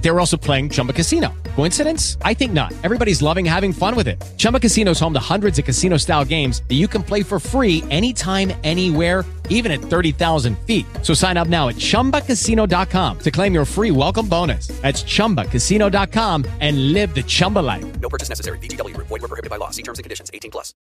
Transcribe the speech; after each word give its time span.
They 0.00 0.10
were 0.10 0.18
also 0.18 0.36
playing 0.36 0.70
Chumba 0.70 0.92
Casino. 0.92 1.32
Coincidence? 1.56 2.16
I 2.22 2.34
think 2.34 2.52
not. 2.52 2.72
Everybody's 2.82 3.20
loving 3.20 3.44
having 3.44 3.72
fun 3.72 3.94
with 3.94 4.08
it. 4.08 4.20
Chumba 4.38 4.58
Casino 4.58 4.92
is 4.92 5.00
home 5.00 5.12
to 5.12 5.20
hundreds 5.20 5.58
of 5.58 5.64
casino 5.64 5.98
style 5.98 6.24
games 6.24 6.62
that 6.68 6.76
you 6.76 6.88
can 6.88 7.02
play 7.02 7.22
for 7.22 7.38
free 7.38 7.84
anytime, 7.90 8.52
anywhere, 8.64 9.24
even 9.50 9.70
at 9.70 9.80
30,000 9.80 10.56
feet. 10.60 10.86
So 11.02 11.12
sign 11.12 11.36
up 11.36 11.48
now 11.48 11.68
at 11.68 11.74
chumbacasino.com 11.76 13.18
to 13.18 13.30
claim 13.30 13.52
your 13.52 13.64
free 13.66 13.90
welcome 13.90 14.26
bonus. 14.26 14.68
That's 14.80 15.02
chumbacasino.com 15.02 16.46
and 16.60 16.92
live 16.92 17.14
the 17.14 17.22
Chumba 17.22 17.58
life. 17.58 17.84
No 18.00 18.08
purchase 18.08 18.30
necessary. 18.30 18.58
BGW. 18.58 18.96
Void 18.96 19.10
were 19.10 19.28
prohibited 19.28 19.50
by 19.50 19.56
law. 19.56 19.70
See 19.70 19.82
terms 19.82 19.98
and 19.98 20.04
conditions. 20.04 20.30
18 20.32 20.50
plus. 20.50 20.72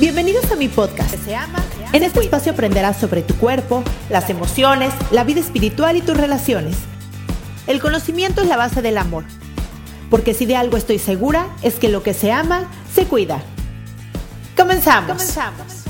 Bienvenidos 0.00 0.50
a 0.52 0.56
mi 0.56 0.68
podcast. 0.68 1.12
Se 1.24 1.34
ama. 1.34 1.60
En 1.92 2.04
este 2.04 2.20
espacio 2.20 2.52
aprenderás 2.52 3.00
sobre 3.00 3.22
tu 3.22 3.34
cuerpo, 3.34 3.82
las 4.10 4.30
emociones, 4.30 4.94
la 5.10 5.24
vida 5.24 5.40
espiritual 5.40 5.96
y 5.96 6.02
tus 6.02 6.16
relaciones. 6.16 6.76
El 7.68 7.82
conocimiento 7.82 8.40
es 8.40 8.48
la 8.48 8.56
base 8.56 8.80
del 8.80 8.96
amor. 8.96 9.24
Porque 10.08 10.32
si 10.32 10.46
de 10.46 10.56
algo 10.56 10.78
estoy 10.78 10.98
segura, 10.98 11.54
es 11.62 11.74
que 11.74 11.90
lo 11.90 12.02
que 12.02 12.14
se 12.14 12.32
ama, 12.32 12.66
se 12.94 13.04
cuida. 13.04 13.42
Comenzamos. 14.56 15.10
Comenzamos. 15.10 15.84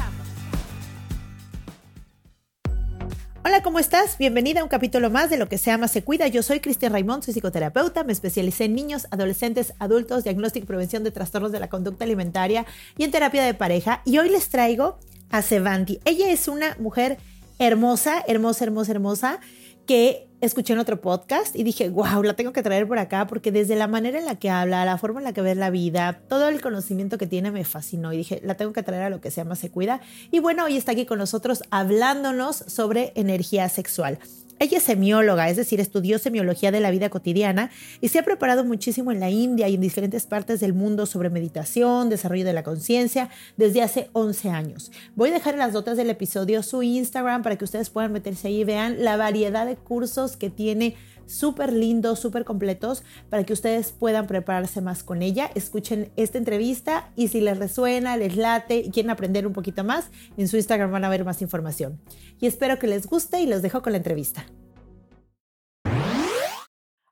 Hola, 3.44 3.62
¿cómo 3.62 3.78
estás? 3.78 4.18
Bienvenida 4.18 4.60
a 4.60 4.64
un 4.64 4.68
capítulo 4.68 5.08
más 5.08 5.30
de 5.30 5.36
Lo 5.36 5.48
que 5.48 5.56
se 5.56 5.70
ama 5.70 5.86
se 5.86 6.02
cuida. 6.02 6.26
Yo 6.26 6.42
soy 6.42 6.58
Cristian 6.58 6.92
Raimond, 6.92 7.22
soy 7.22 7.34
psicoterapeuta, 7.34 8.02
me 8.02 8.12
especialicé 8.12 8.64
en 8.64 8.74
niños, 8.74 9.06
adolescentes, 9.12 9.72
adultos, 9.78 10.24
diagnóstico 10.24 10.64
y 10.64 10.66
prevención 10.66 11.04
de 11.04 11.12
trastornos 11.12 11.52
de 11.52 11.60
la 11.60 11.68
conducta 11.68 12.04
alimentaria 12.04 12.66
y 12.96 13.04
en 13.04 13.12
terapia 13.12 13.44
de 13.44 13.54
pareja. 13.54 14.02
Y 14.04 14.18
hoy 14.18 14.30
les 14.30 14.48
traigo 14.48 14.98
a 15.30 15.42
Sevanti. 15.42 16.00
Ella 16.04 16.28
es 16.32 16.48
una 16.48 16.76
mujer 16.80 17.18
hermosa, 17.60 18.24
hermosa, 18.26 18.64
hermosa, 18.64 18.90
hermosa, 18.90 19.40
que 19.86 20.27
escuché 20.40 20.72
en 20.72 20.78
otro 20.78 21.00
podcast 21.00 21.56
y 21.56 21.64
dije, 21.64 21.88
wow, 21.88 22.22
la 22.22 22.34
tengo 22.34 22.52
que 22.52 22.62
traer 22.62 22.86
por 22.86 22.98
acá 22.98 23.26
porque 23.26 23.50
desde 23.52 23.76
la 23.76 23.88
manera 23.88 24.18
en 24.18 24.24
la 24.24 24.36
que 24.36 24.50
habla, 24.50 24.84
la 24.84 24.98
forma 24.98 25.20
en 25.20 25.24
la 25.24 25.32
que 25.32 25.42
ve 25.42 25.54
la 25.54 25.70
vida, 25.70 26.20
todo 26.28 26.48
el 26.48 26.60
conocimiento 26.60 27.18
que 27.18 27.26
tiene 27.26 27.50
me 27.50 27.64
fascinó 27.64 28.12
y 28.12 28.18
dije, 28.18 28.40
la 28.44 28.56
tengo 28.56 28.72
que 28.72 28.82
traer 28.82 29.02
a 29.02 29.10
lo 29.10 29.20
que 29.20 29.30
se 29.30 29.40
llama 29.40 29.56
Se 29.56 29.70
Cuida. 29.70 30.00
Y 30.30 30.40
bueno, 30.40 30.64
hoy 30.64 30.76
está 30.76 30.92
aquí 30.92 31.06
con 31.06 31.18
nosotros 31.18 31.62
hablándonos 31.70 32.56
sobre 32.56 33.12
energía 33.14 33.68
sexual. 33.68 34.18
Ella 34.60 34.78
es 34.78 34.82
semióloga, 34.82 35.48
es 35.48 35.56
decir, 35.56 35.78
estudió 35.78 36.18
semiología 36.18 36.72
de 36.72 36.80
la 36.80 36.90
vida 36.90 37.10
cotidiana 37.10 37.70
y 38.00 38.08
se 38.08 38.18
ha 38.18 38.24
preparado 38.24 38.64
muchísimo 38.64 39.12
en 39.12 39.20
la 39.20 39.30
India 39.30 39.68
y 39.68 39.76
en 39.76 39.80
diferentes 39.80 40.26
partes 40.26 40.58
del 40.58 40.74
mundo 40.74 41.06
sobre 41.06 41.30
meditación, 41.30 42.08
desarrollo 42.08 42.44
de 42.44 42.52
la 42.52 42.64
conciencia, 42.64 43.30
desde 43.56 43.82
hace 43.82 44.10
11 44.14 44.50
años. 44.50 44.90
Voy 45.14 45.30
a 45.30 45.34
dejar 45.34 45.54
en 45.54 45.60
las 45.60 45.72
notas 45.72 45.96
del 45.96 46.10
episodio 46.10 46.64
su 46.64 46.82
Instagram 46.82 47.44
para 47.44 47.54
que 47.54 47.64
ustedes 47.64 47.90
puedan 47.90 48.12
meterse 48.12 48.48
ahí 48.48 48.62
y 48.62 48.64
vean 48.64 49.04
la 49.04 49.16
variedad 49.16 49.64
de 49.64 49.76
cursos 49.76 50.36
que 50.36 50.50
tiene 50.50 50.96
súper 51.28 51.72
lindos, 51.72 52.18
súper 52.18 52.44
completos, 52.44 53.04
para 53.30 53.44
que 53.44 53.52
ustedes 53.52 53.92
puedan 53.92 54.26
prepararse 54.26 54.80
más 54.80 55.02
con 55.02 55.22
ella. 55.22 55.50
Escuchen 55.54 56.10
esta 56.16 56.38
entrevista 56.38 57.12
y 57.16 57.28
si 57.28 57.40
les 57.40 57.58
resuena, 57.58 58.16
les 58.16 58.36
late 58.36 58.78
y 58.78 58.90
quieren 58.90 59.10
aprender 59.10 59.46
un 59.46 59.52
poquito 59.52 59.84
más, 59.84 60.10
en 60.36 60.48
su 60.48 60.56
Instagram 60.56 60.90
van 60.90 61.04
a 61.04 61.08
ver 61.08 61.24
más 61.24 61.42
información. 61.42 62.00
Y 62.40 62.46
espero 62.46 62.78
que 62.78 62.86
les 62.86 63.06
guste 63.06 63.40
y 63.40 63.46
los 63.46 63.62
dejo 63.62 63.82
con 63.82 63.92
la 63.92 63.98
entrevista. 63.98 64.46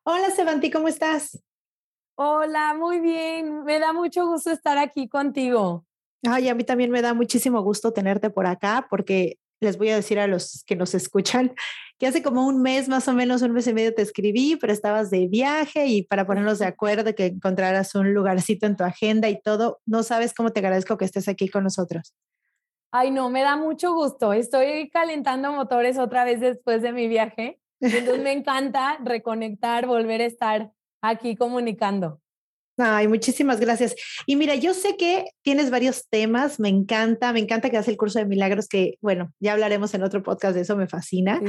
Hola, 0.04 0.30
Sevanti, 0.30 0.70
¿cómo 0.70 0.88
estás? 0.88 1.42
Hola, 2.14 2.74
muy 2.74 3.00
bien. 3.00 3.64
Me 3.64 3.78
da 3.78 3.92
mucho 3.92 4.26
gusto 4.26 4.50
estar 4.50 4.78
aquí 4.78 5.08
contigo. 5.08 5.84
Ay, 6.22 6.48
a 6.48 6.54
mí 6.54 6.64
también 6.64 6.90
me 6.90 7.02
da 7.02 7.12
muchísimo 7.12 7.60
gusto 7.60 7.92
tenerte 7.92 8.30
por 8.30 8.46
acá 8.46 8.86
porque 8.88 9.38
les 9.60 9.78
voy 9.78 9.90
a 9.90 9.96
decir 9.96 10.18
a 10.18 10.26
los 10.26 10.64
que 10.66 10.76
nos 10.76 10.94
escuchan 10.94 11.54
que 11.98 12.06
hace 12.06 12.22
como 12.22 12.46
un 12.46 12.60
mes, 12.60 12.88
más 12.88 13.08
o 13.08 13.14
menos 13.14 13.42
un 13.42 13.52
mes 13.52 13.66
y 13.66 13.72
medio 13.72 13.94
te 13.94 14.02
escribí, 14.02 14.56
pero 14.56 14.72
estabas 14.72 15.10
de 15.10 15.28
viaje 15.28 15.86
y 15.86 16.02
para 16.02 16.26
ponernos 16.26 16.58
de 16.58 16.66
acuerdo 16.66 17.14
que 17.14 17.26
encontraras 17.26 17.94
un 17.94 18.12
lugarcito 18.12 18.66
en 18.66 18.76
tu 18.76 18.84
agenda 18.84 19.28
y 19.28 19.40
todo, 19.40 19.80
no 19.86 20.02
sabes 20.02 20.34
cómo 20.34 20.50
te 20.50 20.60
agradezco 20.60 20.98
que 20.98 21.06
estés 21.06 21.28
aquí 21.28 21.48
con 21.48 21.64
nosotros. 21.64 22.14
Ay, 22.92 23.10
no, 23.10 23.30
me 23.30 23.42
da 23.42 23.56
mucho 23.56 23.94
gusto. 23.94 24.32
Estoy 24.32 24.90
calentando 24.90 25.52
motores 25.52 25.98
otra 25.98 26.24
vez 26.24 26.40
después 26.40 26.82
de 26.82 26.92
mi 26.92 27.08
viaje. 27.08 27.60
Entonces 27.80 28.22
me 28.22 28.32
encanta 28.32 28.98
reconectar, 29.02 29.86
volver 29.86 30.20
a 30.20 30.26
estar 30.26 30.72
aquí 31.02 31.36
comunicando. 31.36 32.20
Ay, 32.78 33.08
muchísimas 33.08 33.58
gracias. 33.58 33.94
Y 34.26 34.36
mira, 34.36 34.54
yo 34.54 34.74
sé 34.74 34.96
que 34.96 35.30
tienes 35.42 35.70
varios 35.70 36.08
temas, 36.10 36.60
me 36.60 36.68
encanta, 36.68 37.32
me 37.32 37.40
encanta 37.40 37.70
que 37.70 37.76
hagas 37.76 37.88
el 37.88 37.96
curso 37.96 38.18
de 38.18 38.26
milagros, 38.26 38.68
que 38.68 38.98
bueno, 39.00 39.32
ya 39.40 39.54
hablaremos 39.54 39.94
en 39.94 40.02
otro 40.02 40.22
podcast 40.22 40.54
de 40.54 40.60
eso, 40.60 40.76
me 40.76 40.86
fascina. 40.86 41.40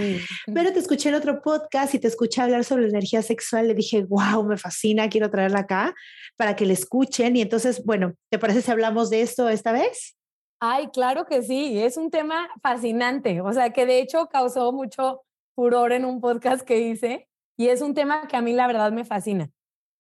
Pero 0.54 0.72
te 0.72 0.80
escuché 0.80 1.10
en 1.10 1.16
otro 1.16 1.42
podcast 1.42 1.94
y 1.94 2.00
te 2.00 2.08
escuché 2.08 2.42
hablar 2.42 2.64
sobre 2.64 2.84
la 2.84 2.90
energía 2.90 3.22
sexual, 3.22 3.68
le 3.68 3.74
dije, 3.74 4.06
wow, 4.08 4.44
me 4.46 4.58
fascina, 4.58 5.10
quiero 5.10 5.30
traerla 5.30 5.60
acá 5.60 5.94
para 6.38 6.56
que 6.56 6.66
le 6.66 6.74
escuchen. 6.74 7.36
Y 7.36 7.42
entonces, 7.42 7.84
bueno, 7.84 8.14
¿te 8.30 8.40
parece 8.40 8.62
si 8.62 8.72
hablamos 8.72 9.10
de 9.10 9.22
esto 9.22 9.50
esta 9.50 9.74
vez? 9.74 10.16
Ay, 10.60 10.88
claro 10.94 11.26
que 11.26 11.44
sí, 11.44 11.78
es 11.78 11.98
un 11.98 12.10
tema 12.10 12.50
fascinante, 12.64 13.42
o 13.42 13.54
sea, 13.54 13.72
que 13.72 13.86
de 13.86 14.00
hecho 14.00 14.28
causó 14.28 14.72
mucho 14.72 15.22
furor 15.56 15.92
en 15.92 16.04
un 16.04 16.20
podcast 16.20 16.62
que 16.62 16.80
hice 16.80 17.28
y 17.58 17.68
es 17.68 17.82
un 17.82 17.94
tema 17.94 18.28
que 18.28 18.38
a 18.38 18.42
mí 18.42 18.54
la 18.54 18.66
verdad 18.66 18.92
me 18.92 19.06
fascina. 19.06 19.52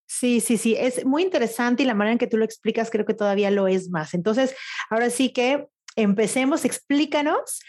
Sí, 0.08 0.40
sí, 0.40 0.58
sí, 0.58 0.76
es 0.78 1.06
muy 1.06 1.22
interesante 1.22 1.84
y 1.84 1.86
la 1.86 1.94
manera 1.94 2.14
en 2.14 2.18
que 2.18 2.28
tú 2.28 2.38
lo 2.38 2.46
explicas 2.46 2.90
creo 2.90 3.06
que 3.06 3.14
todavía 3.14 3.52
lo 3.52 3.68
es 3.68 3.90
más. 3.90 4.14
Entonces, 4.14 4.56
ahora 4.90 5.10
sí 5.10 5.32
que 5.32 5.68
empecemos, 5.98 6.64
explícanos 6.64 7.60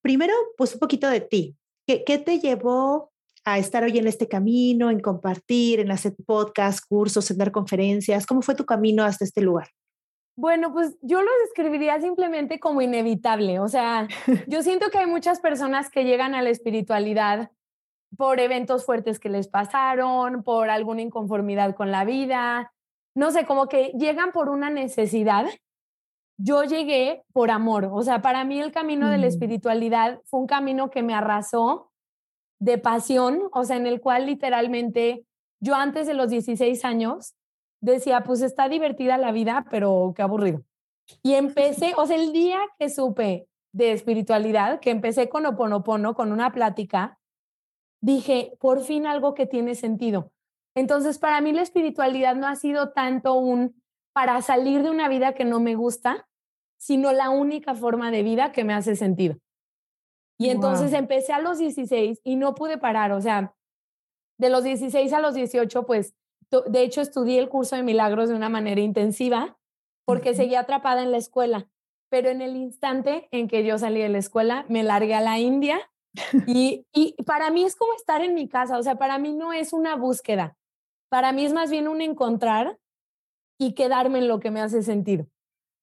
primero, 0.00 0.32
pues 0.56 0.74
un 0.74 0.78
poquito 0.78 1.08
de 1.10 1.20
ti. 1.20 1.56
¿Qué, 1.86 2.18
te 2.18 2.38
llevó 2.38 3.10
a 3.44 3.58
estar 3.58 3.82
hoy 3.82 3.98
en 3.98 4.06
este 4.06 4.28
camino, 4.28 4.90
en 4.90 5.00
compartir, 5.00 5.80
en 5.80 5.90
hacer 5.90 6.14
podcasts, 6.24 6.84
cursos, 6.86 7.30
en 7.30 7.38
dar 7.38 7.50
conferencias? 7.50 8.26
¿Cómo 8.26 8.42
fue 8.42 8.54
tu 8.54 8.64
camino 8.64 9.04
hasta 9.04 9.24
este 9.24 9.40
lugar? 9.40 9.68
Bueno, 10.36 10.72
pues 10.72 10.96
yo 11.02 11.20
lo 11.22 11.30
describiría 11.42 12.00
simplemente 12.00 12.60
como 12.60 12.80
inevitable. 12.80 13.58
O 13.58 13.68
sea, 13.68 14.06
yo 14.46 14.62
siento 14.62 14.90
que 14.90 14.98
hay 14.98 15.06
muchas 15.06 15.40
personas 15.40 15.90
que 15.90 16.04
llegan 16.04 16.34
a 16.34 16.42
la 16.42 16.50
espiritualidad 16.50 17.50
por 18.16 18.40
eventos 18.40 18.84
fuertes 18.84 19.18
que 19.18 19.28
les 19.28 19.48
pasaron, 19.48 20.42
por 20.42 20.70
alguna 20.70 21.02
inconformidad 21.02 21.74
con 21.74 21.90
la 21.90 22.04
vida, 22.04 22.72
no 23.14 23.30
sé, 23.30 23.44
como 23.44 23.66
que 23.66 23.92
llegan 23.98 24.32
por 24.32 24.48
una 24.48 24.70
necesidad. 24.70 25.46
Yo 26.40 26.62
llegué 26.62 27.24
por 27.32 27.50
amor, 27.50 27.90
o 27.92 28.02
sea, 28.02 28.22
para 28.22 28.44
mí 28.44 28.60
el 28.60 28.70
camino 28.70 29.10
de 29.10 29.18
la 29.18 29.26
mm. 29.26 29.28
espiritualidad 29.28 30.20
fue 30.26 30.40
un 30.40 30.46
camino 30.46 30.88
que 30.88 31.02
me 31.02 31.14
arrasó 31.14 31.90
de 32.60 32.78
pasión, 32.78 33.42
o 33.52 33.64
sea, 33.64 33.76
en 33.76 33.86
el 33.86 34.00
cual 34.00 34.26
literalmente 34.26 35.24
yo 35.60 35.74
antes 35.74 36.06
de 36.06 36.14
los 36.14 36.30
16 36.30 36.84
años 36.84 37.34
decía, 37.80 38.22
pues 38.22 38.40
está 38.40 38.68
divertida 38.68 39.18
la 39.18 39.32
vida, 39.32 39.66
pero 39.70 40.12
qué 40.14 40.22
aburrido. 40.22 40.62
Y 41.22 41.34
empecé, 41.34 41.94
o 41.96 42.06
sea, 42.06 42.16
el 42.16 42.32
día 42.32 42.60
que 42.78 42.88
supe 42.88 43.48
de 43.72 43.92
espiritualidad, 43.92 44.80
que 44.80 44.90
empecé 44.90 45.28
con 45.28 45.46
Oponopono, 45.46 46.14
con 46.14 46.32
una 46.32 46.52
plática, 46.52 47.17
dije, 48.00 48.52
por 48.60 48.80
fin 48.82 49.06
algo 49.06 49.34
que 49.34 49.46
tiene 49.46 49.74
sentido. 49.74 50.32
Entonces, 50.74 51.18
para 51.18 51.40
mí 51.40 51.52
la 51.52 51.62
espiritualidad 51.62 52.36
no 52.36 52.46
ha 52.46 52.54
sido 52.56 52.90
tanto 52.92 53.34
un 53.34 53.82
para 54.12 54.40
salir 54.42 54.82
de 54.82 54.90
una 54.90 55.08
vida 55.08 55.34
que 55.34 55.44
no 55.44 55.60
me 55.60 55.74
gusta, 55.74 56.28
sino 56.78 57.12
la 57.12 57.30
única 57.30 57.74
forma 57.74 58.10
de 58.10 58.22
vida 58.22 58.52
que 58.52 58.64
me 58.64 58.74
hace 58.74 58.96
sentido. 58.96 59.36
Y 60.40 60.50
entonces 60.50 60.92
empecé 60.92 61.32
a 61.32 61.40
los 61.40 61.58
16 61.58 62.20
y 62.22 62.36
no 62.36 62.54
pude 62.54 62.78
parar, 62.78 63.10
o 63.12 63.20
sea, 63.20 63.54
de 64.38 64.50
los 64.50 64.62
16 64.62 65.12
a 65.12 65.20
los 65.20 65.34
18, 65.34 65.84
pues, 65.84 66.14
de 66.50 66.82
hecho, 66.82 67.00
estudié 67.00 67.40
el 67.40 67.48
curso 67.48 67.76
de 67.76 67.82
milagros 67.82 68.28
de 68.28 68.36
una 68.36 68.48
manera 68.48 68.80
intensiva 68.80 69.58
porque 70.06 70.34
seguía 70.34 70.60
atrapada 70.60 71.02
en 71.02 71.10
la 71.10 71.18
escuela. 71.18 71.68
Pero 72.08 72.30
en 72.30 72.40
el 72.40 72.56
instante 72.56 73.28
en 73.32 73.48
que 73.48 73.64
yo 73.64 73.76
salí 73.78 74.00
de 74.00 74.08
la 74.08 74.18
escuela, 74.18 74.64
me 74.68 74.82
largué 74.82 75.14
a 75.14 75.20
la 75.20 75.38
India 75.38 75.90
y, 76.46 76.84
para 77.26 77.50
mí 77.50 77.64
es 77.64 77.76
como 77.76 77.94
estar 77.94 78.22
en 78.22 78.34
mi 78.34 78.48
casa, 78.48 78.78
o 78.78 78.82
sea, 78.82 78.96
para 78.96 79.18
mí 79.18 79.32
no 79.32 79.52
es 79.52 79.72
una 79.72 79.96
búsqueda, 79.96 80.56
para 81.10 81.32
mí 81.32 81.44
es 81.44 81.52
más 81.52 81.70
bien 81.70 81.88
un 81.88 82.00
encontrar 82.00 82.78
y 83.58 83.74
quedarme 83.74 84.18
en 84.18 84.28
lo 84.28 84.40
que 84.40 84.50
me 84.50 84.60
hace 84.60 84.82
sentido. 84.82 85.26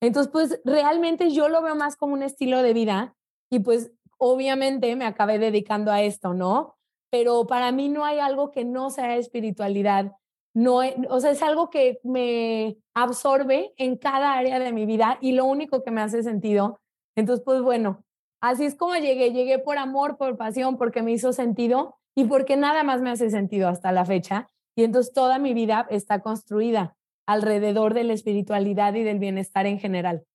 Entonces, 0.01 0.31
pues 0.31 0.62
realmente 0.66 1.31
yo 1.31 1.50
lo 1.50 1.62
veo 1.62 1.75
más 1.75 1.95
como 1.95 2.13
un 2.13 2.24
estilo 2.24 2.62
de 2.62 2.74
vida 2.74 3.16
y 3.50 3.60
pues 3.60 3.92
obviamente 4.18 4.95
me 4.95 5.06
acabé 5.06 5.39
dedicando 5.39 5.92
a 5.92 6.01
esto, 6.01 6.33
¿no? 6.33 6.75
Pero 7.12 7.48
para 7.48 7.72
mí 7.72 7.89
no 7.89 8.06
hay 8.06 8.19
algo 8.19 8.51
que 8.51 8.66
no 8.66 8.89
sea 8.89 9.16
espiritualidad, 9.18 10.12
no, 10.54 10.80
o 11.10 11.19
sea, 11.19 11.31
es 11.31 11.42
algo 11.42 11.69
que 11.69 12.00
me 12.04 12.77
absorbe 12.94 13.74
en 13.75 13.98
cada 13.98 14.33
área 14.33 14.57
de 14.57 14.72
mi 14.72 14.86
vida 14.86 15.18
y 15.19 15.33
lo 15.33 15.45
único 15.45 15.83
que 15.83 15.92
me 15.92 16.01
hace 16.01 16.24
sentido. 16.24 16.80
Entonces, 17.18 17.44
pues 17.44 17.62
bueno, 17.62 18.04
Así 18.45 18.63
es 18.63 18.75
como 18.75 18.94
llegué, 18.94 19.31
llegué 19.31 19.57
por 19.57 19.80
amor, 19.80 20.18
por 20.18 20.38
pasión, 20.38 20.77
porque 20.77 21.01
me 21.01 21.12
hizo 21.12 21.33
sentido 21.33 21.97
y 22.13 22.25
porque 22.25 22.56
nada 22.57 22.83
más 22.83 23.01
me 23.01 23.09
hace 23.09 23.31
sentido 23.31 23.68
hasta 23.68 23.92
la 23.92 24.06
fecha. 24.06 24.51
Y 24.75 24.83
entonces 24.83 25.15
toda 25.15 25.39
mi 25.39 25.56
vida 25.56 25.88
está 25.89 26.19
construida 26.19 26.95
alrededor 27.25 27.95
de 27.95 28.03
la 28.03 28.13
espiritualidad 28.13 28.94
y 28.94 29.01
del 29.01 29.18
bienestar 29.18 29.65
en 29.65 29.80
general. 29.80 30.25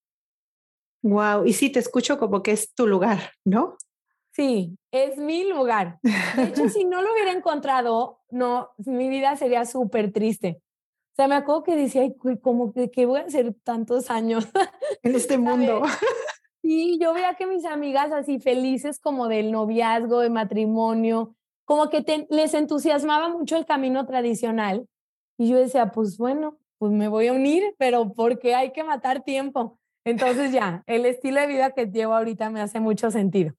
Wow, 1.02 1.46
y 1.46 1.52
sí, 1.52 1.70
te 1.70 1.78
escucho 1.78 2.18
como 2.18 2.42
que 2.42 2.50
es 2.50 2.74
tu 2.74 2.88
lugar, 2.88 3.30
¿no? 3.44 3.76
Sí, 4.32 4.76
es 4.90 5.16
mi 5.16 5.48
lugar. 5.48 6.00
De 6.02 6.42
hecho, 6.48 6.68
si 6.68 6.84
no 6.84 7.02
lo 7.02 7.12
hubiera 7.12 7.30
encontrado, 7.30 8.22
no, 8.28 8.70
mi 8.78 9.08
vida 9.08 9.36
sería 9.36 9.64
súper 9.64 10.12
triste. 10.12 10.60
O 11.12 11.14
sea, 11.14 11.28
me 11.28 11.36
acuerdo 11.36 11.62
que 11.62 11.76
decía, 11.76 12.02
Ay, 12.02 12.16
como 12.42 12.72
que, 12.72 12.90
que 12.90 13.06
voy 13.06 13.20
a 13.20 13.26
hacer 13.26 13.54
tantos 13.62 14.10
años 14.10 14.48
en 15.04 15.14
este 15.14 15.38
mundo. 15.38 15.82
Sí, 16.70 17.00
yo 17.02 17.12
veía 17.12 17.34
que 17.34 17.46
mis 17.46 17.64
amigas 17.64 18.12
así 18.12 18.38
felices 18.38 19.00
como 19.00 19.26
del 19.26 19.50
noviazgo, 19.50 20.20
de 20.20 20.30
matrimonio, 20.30 21.34
como 21.64 21.90
que 21.90 22.28
les 22.30 22.54
entusiasmaba 22.54 23.28
mucho 23.28 23.56
el 23.56 23.66
camino 23.66 24.06
tradicional. 24.06 24.86
Y 25.36 25.50
yo 25.50 25.58
decía, 25.58 25.90
pues 25.90 26.16
bueno, 26.16 26.60
pues 26.78 26.92
me 26.92 27.08
voy 27.08 27.26
a 27.26 27.32
unir, 27.32 27.74
pero 27.76 28.12
porque 28.12 28.54
hay 28.54 28.70
que 28.70 28.84
matar 28.84 29.24
tiempo. 29.24 29.80
Entonces 30.04 30.52
ya, 30.52 30.84
el 30.86 31.06
estilo 31.06 31.40
de 31.40 31.48
vida 31.48 31.72
que 31.72 31.86
llevo 31.86 32.14
ahorita 32.14 32.50
me 32.50 32.60
hace 32.60 32.78
mucho 32.78 33.10
sentido. 33.10 33.52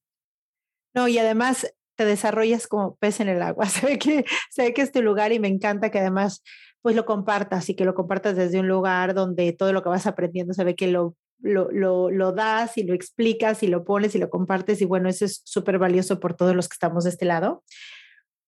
No, 0.95 1.09
y 1.09 1.17
además 1.17 1.69
te 1.97 2.05
desarrollas 2.05 2.65
como 2.65 2.95
pez 2.95 3.19
en 3.19 3.27
el 3.27 3.41
agua. 3.41 3.65
Ve 3.83 3.99
que, 3.99 4.23
ve 4.55 4.73
que 4.73 4.83
es 4.83 4.93
tu 4.93 5.01
lugar 5.01 5.33
y 5.33 5.39
me 5.39 5.49
encanta 5.49 5.91
que 5.91 5.99
además 5.99 6.41
pues 6.81 6.95
lo 6.95 7.05
compartas 7.05 7.67
y 7.67 7.75
que 7.75 7.83
lo 7.83 7.93
compartas 7.93 8.37
desde 8.37 8.61
un 8.61 8.69
lugar 8.69 9.13
donde 9.13 9.51
todo 9.51 9.73
lo 9.73 9.83
que 9.83 9.89
vas 9.89 10.07
aprendiendo 10.07 10.53
se 10.53 10.63
ve 10.63 10.77
que 10.77 10.87
lo, 10.87 11.17
lo, 11.41 11.71
lo, 11.71 12.09
lo 12.09 12.31
das 12.31 12.77
y 12.77 12.83
lo 12.83 12.93
explicas 12.93 13.63
y 13.63 13.67
lo 13.67 13.83
pones 13.83 14.15
y 14.15 14.19
lo 14.19 14.29
compartes 14.29 14.81
y 14.81 14.85
bueno, 14.85 15.09
eso 15.09 15.25
es 15.25 15.41
súper 15.45 15.79
valioso 15.79 16.19
por 16.19 16.35
todos 16.35 16.55
los 16.55 16.67
que 16.67 16.73
estamos 16.73 17.03
de 17.03 17.09
este 17.09 17.25
lado. 17.25 17.63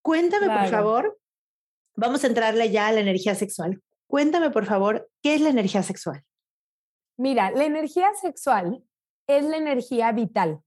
Cuéntame, 0.01 0.47
por 0.47 0.67
favor, 0.67 1.19
vamos 1.95 2.23
a 2.23 2.27
entrarle 2.27 2.69
ya 2.71 2.87
a 2.87 2.91
la 2.91 2.99
energía 2.99 3.35
sexual. 3.35 3.81
Cuéntame, 4.07 4.51
por 4.51 4.65
favor, 4.65 5.09
¿qué 5.21 5.35
es 5.35 5.41
la 5.41 5.49
energía 5.49 5.81
sexual? 5.81 6.23
Mira, 7.17 7.51
la 7.51 7.65
energía 7.65 8.09
sexual 8.21 8.83
es 9.27 9.45
la 9.45 9.57
energía 9.57 10.11
vital. 10.11 10.61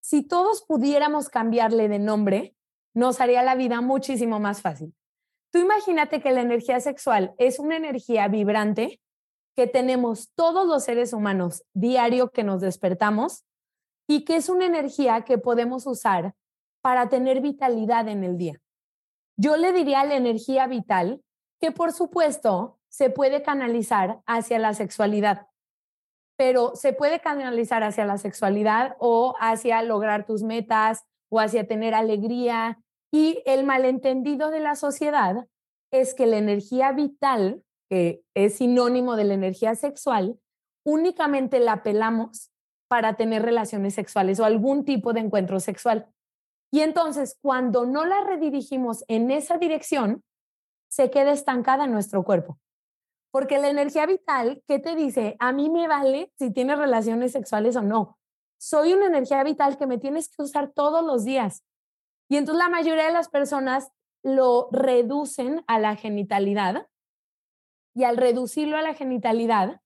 Si 0.00 0.22
todos 0.22 0.64
pudiéramos 0.66 1.28
cambiarle 1.28 1.88
de 1.88 1.98
nombre, 1.98 2.54
nos 2.94 3.20
haría 3.20 3.42
la 3.42 3.54
vida 3.56 3.80
muchísimo 3.80 4.38
más 4.38 4.62
fácil. 4.62 4.94
Tú 5.50 5.58
imagínate 5.58 6.20
que 6.20 6.32
la 6.32 6.42
energía 6.42 6.80
sexual 6.80 7.34
es 7.38 7.58
una 7.58 7.76
energía 7.76 8.28
vibrante 8.28 9.00
que 9.56 9.66
tenemos 9.66 10.32
todos 10.34 10.66
los 10.66 10.84
seres 10.84 11.12
humanos 11.12 11.64
diario 11.72 12.30
que 12.30 12.44
nos 12.44 12.60
despertamos 12.60 13.44
y 14.08 14.24
que 14.24 14.36
es 14.36 14.48
una 14.48 14.66
energía 14.66 15.22
que 15.22 15.38
podemos 15.38 15.86
usar 15.86 16.34
para 16.82 17.08
tener 17.08 17.40
vitalidad 17.40 18.08
en 18.08 18.22
el 18.22 18.36
día. 18.36 18.60
Yo 19.36 19.56
le 19.56 19.72
diría 19.72 20.04
la 20.04 20.16
energía 20.16 20.66
vital 20.66 21.22
que 21.60 21.72
por 21.72 21.92
supuesto 21.92 22.78
se 22.88 23.10
puede 23.10 23.42
canalizar 23.42 24.20
hacia 24.26 24.58
la 24.58 24.74
sexualidad 24.74 25.48
pero 26.36 26.76
se 26.76 26.92
puede 26.92 27.20
canalizar 27.20 27.82
hacia 27.82 28.04
la 28.04 28.18
sexualidad 28.18 28.96
o 28.98 29.34
hacia 29.40 29.82
lograr 29.82 30.26
tus 30.26 30.42
metas 30.42 31.04
o 31.30 31.40
hacia 31.40 31.66
tener 31.66 31.94
alegría. 31.94 32.78
Y 33.10 33.42
el 33.46 33.64
malentendido 33.64 34.50
de 34.50 34.60
la 34.60 34.76
sociedad 34.76 35.46
es 35.90 36.14
que 36.14 36.26
la 36.26 36.36
energía 36.36 36.92
vital, 36.92 37.62
que 37.88 38.22
es 38.34 38.56
sinónimo 38.56 39.16
de 39.16 39.24
la 39.24 39.34
energía 39.34 39.74
sexual, 39.74 40.38
únicamente 40.84 41.60
la 41.60 41.72
apelamos 41.72 42.50
para 42.88 43.14
tener 43.14 43.42
relaciones 43.42 43.94
sexuales 43.94 44.38
o 44.40 44.44
algún 44.44 44.84
tipo 44.84 45.12
de 45.12 45.20
encuentro 45.20 45.60
sexual. 45.60 46.08
Y 46.72 46.80
entonces, 46.80 47.38
cuando 47.40 47.86
no 47.86 48.04
la 48.04 48.22
redirigimos 48.24 49.04
en 49.08 49.30
esa 49.30 49.58
dirección, 49.58 50.22
se 50.88 51.10
queda 51.10 51.32
estancada 51.32 51.84
en 51.84 51.92
nuestro 51.92 52.24
cuerpo. 52.24 52.58
Porque 53.30 53.58
la 53.58 53.68
energía 53.68 54.06
vital, 54.06 54.62
¿qué 54.66 54.78
te 54.78 54.94
dice? 54.94 55.36
A 55.38 55.52
mí 55.52 55.68
me 55.68 55.88
vale 55.88 56.32
si 56.38 56.52
tienes 56.52 56.78
relaciones 56.78 57.32
sexuales 57.32 57.76
o 57.76 57.82
no. 57.82 58.18
Soy 58.58 58.94
una 58.94 59.06
energía 59.06 59.42
vital 59.44 59.76
que 59.76 59.86
me 59.86 59.98
tienes 59.98 60.28
que 60.28 60.42
usar 60.42 60.72
todos 60.72 61.04
los 61.04 61.24
días. 61.24 61.62
Y 62.28 62.36
entonces 62.36 62.64
la 62.64 62.70
mayoría 62.70 63.06
de 63.06 63.12
las 63.12 63.28
personas 63.28 63.90
lo 64.22 64.68
reducen 64.72 65.62
a 65.66 65.78
la 65.78 65.96
genitalidad. 65.96 66.86
Y 67.96 68.04
al 68.04 68.18
reducirlo 68.18 68.76
a 68.76 68.82
la 68.82 68.94
genitalidad, 68.94 69.80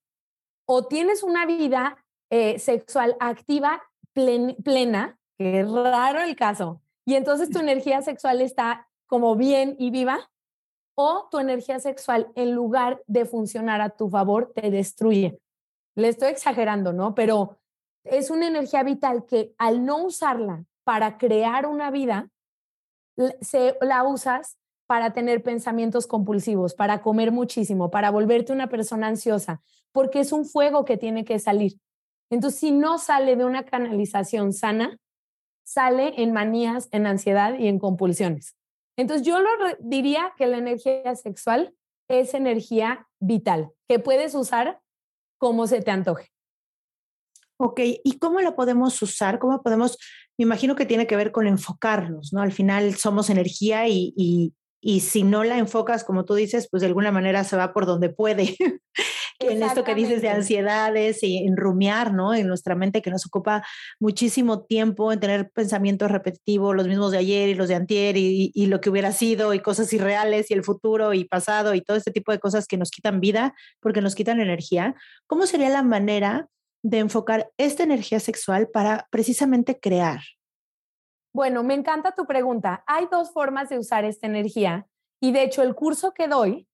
o 0.66 0.86
tienes 0.86 1.22
una 1.22 1.46
vida 1.46 2.04
eh, 2.28 2.58
sexual 2.58 3.16
activa 3.20 3.82
plena, 4.12 5.18
que 5.38 5.60
es 5.60 5.70
raro 5.70 6.20
el 6.20 6.34
caso, 6.34 6.82
y 7.06 7.14
entonces 7.14 7.50
tu 7.50 7.60
energía 7.60 8.02
sexual 8.02 8.40
está 8.40 8.88
como 9.06 9.36
bien 9.36 9.76
y 9.78 9.90
viva, 9.90 10.30
o 10.96 11.28
tu 11.30 11.38
energía 11.38 11.78
sexual, 11.78 12.30
en 12.34 12.52
lugar 12.52 13.02
de 13.06 13.24
funcionar 13.24 13.80
a 13.80 13.90
tu 13.90 14.10
favor, 14.10 14.52
te 14.54 14.70
destruye. 14.70 15.40
Le 15.94 16.08
estoy 16.08 16.28
exagerando, 16.28 16.92
¿no? 16.92 17.14
Pero 17.14 17.58
es 18.04 18.30
una 18.30 18.46
energía 18.46 18.82
vital 18.82 19.24
que 19.24 19.54
al 19.56 19.84
no 19.84 20.04
usarla 20.04 20.64
para 20.84 21.16
crear 21.16 21.66
una 21.66 21.90
vida, 21.90 22.28
se, 23.40 23.76
la 23.80 24.02
usas 24.04 24.58
para 24.90 25.12
tener 25.12 25.40
pensamientos 25.40 26.08
compulsivos, 26.08 26.74
para 26.74 27.00
comer 27.00 27.30
muchísimo, 27.30 27.92
para 27.92 28.10
volverte 28.10 28.52
una 28.52 28.68
persona 28.68 29.06
ansiosa, 29.06 29.62
porque 29.92 30.18
es 30.18 30.32
un 30.32 30.44
fuego 30.44 30.84
que 30.84 30.96
tiene 30.96 31.24
que 31.24 31.38
salir. 31.38 31.78
Entonces, 32.28 32.58
si 32.58 32.72
no 32.72 32.98
sale 32.98 33.36
de 33.36 33.44
una 33.44 33.64
canalización 33.64 34.52
sana, 34.52 34.98
sale 35.62 36.20
en 36.20 36.32
manías, 36.32 36.88
en 36.90 37.06
ansiedad 37.06 37.56
y 37.56 37.68
en 37.68 37.78
compulsiones. 37.78 38.56
Entonces 38.96 39.24
yo 39.24 39.38
lo 39.38 39.48
diría 39.78 40.32
que 40.36 40.48
la 40.48 40.58
energía 40.58 41.14
sexual 41.14 41.72
es 42.08 42.34
energía 42.34 43.06
vital, 43.20 43.70
que 43.86 44.00
puedes 44.00 44.34
usar 44.34 44.80
como 45.38 45.68
se 45.68 45.82
te 45.82 45.92
antoje. 45.92 46.32
Ok, 47.58 47.78
¿y 48.02 48.18
cómo 48.18 48.40
la 48.40 48.56
podemos 48.56 49.00
usar? 49.02 49.38
¿Cómo 49.38 49.62
podemos? 49.62 49.98
Me 50.36 50.46
imagino 50.46 50.74
que 50.74 50.84
tiene 50.84 51.06
que 51.06 51.14
ver 51.14 51.30
con 51.30 51.46
enfocarnos, 51.46 52.32
¿no? 52.32 52.40
Al 52.40 52.50
final 52.50 52.96
somos 52.96 53.30
energía 53.30 53.86
y, 53.86 54.12
y, 54.16 54.52
y 54.80 55.00
si 55.00 55.22
no 55.22 55.44
la 55.44 55.58
enfocas, 55.58 56.04
como 56.04 56.24
tú 56.24 56.34
dices, 56.34 56.68
pues 56.70 56.80
de 56.80 56.86
alguna 56.86 57.12
manera 57.12 57.44
se 57.44 57.56
va 57.56 57.72
por 57.72 57.86
donde 57.86 58.08
puede. 58.08 58.56
en 59.40 59.62
esto 59.62 59.84
que 59.84 59.94
dices 59.94 60.20
de 60.22 60.28
ansiedades 60.28 61.22
y 61.22 61.38
en 61.38 61.56
rumiar, 61.56 62.12
¿no? 62.12 62.34
En 62.34 62.46
nuestra 62.46 62.74
mente 62.74 63.00
que 63.02 63.10
nos 63.10 63.26
ocupa 63.26 63.64
muchísimo 63.98 64.64
tiempo 64.64 65.12
en 65.12 65.20
tener 65.20 65.50
pensamientos 65.50 66.10
repetitivos, 66.10 66.76
los 66.76 66.86
mismos 66.86 67.12
de 67.12 67.18
ayer 67.18 67.48
y 67.48 67.54
los 67.54 67.68
de 67.68 67.74
antier 67.74 68.16
y, 68.16 68.52
y, 68.54 68.66
lo 68.66 68.80
que 68.80 68.90
hubiera 68.90 69.12
sido 69.12 69.54
y 69.54 69.60
cosas 69.60 69.92
irreales 69.92 70.50
y 70.50 70.54
el 70.54 70.62
futuro 70.62 71.14
y 71.14 71.24
pasado 71.24 71.74
y 71.74 71.80
todo 71.80 71.96
este 71.96 72.10
tipo 72.10 72.32
de 72.32 72.38
cosas 72.38 72.66
que 72.66 72.76
nos 72.76 72.90
quitan 72.90 73.20
vida 73.20 73.54
porque 73.80 74.02
nos 74.02 74.14
quitan 74.14 74.40
energía. 74.40 74.94
¿Cómo 75.26 75.46
sería 75.46 75.70
la 75.70 75.82
manera 75.82 76.48
de 76.82 76.98
enfocar 76.98 77.50
esta 77.56 77.82
energía 77.82 78.20
sexual 78.20 78.68
para 78.68 79.08
precisamente 79.10 79.78
crear? 79.80 80.20
Bueno, 81.32 81.62
me 81.62 81.74
encanta 81.74 82.12
tu 82.12 82.26
pregunta. 82.26 82.82
Hay 82.86 83.06
dos 83.10 83.32
formas 83.32 83.68
de 83.68 83.78
usar 83.78 84.04
esta 84.04 84.26
energía 84.26 84.88
y 85.20 85.32
de 85.32 85.44
hecho 85.44 85.62
el 85.62 85.74
curso 85.74 86.12
que 86.12 86.28
doy 86.28 86.68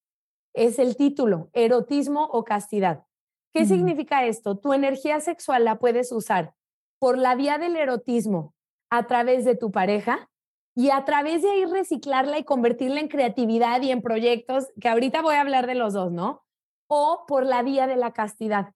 es 0.55 0.79
el 0.79 0.97
título, 0.97 1.51
erotismo 1.53 2.25
o 2.25 2.45
castidad. 2.45 3.05
¿Qué 3.53 3.65
significa 3.65 4.25
esto? 4.25 4.59
Tu 4.59 4.75
energía 4.75 5.21
sexual 5.21 5.65
la 5.65 5.79
puedes 5.79 6.13
usar 6.13 6.55
por 6.99 7.17
la 7.17 7.35
vía 7.35 7.59
del 7.59 7.77
erotismo 7.77 8.55
a 8.91 9.07
través 9.07 9.45
de 9.45 9.57
tu 9.57 9.71
pareja 9.71 10.31
y 10.75 10.91
a 10.91 11.05
través 11.05 11.43
de 11.43 11.51
ahí 11.51 11.65
reciclarla 11.65 12.39
y 12.39 12.45
convertirla 12.45 13.01
en 13.01 13.09
creatividad 13.09 13.81
y 13.81 13.91
en 13.91 14.03
proyectos, 14.03 14.69
que 14.79 14.89
ahorita 14.89 15.23
voy 15.23 15.37
a 15.37 15.41
hablar 15.41 15.67
de 15.67 15.75
los 15.75 15.95
dos, 15.95 16.13
¿no? 16.13 16.45
O 16.87 17.25
por 17.27 17.47
la 17.47 17.63
vía 17.63 17.87
de 17.87 17.97
la 17.97 18.13
castidad. 18.13 18.75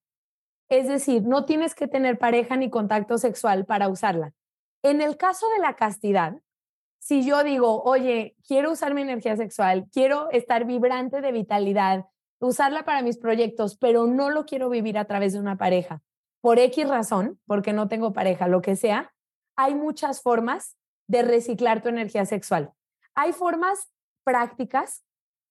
Es 0.70 0.88
decir, 0.88 1.24
no 1.24 1.44
tienes 1.44 1.74
que 1.74 1.88
tener 1.88 2.18
pareja 2.18 2.56
ni 2.56 2.70
contacto 2.70 3.18
sexual 3.18 3.66
para 3.66 3.88
usarla. 3.88 4.32
En 4.82 5.00
el 5.02 5.16
caso 5.16 5.48
de 5.50 5.58
la 5.58 5.76
castidad, 5.76 6.40
si 6.98 7.24
yo 7.24 7.42
digo, 7.42 7.82
oye, 7.82 8.36
quiero 8.46 8.72
usar 8.72 8.94
mi 8.94 9.02
energía 9.02 9.36
sexual, 9.36 9.88
quiero 9.92 10.30
estar 10.30 10.64
vibrante 10.66 11.20
de 11.20 11.32
vitalidad, 11.32 12.06
usarla 12.40 12.84
para 12.84 13.02
mis 13.02 13.18
proyectos, 13.18 13.76
pero 13.76 14.06
no 14.06 14.30
lo 14.30 14.44
quiero 14.46 14.68
vivir 14.68 14.98
a 14.98 15.06
través 15.06 15.32
de 15.32 15.40
una 15.40 15.56
pareja, 15.56 16.02
por 16.40 16.58
X 16.58 16.88
razón, 16.88 17.40
porque 17.46 17.72
no 17.72 17.88
tengo 17.88 18.12
pareja, 18.12 18.48
lo 18.48 18.62
que 18.62 18.76
sea, 18.76 19.12
hay 19.56 19.74
muchas 19.74 20.22
formas 20.22 20.76
de 21.06 21.22
reciclar 21.22 21.82
tu 21.82 21.88
energía 21.88 22.24
sexual. 22.24 22.72
Hay 23.14 23.32
formas 23.32 23.90
prácticas 24.24 25.02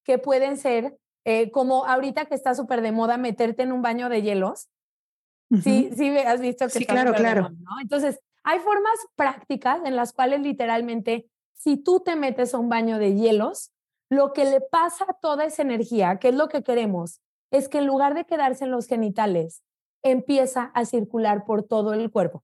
que 0.04 0.18
pueden 0.18 0.58
ser, 0.58 0.98
eh, 1.26 1.52
como 1.52 1.86
ahorita 1.86 2.26
que 2.26 2.36
está 2.36 2.56
súper 2.56 2.82
de 2.82 2.92
moda, 2.92 3.18
meterte 3.18 3.64
en 3.64 3.72
un 3.72 3.82
baño 3.82 4.10
de 4.10 4.22
hielos. 4.22 4.70
Sí, 5.64 5.90
sí, 5.96 6.16
has 6.18 6.42
visto 6.42 6.66
que 6.66 6.72
sí, 6.72 6.86
claro, 6.86 7.14
claro. 7.14 7.50
¿no? 7.50 7.80
Entonces, 7.82 8.20
hay 8.44 8.60
formas 8.60 8.98
prácticas 9.16 9.82
en 9.86 9.96
las 9.96 10.14
cuales 10.14 10.42
literalmente 10.42 11.30
si 11.54 11.78
tú 11.78 12.00
te 12.00 12.16
metes 12.16 12.54
a 12.54 12.58
un 12.58 12.70
baño 12.70 13.00
de 13.00 13.16
hielos, 13.16 13.72
lo 14.10 14.32
que 14.34 14.46
le 14.46 14.62
pasa 14.62 15.06
a 15.08 15.14
toda 15.14 15.46
esa 15.46 15.62
energía, 15.62 16.18
que 16.18 16.30
es 16.30 16.36
lo 16.36 16.48
que 16.48 16.64
queremos, 16.64 17.22
es 17.52 17.68
que 17.68 17.80
en 17.80 17.88
lugar 17.88 18.16
de 18.16 18.26
quedarse 18.26 18.64
en 18.64 18.72
los 18.72 18.88
genitales, 18.88 19.62
empieza 20.02 20.72
a 20.74 20.86
circular 20.86 21.44
por 21.46 21.64
todo 21.64 21.94
el 21.94 22.10
cuerpo. 22.12 22.44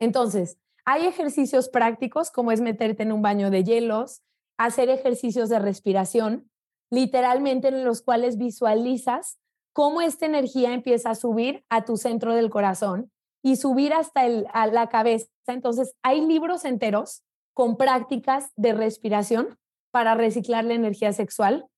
Entonces, 0.00 0.58
hay 0.84 1.06
ejercicios 1.06 1.68
prácticos 1.68 2.30
como 2.30 2.52
es 2.52 2.60
meterte 2.60 3.04
en 3.04 3.12
un 3.12 3.22
baño 3.22 3.50
de 3.50 3.64
hielos, 3.64 4.22
hacer 4.58 4.88
ejercicios 4.88 5.48
de 5.48 5.58
respiración. 5.58 6.50
literalmente 6.88 7.66
en 7.66 7.84
los 7.84 8.00
cuales 8.00 8.38
visualizas 8.38 9.40
cómo 9.72 10.02
esta 10.02 10.24
energía 10.24 10.72
empieza 10.72 11.10
a 11.10 11.14
subir 11.16 11.64
a 11.68 11.84
tu 11.84 11.96
centro 11.96 12.32
del 12.32 12.48
corazón 12.48 13.10
y 13.46 13.54
subir 13.54 13.94
hasta 13.94 14.26
el, 14.26 14.48
a 14.52 14.66
la 14.66 14.88
cabeza. 14.88 15.28
Entonces, 15.46 15.94
hay 16.02 16.20
libros 16.20 16.64
enteros 16.64 17.22
con 17.54 17.76
prácticas 17.76 18.50
de 18.56 18.72
respiración 18.72 19.56
para 19.92 20.16
reciclar 20.16 20.64
la 20.64 20.74
energía 20.74 21.12
sexual. 21.12 21.68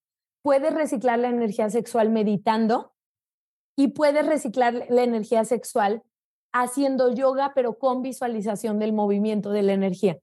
Puedes 0.41 0.73
reciclar 0.73 1.19
la 1.19 1.29
energía 1.29 1.69
sexual 1.69 2.09
meditando 2.09 2.95
y 3.77 3.89
puedes 3.89 4.25
reciclar 4.25 4.87
la 4.89 5.03
energía 5.03 5.45
sexual 5.45 6.03
haciendo 6.55 7.13
yoga, 7.13 7.53
pero 7.55 7.79
con 7.79 8.01
visualización 8.01 8.79
del 8.79 8.95
movimiento 8.95 9.51
de 9.51 9.63
la 9.63 9.75
energía. 9.75 10.17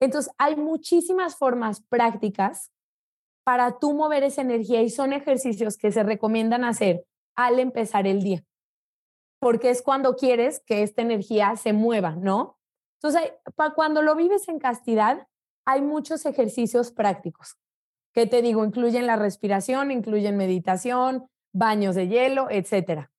Entonces, 0.00 0.32
hay 0.38 0.56
muchísimas 0.56 1.36
formas 1.36 1.82
prácticas 1.90 2.72
para 3.44 3.78
tú 3.78 3.92
mover 3.92 4.22
esa 4.22 4.40
energía 4.40 4.80
y 4.80 4.88
son 4.88 5.12
ejercicios 5.12 5.76
que 5.76 5.92
se 5.92 6.02
recomiendan 6.04 6.64
hacer 6.64 7.04
al 7.36 7.58
empezar 7.58 8.06
el 8.06 8.22
día, 8.22 8.42
porque 9.38 9.70
es 9.70 9.82
cuando 9.82 10.16
quieres 10.16 10.60
que 10.66 10.82
esta 10.82 11.02
energía 11.02 11.56
se 11.56 11.72
mueva, 11.72 12.16
¿no? 12.16 12.58
Entonces, 13.00 13.32
cuando 13.74 14.02
lo 14.02 14.16
vives 14.16 14.48
en 14.48 14.58
castidad, 14.58 15.26
hay 15.64 15.82
muchos 15.82 16.26
ejercicios 16.26 16.92
prácticos 16.92 17.56
que 18.14 18.26
te 18.26 18.40
digo, 18.40 18.64
incluyen 18.64 19.06
la 19.06 19.16
respiración, 19.16 19.90
incluyen 19.90 20.38
meditación, 20.38 21.28
baños 21.52 21.94
de 21.94 22.08
hielo, 22.08 22.48
etcétera. 22.50 23.10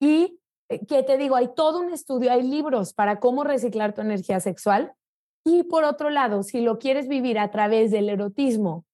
Y 0.00 0.40
eh, 0.68 0.86
que 0.86 1.02
te 1.02 1.16
digo, 1.16 1.34
hay 1.34 1.48
todo 1.56 1.80
un 1.80 1.90
estudio, 1.92 2.30
hay 2.30 2.44
libros 2.44 2.94
para 2.94 3.18
cómo 3.18 3.42
reciclar 3.42 3.94
tu 3.94 4.00
energía 4.00 4.38
sexual. 4.38 4.94
Y 5.44 5.64
por 5.64 5.82
otro 5.82 6.10
lado, 6.10 6.44
si 6.44 6.60
lo 6.60 6.78
quieres 6.78 7.08
vivir 7.08 7.36
a 7.38 7.50
través 7.50 7.90
del 7.90 8.08
erotismo 8.08 8.86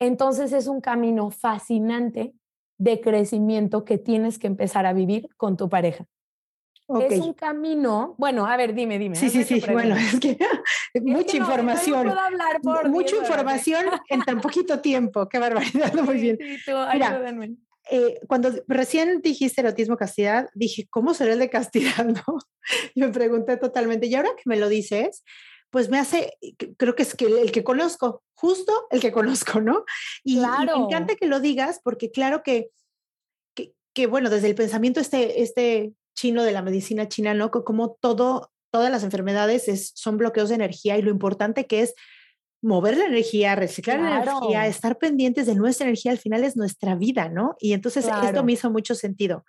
entonces 0.00 0.52
es 0.52 0.66
un 0.66 0.80
camino 0.80 1.30
fascinante 1.30 2.34
de 2.80 2.98
crecimiento 3.00 3.84
que 3.84 3.98
tienes 3.98 4.38
que 4.38 4.46
empezar 4.46 4.86
a 4.86 4.94
vivir 4.94 5.28
con 5.36 5.58
tu 5.58 5.68
pareja. 5.68 6.06
Es 6.98 7.20
un 7.20 7.34
camino, 7.34 8.16
bueno, 8.18 8.46
a 8.46 8.56
ver, 8.56 8.74
dime, 8.74 8.98
dime. 8.98 9.14
Sí, 9.14 9.28
sí, 9.28 9.44
sí, 9.44 9.62
bueno, 9.70 9.94
es 9.96 10.18
que 10.18 10.38
mucha 11.02 11.36
información. 11.36 12.06
No 12.06 12.12
puedo 12.14 12.26
hablar 12.26 12.60
por 12.62 12.88
mucha 12.88 13.16
información 13.16 13.84
en 14.08 14.22
tan 14.22 14.40
poquito 14.40 14.80
tiempo, 14.80 15.28
qué 15.28 15.38
barbaridad, 15.38 15.92
muy 16.02 16.20
bien. 16.20 16.38
Sí, 16.40 16.72
eh, 17.92 18.18
cuando 18.26 18.50
recién 18.66 19.20
dijiste 19.20 19.60
erotismo 19.60 19.96
castidad, 19.96 20.48
dije, 20.54 20.86
¿cómo 20.88 21.12
será 21.12 21.34
el 21.34 21.38
de 21.38 21.50
castidad? 21.50 22.04
¿no? 22.04 22.38
Y 22.94 23.00
me 23.00 23.08
pregunté 23.10 23.58
totalmente, 23.58 24.06
y 24.06 24.14
ahora 24.14 24.30
que 24.36 24.44
me 24.46 24.56
lo 24.56 24.68
dices, 24.68 25.22
pues 25.70 25.88
me 25.88 25.98
hace, 25.98 26.36
creo 26.76 26.94
que 26.94 27.02
es 27.02 27.14
que 27.14 27.26
el 27.26 27.52
que 27.52 27.64
conozco, 27.64 28.22
justo 28.34 28.72
el 28.90 29.00
que 29.00 29.12
conozco, 29.12 29.60
¿no? 29.60 29.84
Y, 30.24 30.38
me 30.38 30.72
encanta 30.76 31.14
que 31.14 31.26
lo 31.26 31.40
digas 31.40 31.80
porque 31.82 32.10
claro 32.10 32.42
que, 32.42 32.70
que, 33.94 34.06
bueno, 34.06 34.30
desde 34.30 34.48
el 34.48 34.54
pensamiento 34.54 35.00
este, 35.00 35.42
este 35.42 35.92
chino 36.14 36.42
de 36.42 36.52
la 36.52 36.62
medicina 36.62 37.08
china, 37.08 37.34
¿no? 37.34 37.50
Como 37.50 37.96
todo, 38.00 38.50
todas 38.70 38.90
las 38.90 39.04
enfermedades 39.04 39.68
es, 39.68 39.92
son 39.94 40.16
bloqueos 40.16 40.48
de 40.48 40.56
energía 40.56 40.98
y 40.98 41.02
lo 41.02 41.10
importante 41.10 41.66
que 41.66 41.82
es 41.82 41.94
mover 42.62 42.96
la 42.96 43.06
energía, 43.06 43.54
reciclar 43.54 44.00
la 44.00 44.22
energía, 44.22 44.66
estar 44.66 44.98
pendientes 44.98 45.46
de 45.46 45.54
nuestra 45.54 45.86
energía, 45.86 46.12
al 46.12 46.18
final 46.18 46.44
es 46.44 46.56
nuestra 46.56 46.94
vida, 46.94 47.28
¿no? 47.28 47.56
Y 47.58 47.72
entonces 47.72 48.06
esto 48.06 48.44
me 48.44 48.52
hizo 48.52 48.70
mucho 48.70 48.94
sentido. 48.94 49.44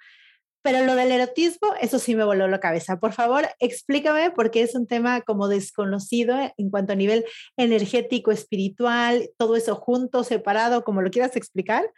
Pero 0.63 0.85
lo 0.85 0.95
del 0.95 1.11
erotismo, 1.11 1.73
eso 1.81 1.97
sí 1.97 2.15
me 2.15 2.23
voló 2.23 2.47
la 2.47 2.59
cabeza. 2.59 2.99
Por 2.99 3.13
favor, 3.13 3.47
explícame 3.59 4.31
porque 4.31 4.61
es 4.61 4.75
un 4.75 4.85
tema 4.85 5.21
como 5.21 5.47
desconocido 5.47 6.35
en 6.57 6.69
cuanto 6.69 6.93
a 6.93 6.95
nivel 6.95 7.25
energético, 7.57 8.31
espiritual, 8.31 9.29
todo 9.37 9.55
eso 9.55 9.75
junto, 9.75 10.23
separado, 10.23 10.83
como 10.83 11.01
lo 11.01 11.09
quieras 11.09 11.35
explicar. 11.35 11.91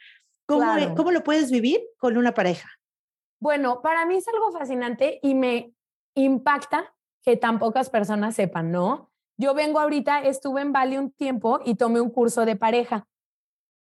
¿Cómo, 0.45 0.65
¿Cómo 0.95 1.11
lo 1.11 1.23
puedes 1.23 1.51
vivir 1.51 1.81
con 1.97 2.17
una 2.17 2.33
pareja? 2.33 2.69
Bueno, 3.41 3.81
para 3.81 4.05
mí 4.05 4.15
es 4.15 4.27
algo 4.29 4.51
fascinante 4.53 5.19
y 5.21 5.35
me 5.35 5.73
impacta 6.15 6.95
que 7.21 7.35
tan 7.35 7.59
pocas 7.59 7.89
personas 7.89 8.35
sepan, 8.35 8.71
¿no? 8.71 9.11
Yo 9.37 9.53
vengo 9.53 9.79
ahorita, 9.79 10.21
estuve 10.21 10.61
en 10.61 10.71
Bali 10.71 10.97
un 10.97 11.11
tiempo 11.11 11.59
y 11.65 11.75
tomé 11.75 11.99
un 11.99 12.11
curso 12.11 12.45
de 12.45 12.55
pareja. 12.55 13.07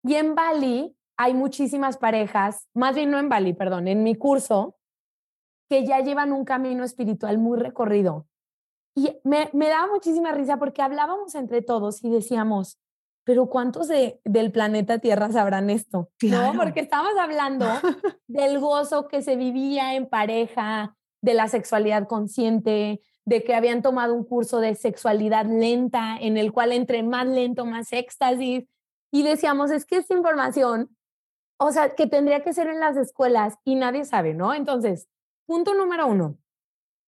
Y 0.03 0.15
en 0.15 0.35
Bali 0.35 0.96
hay 1.17 1.33
muchísimas 1.33 1.97
parejas, 1.97 2.67
más 2.73 2.95
bien 2.95 3.11
no 3.11 3.19
en 3.19 3.29
Bali, 3.29 3.53
perdón, 3.53 3.87
en 3.87 4.03
mi 4.03 4.15
curso, 4.15 4.77
que 5.69 5.85
ya 5.85 5.99
llevan 5.99 6.31
un 6.31 6.45
camino 6.45 6.83
espiritual 6.83 7.37
muy 7.39 7.59
recorrido. 7.59 8.27
Y 8.95 9.19
me, 9.23 9.49
me 9.53 9.67
daba 9.67 9.87
muchísima 9.91 10.31
risa 10.31 10.57
porque 10.57 10.81
hablábamos 10.81 11.35
entre 11.35 11.61
todos 11.61 12.03
y 12.03 12.09
decíamos, 12.09 12.79
pero 13.27 13.47
¿cuántos 13.47 13.89
de, 13.89 14.21
del 14.23 14.53
planeta 14.53 14.99
Tierra 14.99 15.29
sabrán 15.31 15.69
esto? 15.69 16.09
No, 16.21 16.53
porque 16.55 16.79
estamos 16.79 17.11
hablando 17.19 17.65
del 18.27 18.59
gozo 18.59 19.09
que 19.09 19.21
se 19.21 19.35
vivía 19.35 19.95
en 19.95 20.07
pareja, 20.07 20.95
de 21.21 21.33
la 21.33 21.49
sexualidad 21.49 22.07
consciente, 22.07 23.01
de 23.25 23.43
que 23.43 23.53
habían 23.53 23.81
tomado 23.81 24.13
un 24.13 24.23
curso 24.23 24.61
de 24.61 24.75
sexualidad 24.75 25.45
lenta, 25.45 26.17
en 26.21 26.37
el 26.37 26.53
cual 26.53 26.71
entre 26.71 27.03
más 27.03 27.27
lento, 27.27 27.65
más 27.65 27.91
éxtasis. 27.91 28.63
Y 29.11 29.23
decíamos, 29.23 29.71
es 29.71 29.85
que 29.85 29.97
esta 29.97 30.13
información 30.13 30.96
o 31.57 31.71
sea, 31.71 31.95
que 31.95 32.07
tendría 32.07 32.43
que 32.43 32.53
ser 32.53 32.67
en 32.67 32.79
las 32.79 32.97
escuelas 32.97 33.55
y 33.63 33.75
nadie 33.75 34.05
sabe, 34.05 34.33
¿no? 34.33 34.53
Entonces, 34.53 35.07
punto 35.45 35.73
número 35.73 36.07
uno, 36.07 36.37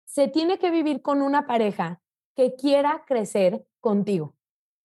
se 0.06 0.28
tiene 0.28 0.58
que 0.58 0.70
vivir 0.70 1.02
con 1.02 1.22
una 1.22 1.46
pareja 1.46 2.00
que 2.34 2.54
quiera 2.54 3.04
crecer 3.06 3.66
contigo. 3.80 4.34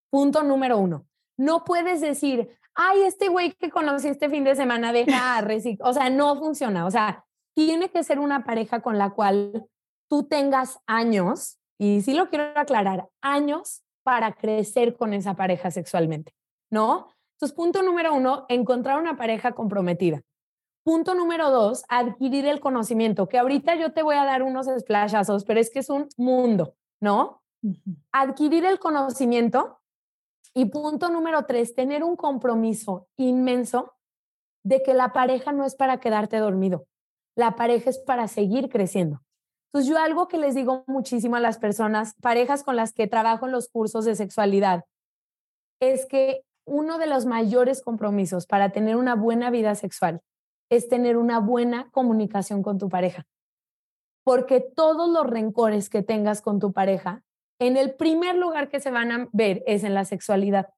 Punto 0.10 0.44
número 0.44 0.78
uno. 0.78 1.06
No 1.38 1.64
puedes 1.64 2.02
decir, 2.02 2.50
ay, 2.74 3.04
este 3.04 3.30
güey 3.30 3.54
que 3.54 3.70
conocí 3.70 4.08
este 4.08 4.30
fin 4.30 4.44
de 4.44 4.56
semana 4.56 4.94
deja 4.94 5.42
reciclar. 5.42 5.90
O 5.90 5.94
sea, 5.94 6.10
no 6.10 6.38
funciona. 6.38 6.86
O 6.86 6.92
sea, 6.92 7.26
tiene 7.54 7.90
que 7.90 8.04
ser 8.04 8.20
una 8.20 8.44
pareja 8.44 8.82
con 8.82 8.98
la 8.98 9.12
cual 9.12 9.68
tú 10.10 10.24
tengas 10.24 10.80
años, 10.88 11.60
y 11.78 12.02
sí 12.02 12.14
lo 12.14 12.30
quiero 12.30 12.52
aclarar, 12.56 13.08
años 13.22 13.84
para 14.04 14.34
crecer 14.34 14.98
con 14.98 15.14
esa 15.14 15.36
pareja 15.36 15.72
sexualmente, 15.72 16.34
¿no? 16.70 17.08
Entonces, 17.42 17.56
punto 17.56 17.82
número 17.82 18.14
uno, 18.14 18.46
encontrar 18.50 19.02
una 19.02 19.18
pareja 19.18 19.54
comprometida. 19.54 20.22
Punto 20.84 21.16
número 21.16 21.50
dos, 21.50 21.84
adquirir 21.90 22.46
el 22.46 22.60
conocimiento, 22.60 23.28
que 23.28 23.40
ahorita 23.40 23.74
yo 23.74 23.94
te 23.94 24.04
voy 24.04 24.16
a 24.16 24.26
dar 24.26 24.44
unos 24.44 24.68
splashazos, 24.68 25.44
pero 25.44 25.60
es 25.60 25.72
que 25.72 25.80
es 25.80 25.90
un 25.90 26.08
mundo, 26.18 26.76
¿no? 27.02 27.42
Adquirir 28.12 28.64
el 28.66 28.78
conocimiento. 28.78 29.80
Y 30.54 30.66
punto 30.66 31.10
número 31.10 31.48
tres, 31.48 31.74
tener 31.74 32.04
un 32.04 32.16
compromiso 32.16 33.08
inmenso 33.18 33.96
de 34.64 34.84
que 34.84 34.94
la 34.94 35.12
pareja 35.12 35.52
no 35.52 35.66
es 35.66 35.74
para 35.74 36.00
quedarte 36.00 36.38
dormido, 36.38 36.86
la 37.36 37.56
pareja 37.56 37.90
es 37.90 37.98
para 37.98 38.28
seguir 38.28 38.70
creciendo. 38.70 39.24
Entonces, 39.70 39.90
yo 39.90 39.98
algo 39.98 40.28
que 40.28 40.38
les 40.38 40.54
digo 40.54 40.84
muchísimo 40.86 41.38
a 41.38 41.40
las 41.40 41.58
personas, 41.58 42.14
parejas 42.22 42.64
con 42.64 42.76
las 42.76 42.94
que 42.94 43.08
trabajo 43.08 43.48
en 43.48 43.52
los 43.52 43.68
cursos 43.68 44.06
de 44.06 44.16
sexualidad, 44.16 44.84
es 45.80 46.06
que 46.06 46.44
uno 46.72 46.98
de 46.98 47.06
los 47.06 47.26
mayores 47.26 47.82
compromisos 47.82 48.48
para 48.48 48.70
tener 48.70 48.96
una 48.96 49.14
buena 49.14 49.50
vida 49.50 49.76
sexual 49.76 50.22
es 50.70 50.88
tener 50.88 51.18
una 51.18 51.40
buena 51.40 51.90
comunicación 51.92 52.64
con 52.64 52.78
tu 52.80 52.88
pareja. 52.88 53.28
Porque 54.24 54.62
todos 54.62 55.10
los 55.10 55.28
rencores 55.28 55.90
que 55.90 56.02
tengas 56.02 56.42
con 56.42 56.60
tu 56.60 56.72
pareja, 56.72 57.24
en 57.60 57.76
el 57.76 57.94
primer 57.96 58.38
lugar 58.38 58.70
que 58.70 58.80
se 58.80 58.90
van 58.90 59.12
a 59.12 59.28
ver 59.34 59.64
es 59.68 59.84
en 59.84 59.94
la 59.94 60.06
sexualidad. 60.06 60.70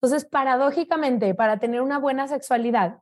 Entonces, 0.00 0.24
paradójicamente, 0.24 1.34
para 1.34 1.58
tener 1.58 1.80
una 1.80 1.98
buena 1.98 2.28
sexualidad, 2.28 3.00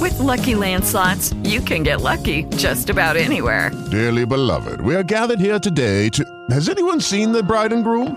With 0.00 0.16
lucky 0.20 0.54
landslots, 0.54 1.34
you 1.42 1.60
can 1.60 1.82
get 1.82 2.00
lucky 2.00 2.44
just 2.56 2.88
about 2.88 3.16
anywhere. 3.16 3.72
Dearly 3.90 4.24
beloved, 4.24 4.80
we 4.80 4.94
are 4.94 5.02
gathered 5.02 5.40
here 5.40 5.58
today 5.58 6.08
to. 6.10 6.24
Has 6.50 6.68
anyone 6.68 7.00
seen 7.00 7.32
the 7.32 7.42
bride 7.42 7.72
and 7.72 7.82
groom? 7.84 8.16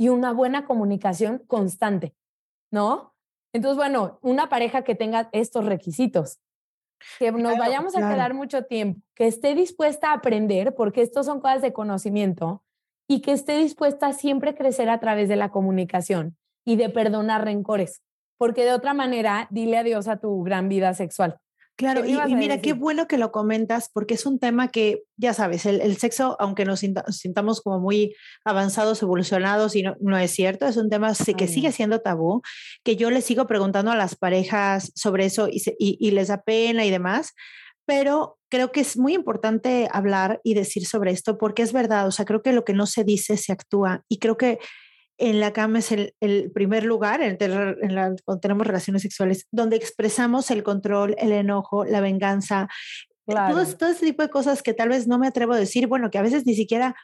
y 0.00 0.08
una 0.08 0.32
buena 0.32 0.64
comunicación 0.64 1.40
constante, 1.46 2.14
¿no? 2.72 3.14
Entonces, 3.52 3.76
bueno, 3.76 4.18
una 4.22 4.48
pareja 4.48 4.82
que 4.82 4.94
tenga 4.94 5.28
estos 5.32 5.66
requisitos, 5.66 6.40
que 7.18 7.30
nos 7.30 7.42
Claro, 7.42 7.58
vayamos 7.58 7.94
a 7.94 8.10
quedar 8.10 8.32
mucho 8.32 8.64
tiempo, 8.64 9.02
que 9.14 9.26
esté 9.26 9.54
dispuesta 9.54 10.10
a 10.10 10.14
aprender, 10.14 10.74
porque 10.74 11.02
estos 11.02 11.26
son 11.26 11.42
cosas 11.42 11.60
de 11.60 11.74
conocimiento, 11.74 12.64
y 13.08 13.20
que 13.20 13.32
esté 13.32 13.58
dispuesta 13.58 14.06
a 14.06 14.12
siempre 14.14 14.54
crecer 14.54 14.88
a 14.88 15.00
través 15.00 15.28
de 15.28 15.36
la 15.36 15.50
comunicación 15.50 16.38
y 16.64 16.76
de 16.76 16.88
perdonar 16.88 17.44
rencores, 17.44 18.00
porque 18.38 18.64
de 18.64 18.72
otra 18.72 18.94
manera, 18.94 19.48
dile 19.50 19.76
adiós 19.76 20.08
a 20.08 20.16
tu 20.16 20.42
gran 20.42 20.70
vida 20.70 20.94
sexual. 20.94 21.40
Claro, 21.80 22.02
¿Qué 22.02 22.12
me 22.14 22.28
y, 22.28 22.32
y 22.32 22.34
mira, 22.36 22.60
qué 22.60 22.72
bueno 22.74 23.08
que 23.08 23.18
lo 23.18 23.32
comentas 23.32 23.90
porque 23.92 24.14
es 24.14 24.26
un 24.26 24.38
tema 24.38 24.68
que, 24.68 25.02
ya 25.16 25.34
sabes, 25.34 25.66
el, 25.66 25.80
el 25.80 25.96
sexo, 25.96 26.36
aunque 26.38 26.64
nos 26.64 26.80
sinta- 26.80 27.04
sintamos 27.10 27.60
como 27.60 27.80
muy 27.80 28.14
avanzados, 28.44 29.02
evolucionados, 29.02 29.74
y 29.74 29.82
no, 29.82 29.96
no 30.00 30.16
es 30.18 30.30
cierto, 30.30 30.66
es 30.66 30.76
un 30.76 30.88
tema 30.90 31.12
que 31.14 31.44
Ay, 31.44 31.48
sigue 31.48 31.72
siendo 31.72 32.00
tabú, 32.00 32.42
que 32.84 32.96
yo 32.96 33.10
les 33.10 33.24
sigo 33.24 33.46
preguntando 33.46 33.90
a 33.90 33.96
las 33.96 34.14
parejas 34.14 34.92
sobre 34.94 35.24
eso 35.24 35.48
y, 35.48 35.58
se- 35.60 35.74
y- 35.78 35.96
y 36.00 36.12
les 36.12 36.28
da 36.28 36.42
pena 36.42 36.84
y 36.84 36.90
demás, 36.90 37.32
pero 37.86 38.38
creo 38.50 38.70
que 38.70 38.80
es 38.80 38.96
muy 38.96 39.14
importante 39.14 39.88
hablar 39.92 40.40
y 40.44 40.54
decir 40.54 40.86
sobre 40.86 41.10
esto 41.10 41.38
porque 41.38 41.62
es 41.62 41.72
verdad, 41.72 42.06
o 42.06 42.12
sea, 42.12 42.24
creo 42.24 42.42
que 42.42 42.52
lo 42.52 42.64
que 42.64 42.72
no 42.72 42.86
se 42.86 43.02
dice 43.04 43.36
se 43.36 43.52
actúa 43.52 44.04
y 44.08 44.18
creo 44.18 44.36
que 44.36 44.58
en 45.20 45.38
la 45.38 45.52
cama 45.52 45.78
es 45.80 45.92
el, 45.92 46.14
el 46.20 46.50
primer 46.50 46.84
lugar 46.84 47.22
en, 47.22 47.36
tener- 47.38 47.78
en 47.82 47.94
la- 47.94 48.14
cuando 48.24 48.40
tenemos 48.40 48.66
relaciones 48.66 49.02
sexuales, 49.02 49.46
donde 49.52 49.76
expresamos 49.76 50.50
el 50.50 50.62
control, 50.62 51.14
el 51.18 51.30
enojo, 51.32 51.84
la 51.84 52.00
venganza, 52.00 52.68
eh, 53.26 53.32
Claro. 53.32 53.54
todo, 53.54 53.76
todo 53.76 53.90
ese 53.90 54.06
tipo 54.06 54.22
de 54.22 54.30
cosas 54.30 54.62
que 54.62 54.74
tal 54.74 54.88
vez 54.88 55.06
no 55.06 55.18
me 55.18 55.28
atrevo 55.28 55.52
a 55.52 55.58
decir, 55.58 55.86
bueno, 55.86 56.10
que 56.10 56.18
a 56.18 56.22
veces 56.22 56.46
ni 56.46 56.54
siquiera 56.54 56.96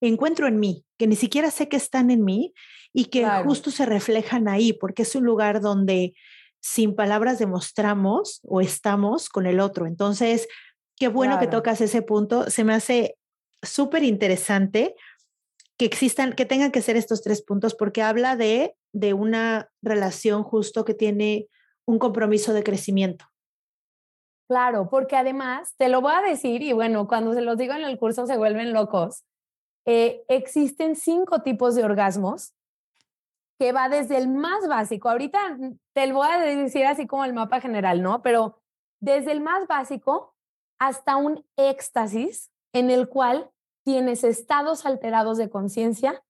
encuentro 0.00 0.48
en 0.48 0.58
mí, 0.58 0.84
que 0.98 1.06
ni 1.06 1.14
siquiera 1.14 1.50
sé 1.50 1.68
que 1.68 1.76
están 1.76 2.10
en 2.10 2.24
mí 2.24 2.52
y 2.92 3.06
que 3.06 3.20
Claro. 3.20 3.44
justo 3.44 3.70
se 3.70 3.84
reflejan 3.86 4.48
ahí, 4.48 4.72
porque 4.72 5.02
es 5.02 5.14
un 5.14 5.24
lugar 5.24 5.60
donde 5.60 6.14
sin 6.60 6.96
palabras 6.96 7.38
demostramos 7.38 8.40
o 8.44 8.60
estamos 8.60 9.28
con 9.28 9.46
el 9.46 9.60
otro. 9.60 9.86
Entonces, 9.86 10.48
qué 10.96 11.08
bueno 11.08 11.38
que 11.38 11.46
tocas 11.46 11.80
ese 11.80 12.02
punto. 12.02 12.50
Se 12.50 12.64
me 12.64 12.74
hace 12.74 13.16
súper 13.62 14.02
interesante 14.04 14.94
que 15.78 15.84
existan, 15.84 16.32
que 16.32 16.44
tengan 16.44 16.72
que 16.72 16.82
ser 16.82 16.96
estos 16.96 17.22
tres 17.22 17.42
puntos, 17.42 17.74
porque 17.74 18.02
habla 18.02 18.36
de, 18.36 18.76
de 18.92 19.14
una 19.14 19.70
relación 19.80 20.42
justo 20.42 20.84
que 20.84 20.94
tiene 20.94 21.48
un 21.86 21.98
compromiso 21.98 22.52
de 22.52 22.64
crecimiento. 22.64 23.24
Claro, 24.48 24.88
porque 24.90 25.14
además, 25.14 25.74
te 25.76 25.88
lo 25.88 26.00
voy 26.00 26.12
a 26.14 26.22
decir, 26.22 26.62
y 26.62 26.72
bueno, 26.72 27.06
cuando 27.06 27.32
se 27.34 27.42
los 27.42 27.56
digo 27.56 27.74
en 27.74 27.84
el 27.84 27.98
curso 27.98 28.26
se 28.26 28.36
vuelven 28.36 28.72
locos, 28.72 29.24
eh, 29.86 30.24
existen 30.28 30.96
cinco 30.96 31.42
tipos 31.42 31.74
de 31.74 31.84
orgasmos 31.84 32.54
que 33.58 33.72
va 33.72 33.88
desde 33.88 34.16
el 34.16 34.28
más 34.28 34.66
básico, 34.68 35.10
ahorita 35.10 35.58
te 35.94 36.06
lo 36.06 36.14
voy 36.14 36.28
a 36.28 36.38
decir 36.38 36.86
así 36.86 37.06
como 37.06 37.24
el 37.24 37.34
mapa 37.34 37.60
general, 37.60 38.02
¿no? 38.02 38.22
Pero 38.22 38.60
desde 39.00 39.32
el 39.32 39.40
más 39.40 39.66
básico 39.66 40.34
hasta 40.78 41.16
un 41.16 41.44
éxtasis 41.56 42.50
en 42.72 42.90
el 42.90 43.08
cual 43.08 43.50
tienes 43.88 44.22
estados 44.22 44.84
alterados 44.84 45.38
de 45.38 45.48
conciencia, 45.48 46.22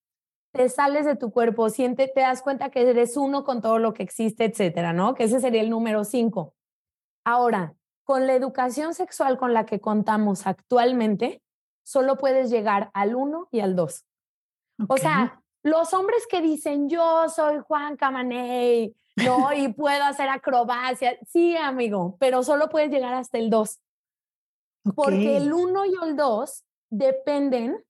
te 0.53 0.69
sales 0.69 1.05
de 1.05 1.17
tu 1.17 1.33
cuerpo, 1.33 1.69
siente, 1.71 2.07
te 2.07 2.21
das 2.21 2.41
cuenta 2.41 2.71
que 2.71 2.89
eres 2.89 3.17
uno 3.17 3.43
con 3.43 3.61
todo 3.61 3.81
lo 3.81 3.95
que 3.95 4.05
existe, 4.05 4.45
etcétera, 4.45 4.93
¿no? 4.93 5.17
Que 5.17 5.25
ese 5.25 5.41
sería 5.41 5.61
el 5.61 5.69
número 5.69 6.05
cinco. 6.05 6.55
Ahora, 7.25 7.75
con 8.05 8.29
la 8.29 8.35
educación 8.35 8.95
sexual 8.95 9.39
con 9.39 9.55
la 9.55 9.67
que 9.67 9.81
contamos 9.81 10.47
actualmente, 10.47 11.43
solo 11.83 12.17
puedes 12.17 12.49
llegar 12.49 12.93
al 12.95 13.17
1 13.17 13.49
y 13.51 13.59
al 13.59 13.75
2. 13.75 14.05
O 14.87 14.95
Ok. 14.95 15.01
sea, 15.01 15.43
los 15.65 15.93
hombres 15.93 16.29
que 16.31 16.41
dicen, 16.41 16.89
yo 16.89 17.29
soy 17.29 17.59
Juan 17.59 17.97
Camaney, 17.97 18.95
no, 19.17 19.53
y 19.53 19.73
puedo 19.73 20.05
hacer 20.05 20.29
acrobacia, 20.29 21.19
sí, 21.27 21.57
amigo, 21.57 22.17
pero 22.21 22.45
solo 22.45 22.69
puedes 22.69 22.93
llegar 22.93 23.15
hasta 23.15 23.37
el 23.39 23.51
2, 23.51 23.81
porque 24.95 25.39
Ok. 25.39 25.43
el 25.43 25.53
1 25.53 25.87
y 25.87 25.95
el 26.05 26.15
2 26.15 26.65
dependen 26.91 27.85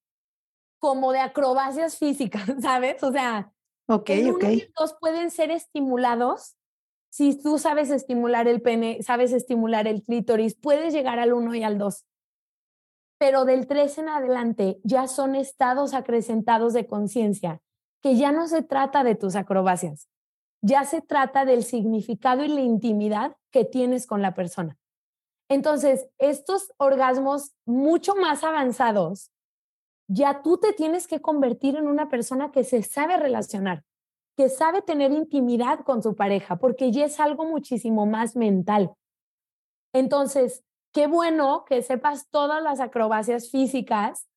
como 0.81 1.13
de 1.13 1.21
acrobacias 1.21 1.99
físicas, 1.99 2.45
¿sabes? 2.63 3.03
O 3.03 3.13
sea, 3.13 3.53
Ok, 3.91 4.11
el 4.11 4.33
uno 4.33 4.51
y 4.51 4.61
el 4.61 4.73
dos 4.79 4.95
pueden 5.01 5.31
ser 5.31 5.51
estimulados. 5.51 6.57
Si 7.11 7.41
tú 7.41 7.59
sabes 7.59 7.91
estimular 7.91 8.47
el 8.47 8.61
pene, 8.61 9.03
sabes 9.03 9.33
estimular 9.33 9.89
el 9.89 10.03
clítoris, 10.03 10.55
puedes 10.55 10.93
llegar 10.93 11.19
al 11.19 11.33
1 11.33 11.55
y 11.55 11.63
al 11.63 11.79
2. 11.79 12.05
Pero 13.19 13.47
del 13.47 13.67
3 13.67 13.99
en 13.99 14.09
adelante 14.11 14.79
ya 14.85 15.09
son 15.09 15.35
estados 15.35 15.95
acrecentados 15.95 16.75
de 16.75 16.87
conciencia, 16.87 17.63
que 18.03 18.17
ya 18.17 18.31
no 18.31 18.47
se 18.47 18.63
trata 18.63 19.05
de 19.05 19.15
tus 19.15 19.37
acrobacias, 19.37 20.11
ya 20.61 20.85
se 20.85 21.01
trata 21.01 21.47
del 21.47 21.65
significado 21.65 22.45
y 22.45 22.49
la 22.49 22.61
intimidad 22.61 23.37
que 23.51 23.65
tienes 23.65 24.07
con 24.07 24.21
la 24.21 24.35
persona. 24.35 24.77
Entonces, 25.49 26.07
estos 26.19 26.73
orgasmos 26.77 27.53
mucho 27.65 28.15
más 28.15 28.45
avanzados, 28.45 29.31
ya 30.07 30.43
tú 30.43 30.59
te 30.59 30.73
tienes 30.73 31.07
que 31.07 31.21
convertir 31.21 31.77
en 31.77 31.87
una 31.87 32.09
persona 32.09 32.51
que 32.51 32.65
se 32.65 32.83
sabe 32.83 33.17
relacionar, 33.17 33.85
que 34.37 34.49
sabe 34.49 34.83
tener 34.83 35.11
intimidad 35.11 35.81
con 35.81 36.03
su 36.03 36.15
pareja, 36.15 36.57
porque 36.57 36.93
ya 36.93 37.07
es 37.07 37.19
algo 37.19 37.45
muchísimo 37.45 38.07
más 38.07 38.37
mental. 38.37 38.93
Entonces, 39.95 40.65
qué 40.93 41.07
bueno 41.07 41.65
que 41.67 41.83
sepas 41.83 42.29
todas 42.31 42.63
las 42.63 42.81
acrobacias 42.81 43.51
físicas 43.51 44.29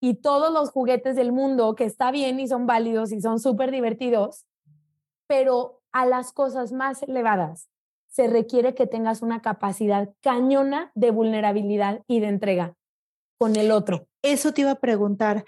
y 0.00 0.14
todos 0.14 0.52
los 0.52 0.70
juguetes 0.70 1.16
del 1.16 1.32
mundo, 1.32 1.74
que 1.74 1.84
está 1.84 2.10
bien 2.10 2.38
y 2.38 2.46
son 2.46 2.66
válidos 2.66 3.12
y 3.12 3.20
son 3.20 3.40
súper 3.40 3.70
divertidos, 3.70 4.46
pero 5.26 5.82
a 5.92 6.06
las 6.06 6.32
cosas 6.32 6.72
más 6.72 7.02
elevadas 7.02 7.68
se 8.10 8.26
requiere 8.26 8.74
que 8.74 8.86
tengas 8.86 9.22
una 9.22 9.40
capacidad 9.40 10.10
cañona 10.20 10.90
de 10.94 11.10
vulnerabilidad 11.10 12.02
y 12.06 12.20
de 12.20 12.28
entrega 12.28 12.74
con 13.40 13.56
el 13.56 13.70
otro. 13.70 14.06
Eso 14.22 14.52
te 14.52 14.60
iba 14.60 14.72
a 14.72 14.80
preguntar, 14.80 15.44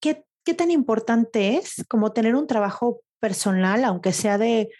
¿qué, 0.00 0.24
qué 0.44 0.54
tan 0.54 0.70
importante 0.70 1.56
es 1.56 1.84
como 1.88 2.12
tener 2.12 2.36
un 2.36 2.46
trabajo 2.46 3.00
personal, 3.18 3.84
aunque 3.84 4.12
sea 4.12 4.38
de, 4.38 4.70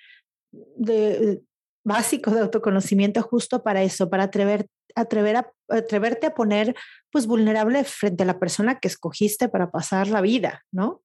de 0.53 1.43
básico 1.85 2.31
de 2.31 2.41
autoconocimiento, 2.41 3.21
justo 3.23 3.65
para 3.65 3.83
eso, 3.83 4.09
para 4.09 4.25
atrever, 4.25 4.69
atrever 4.95 5.37
a, 5.37 5.53
atreverte 5.69 6.27
a 6.27 6.35
poner 6.35 6.77
pues 7.11 7.27
vulnerable 7.27 7.83
frente 7.83 8.23
a 8.23 8.27
la 8.27 8.39
persona 8.39 8.79
que 8.79 8.89
escogiste 8.89 9.49
para 9.49 9.73
pasar 9.73 10.07
la 10.07 10.21
vida, 10.21 10.63
¿no? 10.71 11.03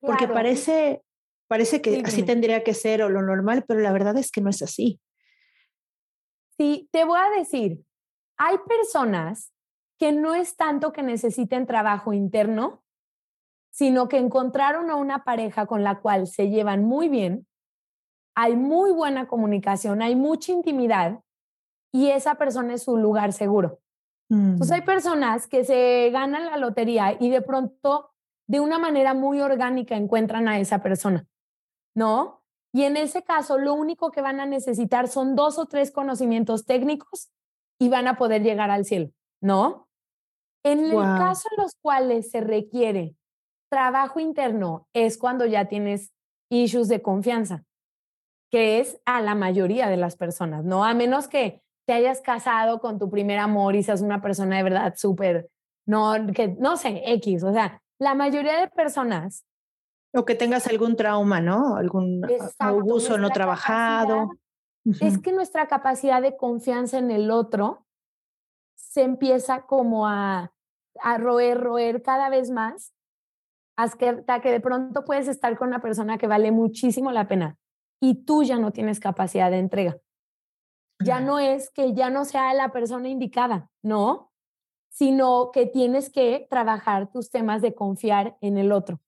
Porque 0.00 0.24
Claro. 0.24 0.34
parece, 0.34 1.02
parece 1.48 1.80
que 1.80 1.94
Sí, 1.94 2.02
así 2.04 2.22
tendría 2.24 2.64
que 2.64 2.74
ser 2.74 3.02
o 3.02 3.08
lo 3.08 3.22
normal, 3.22 3.64
pero 3.66 3.80
la 3.80 3.92
verdad 3.92 4.16
es 4.16 4.32
que 4.32 4.40
no 4.40 4.50
es 4.50 4.60
así. 4.62 4.98
Sí, 6.58 6.88
te 6.90 7.04
voy 7.04 7.18
a 7.18 7.38
decir, 7.38 7.84
hay 8.38 8.56
personas 8.66 9.52
que 9.98 10.12
no 10.12 10.34
es 10.34 10.56
tanto 10.56 10.92
que 10.92 11.02
necesiten 11.02 11.66
trabajo 11.66 12.12
interno, 12.12 12.82
sino 13.70 14.08
que 14.08 14.18
encontraron 14.18 14.90
a 14.90 14.96
una 14.96 15.24
pareja 15.24 15.66
con 15.66 15.84
la 15.84 16.00
cual 16.00 16.26
se 16.26 16.48
llevan 16.48 16.84
muy 16.84 17.08
bien, 17.08 17.46
hay 18.34 18.56
muy 18.56 18.92
buena 18.92 19.26
comunicación, 19.26 20.02
hay 20.02 20.16
mucha 20.16 20.52
intimidad 20.52 21.20
y 21.92 22.10
esa 22.10 22.36
persona 22.36 22.74
es 22.74 22.82
su 22.82 22.96
lugar 22.96 23.32
seguro. 23.32 23.80
Entonces 24.28 24.72
hay 24.72 24.82
personas 24.82 25.46
que 25.46 25.64
se 25.64 26.10
ganan 26.10 26.46
la 26.46 26.56
lotería 26.56 27.16
y 27.18 27.30
de 27.30 27.42
pronto 27.42 28.10
de 28.48 28.60
una 28.60 28.78
manera 28.78 29.14
muy 29.14 29.40
orgánica 29.40 29.96
encuentran 29.96 30.48
a 30.48 30.58
esa 30.58 30.82
persona, 30.82 31.26
¿no? 31.94 32.42
Y 32.72 32.82
en 32.82 32.96
ese 32.96 33.22
caso 33.22 33.58
lo 33.58 33.74
único 33.74 34.10
que 34.10 34.20
van 34.20 34.40
a 34.40 34.46
necesitar 34.46 35.08
son 35.08 35.34
dos 35.34 35.58
o 35.58 35.66
tres 35.66 35.90
conocimientos 35.90 36.66
técnicos 36.66 37.30
y 37.78 37.88
van 37.88 38.08
a 38.08 38.16
poder 38.16 38.42
llegar 38.42 38.70
al 38.70 38.84
cielo, 38.84 39.10
¿no? 39.40 39.88
En 40.64 40.84
el 40.84 40.92
caso 40.92 41.48
en 41.56 41.62
los 41.62 41.76
cuales 41.80 42.30
se 42.30 42.40
requiere 42.40 43.14
trabajo 43.68 44.20
interno 44.20 44.88
es 44.92 45.18
cuando 45.18 45.46
ya 45.46 45.66
tienes 45.66 46.12
issues 46.50 46.88
de 46.88 47.02
confianza, 47.02 47.64
que 48.50 48.80
es 48.80 49.00
a 49.04 49.20
la 49.20 49.34
mayoría 49.34 49.88
de 49.88 49.96
las 49.96 50.16
personas, 50.16 50.64
¿no? 50.64 50.84
A 50.84 50.94
menos 50.94 51.28
que 51.28 51.62
te 51.86 51.92
hayas 51.92 52.20
casado 52.20 52.80
con 52.80 52.98
tu 52.98 53.10
primer 53.10 53.38
amor 53.38 53.76
y 53.76 53.82
seas 53.82 54.00
una 54.00 54.20
persona 54.20 54.56
de 54.56 54.62
verdad 54.62 54.94
súper, 54.96 55.48
no, 55.86 56.14
que 56.34 56.48
no 56.58 56.76
sé, 56.76 57.02
X, 57.04 57.44
o 57.44 57.52
sea, 57.52 57.80
la 57.98 58.14
mayoría 58.14 58.60
de 58.60 58.68
personas 58.68 59.44
O 60.16 60.24
que 60.24 60.34
tengas 60.34 60.66
algún 60.66 60.96
trauma, 60.96 61.40
¿no? 61.40 61.76
Algún 61.76 62.26
abuso 62.58 63.18
no 63.18 63.30
trabajado. 63.30 64.30
Es 65.00 65.18
que 65.18 65.32
nuestra 65.32 65.66
capacidad 65.66 66.22
de 66.22 66.36
confianza 66.36 66.98
en 66.98 67.10
el 67.10 67.30
otro 67.30 67.86
se 68.76 69.02
empieza 69.02 69.66
como 69.66 70.06
a, 70.06 70.52
a 71.00 71.18
roer, 71.18 71.60
roer 71.60 72.02
cada 72.02 72.30
vez 72.30 72.50
más 72.50 72.94
hasta 73.76 74.40
que 74.40 74.50
de 74.50 74.60
pronto 74.60 75.04
puedes 75.04 75.28
estar 75.28 75.56
con 75.58 75.68
una 75.68 75.80
persona 75.80 76.18
que 76.18 76.26
vale 76.26 76.50
muchísimo 76.50 77.12
la 77.12 77.28
pena 77.28 77.58
y 78.00 78.24
tú 78.24 78.42
ya 78.42 78.58
no 78.58 78.72
tienes 78.72 79.00
capacidad 79.00 79.50
de 79.50 79.58
entrega. 79.58 79.98
Ya 81.04 81.20
no 81.20 81.38
es 81.38 81.70
que 81.70 81.92
ya 81.92 82.08
no 82.08 82.24
sea 82.24 82.54
la 82.54 82.72
persona 82.72 83.08
indicada, 83.08 83.70
no, 83.82 84.32
sino 84.88 85.50
que 85.52 85.66
tienes 85.66 86.10
que 86.10 86.46
trabajar 86.48 87.10
tus 87.12 87.30
temas 87.30 87.60
de 87.60 87.74
confiar 87.74 88.38
en 88.40 88.56
el 88.56 88.72
otro. 88.72 89.00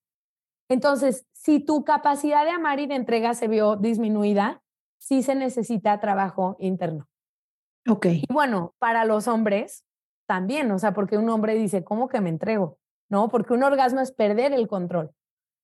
Entonces, 0.69 1.27
si 1.33 1.61
tu 1.61 1.85
capacidad 1.85 2.45
de 2.45 2.51
amar 2.51 2.79
y 2.81 2.87
de 2.87 2.95
entrega 2.95 3.35
se 3.35 3.49
vio 3.49 3.77
disminuida, 3.77 4.63
sí 4.99 5.23
se 5.23 5.35
necesita 5.35 5.99
trabajo 6.01 6.57
interno. 6.59 7.09
Ok. 7.89 8.07
Y 8.07 8.33
bueno, 8.33 8.75
para 8.79 9.05
los 9.05 9.29
hombres 9.29 9.85
también, 10.27 10.71
o 10.71 10.79
sea, 10.79 10.93
porque 10.93 11.17
un 11.17 11.29
hombre 11.31 11.55
dice, 11.55 11.85
¿cómo 11.85 12.09
que 12.09 12.21
me 12.21 12.29
entrego? 12.29 12.79
¿No? 13.09 13.29
Porque 13.29 13.55
un 13.55 13.63
orgasmo 13.63 14.01
es 14.01 14.13
perder 14.13 14.53
el 14.53 14.69
control 14.69 15.13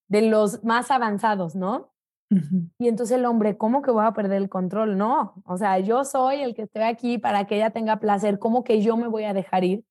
de 0.08 0.22
los 0.22 0.64
más 0.64 0.90
avanzados, 0.90 1.54
¿no? 1.54 1.92
Y 2.78 2.88
entonces 2.88 3.16
el 3.16 3.26
hombre, 3.26 3.56
¿cómo 3.56 3.80
que 3.80 3.92
voy 3.92 4.04
a 4.04 4.12
perder 4.12 4.38
el 4.38 4.48
control? 4.48 4.96
No, 4.96 5.40
o 5.44 5.56
sea, 5.56 5.78
yo 5.78 6.04
soy 6.04 6.40
el 6.40 6.54
que 6.54 6.62
estoy 6.62 6.82
aquí 6.82 7.16
para 7.16 7.46
que 7.46 7.56
ella 7.56 7.70
tenga 7.70 8.00
placer, 8.00 8.40
¿cómo 8.40 8.64
que 8.64 8.82
yo 8.82 8.96
me 8.96 9.06
voy 9.06 9.22
a 9.24 9.34
dejar 9.34 9.62
ir? 9.62 9.84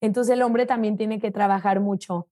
Entonces 0.00 0.32
el 0.32 0.40
hombre 0.40 0.64
también 0.64 0.96
tiene 0.96 1.20
que 1.20 1.30
trabajar 1.30 1.80
mucho 1.80 2.28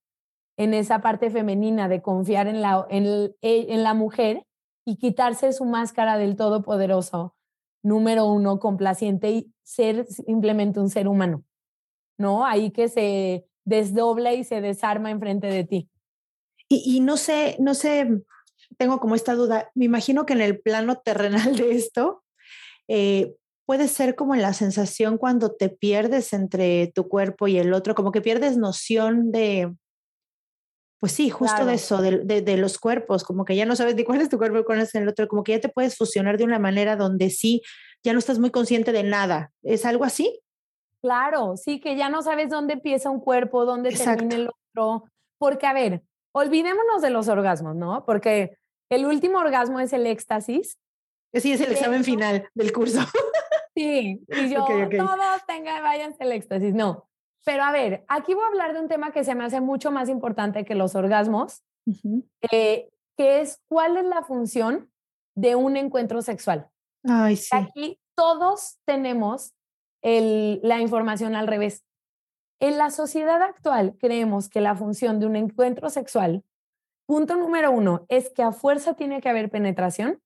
en 0.58 0.74
esa 0.74 1.00
parte 1.00 1.30
femenina 1.30 1.88
de 1.88 2.02
confiar 2.02 2.48
en 2.48 2.60
la, 2.60 2.86
e, 2.90 3.36
en 3.40 3.82
la 3.84 3.94
mujer 3.94 4.44
y 4.84 4.96
quitarse 4.96 5.52
su 5.52 5.64
máscara 5.64 6.18
del 6.18 6.34
todopoderoso, 6.34 7.36
número 7.82 8.26
uno, 8.26 8.58
complaciente 8.58 9.30
y 9.30 9.52
ser 9.62 10.04
simplemente 10.06 10.80
un 10.80 10.90
ser 10.90 11.06
humano, 11.06 11.44
¿no? 12.18 12.44
Ahí 12.44 12.72
que 12.72 12.88
se 12.88 13.46
desdobla 13.64 14.34
y 14.34 14.42
se 14.42 14.60
desarma 14.60 15.12
enfrente 15.12 15.46
de 15.46 15.64
ti. 15.64 15.88
Y, 16.68 17.00
no 17.00 17.16
sé, 17.16 17.56
no 17.60 17.72
sé, 17.72 18.22
tengo 18.76 18.98
como 18.98 19.14
esta 19.14 19.34
duda. 19.34 19.70
Me 19.74 19.86
imagino 19.86 20.26
que 20.26 20.34
en 20.34 20.42
el 20.42 20.60
plano 20.60 20.96
terrenal 20.96 21.56
de 21.56 21.70
esto, 21.70 22.24
eh, 22.88 23.36
puede 23.64 23.86
ser 23.86 24.16
como 24.16 24.34
la 24.34 24.52
sensación 24.54 25.18
cuando 25.18 25.54
te 25.54 25.68
pierdes 25.68 26.32
entre 26.32 26.88
tu 26.88 27.08
cuerpo 27.08 27.46
y 27.46 27.58
el 27.58 27.72
otro, 27.72 27.94
como 27.94 28.10
que 28.10 28.20
pierdes 28.20 28.56
noción 28.56 29.30
de, 29.30 29.72
pues 31.00 31.12
sí, 31.12 31.30
justo 31.30 31.64
de 31.64 31.74
eso, 31.74 32.02
de, 32.02 32.42
de, 32.42 32.56
los 32.56 32.78
cuerpos, 32.78 33.22
como 33.22 33.44
que 33.44 33.54
ya 33.54 33.64
no 33.64 33.76
sabes 33.76 33.94
ni 33.94 34.02
cuál 34.02 34.20
es 34.20 34.28
tu 34.28 34.36
cuerpo 34.36 34.58
y 34.58 34.64
cuál 34.64 34.80
es 34.80 34.94
el 34.96 35.08
otro, 35.08 35.28
como 35.28 35.44
que 35.44 35.52
ya 35.52 35.60
te 35.60 35.68
puedes 35.68 35.96
fusionar 35.96 36.38
de 36.38 36.44
una 36.44 36.58
manera 36.58 36.96
donde 36.96 37.30
sí, 37.30 37.62
ya 38.02 38.12
no 38.12 38.18
estás 38.18 38.40
muy 38.40 38.50
consciente 38.50 38.90
de 38.90 39.04
nada. 39.04 39.52
¿Es 39.62 39.84
algo 39.84 40.04
así? 40.04 40.40
Claro, 41.00 41.56
sí, 41.56 41.80
que 41.80 41.96
ya 41.96 42.08
no 42.08 42.22
sabes 42.22 42.50
dónde 42.50 42.74
empieza 42.74 43.10
un 43.10 43.20
cuerpo, 43.20 43.64
dónde 43.64 43.90
termina 43.90 44.34
el 44.34 44.48
otro. 44.48 45.04
Porque, 45.38 45.66
a 45.66 45.72
ver, 45.72 46.02
olvidémonos 46.32 47.00
de 47.00 47.10
los 47.10 47.28
orgasmos, 47.28 47.76
¿no? 47.76 48.04
Porque 48.04 48.58
el 48.90 49.06
último 49.06 49.38
orgasmo 49.38 49.78
es 49.78 49.92
el 49.92 50.06
éxtasis. 50.06 50.78
Sí, 51.32 51.52
es 51.52 51.60
el 51.60 51.72
examen 51.72 52.02
final 52.02 52.48
del 52.54 52.72
curso. 52.72 53.00
Sí, 53.76 54.20
y 54.26 54.48
yo, 54.50 54.66
todos 54.66 55.46
tengan, 55.46 55.82
váyanse 55.82 56.24
el 56.24 56.32
éxtasis. 56.32 56.74
No, 56.74 57.07
pero 57.48 57.64
a 57.64 57.72
ver, 57.72 58.04
aquí 58.08 58.34
voy 58.34 58.44
a 58.44 58.48
hablar 58.48 58.74
de 58.74 58.80
un 58.80 58.88
tema 58.88 59.10
que 59.10 59.24
se 59.24 59.34
me 59.34 59.42
hace 59.42 59.62
mucho 59.62 59.90
más 59.90 60.10
importante 60.10 60.66
que 60.66 60.74
los 60.74 60.94
orgasmos, 60.94 61.62
eh, 62.52 62.90
que 63.16 63.40
es 63.40 63.62
cuál 63.68 63.96
es 63.96 64.04
la 64.04 64.22
función 64.22 64.90
de 65.34 65.56
un 65.56 65.78
encuentro 65.78 66.20
sexual. 66.20 66.68
Ay, 67.04 67.36
sí. 67.36 67.48
Aquí 67.56 67.98
todos 68.14 68.76
tenemos 68.84 69.54
el, 70.02 70.60
la 70.62 70.82
información 70.82 71.34
al 71.34 71.46
revés. 71.46 71.86
En 72.60 72.76
la 72.76 72.90
sociedad 72.90 73.40
actual 73.40 73.96
creemos 73.98 74.50
que 74.50 74.60
la 74.60 74.76
función 74.76 75.18
de 75.18 75.24
un 75.24 75.36
encuentro 75.36 75.88
sexual 75.88 76.44
Punto 77.08 77.36
número 77.36 77.70
uno 77.72 78.04
es 78.10 78.28
que 78.28 78.42
a 78.42 78.52
fuerza 78.52 78.92
tiene 78.92 79.22
que 79.22 79.30
haber 79.30 79.48
penetración. 79.48 80.20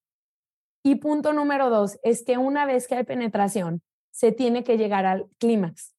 Y 0.85 0.97
punto 0.97 1.33
número 1.33 1.71
dos 1.71 2.01
es 2.03 2.25
que 2.25 2.39
una 2.39 2.67
vez 2.67 2.89
que 2.89 2.97
hay 2.97 3.05
penetración, 3.05 3.83
se 4.11 4.33
tiene 4.33 4.65
que 4.65 4.77
llegar 4.77 5.07
al 5.07 5.29
clímax. 5.39 5.95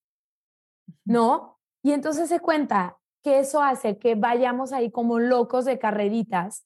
¿No? 1.06 1.60
Y 1.84 1.92
entonces 1.92 2.30
se 2.30 2.40
cuenta 2.40 2.98
que 3.24 3.40
eso 3.40 3.62
hace 3.62 3.98
que 3.98 4.16
vayamos 4.16 4.74
ahí 4.74 4.92
como 4.92 5.20
locos 5.20 5.66
de 5.66 5.80
carreritas 5.80 6.66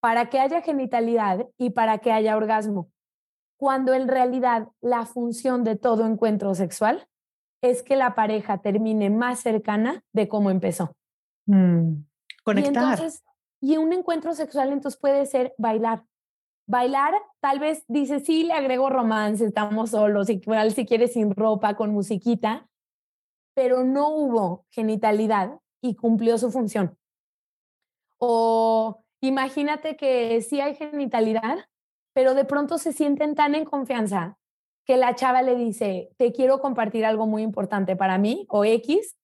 para 0.00 0.30
que 0.30 0.40
haya 0.40 0.62
genitalidad 0.62 1.46
y 1.58 1.70
para 1.70 1.98
que 1.98 2.10
haya 2.10 2.36
orgasmo, 2.36 2.90
cuando 3.56 3.94
en 3.94 4.08
realidad 4.08 4.68
la 4.80 5.06
función 5.06 5.62
de 5.62 5.76
todo 5.76 6.06
encuentro 6.06 6.54
sexual 6.54 7.06
es 7.62 7.84
que 7.84 7.94
la 7.94 8.14
pareja 8.16 8.58
termine 8.58 9.10
más 9.10 9.40
cercana 9.40 10.02
de 10.12 10.26
cómo 10.26 10.50
empezó. 10.50 10.96
Mm, 11.46 12.02
conectar. 12.42 12.98
Y 13.60 13.76
un 13.76 13.92
encuentro 13.92 14.34
sexual 14.34 14.72
entonces 14.72 15.00
puede 15.00 15.24
ser 15.26 15.54
bailar. 15.56 16.02
Bailar, 16.66 17.14
tal 17.40 17.60
vez 17.60 17.84
dice, 17.86 18.18
sí, 18.18 18.42
le 18.42 18.54
agrego 18.54 18.90
romance, 18.90 19.44
estamos 19.44 19.90
solos, 19.90 20.28
igual 20.30 20.72
si 20.72 20.84
quieres 20.84 21.12
sin 21.12 21.32
ropa, 21.34 21.76
con 21.76 21.92
musiquita, 21.92 22.68
pero 23.54 23.84
no 23.84 24.08
hubo 24.08 24.66
genitalidad 24.70 25.58
y 25.80 25.94
cumplió 25.94 26.38
su 26.38 26.50
función. 26.50 26.96
O 28.18 29.04
imagínate 29.20 29.96
que 29.96 30.40
sí 30.42 30.60
hay 30.60 30.74
genitalidad, 30.74 31.66
pero 32.12 32.34
de 32.34 32.44
pronto 32.44 32.78
se 32.78 32.92
sienten 32.92 33.34
tan 33.34 33.54
en 33.54 33.64
confianza 33.64 34.38
que 34.84 34.96
la 34.96 35.14
chava 35.14 35.42
le 35.42 35.56
dice, 35.56 36.10
te 36.16 36.32
quiero 36.32 36.60
compartir 36.60 37.04
algo 37.04 37.26
muy 37.26 37.42
importante 37.42 37.96
para 37.96 38.18
mí 38.18 38.46
o 38.48 38.64
X, 38.64 39.16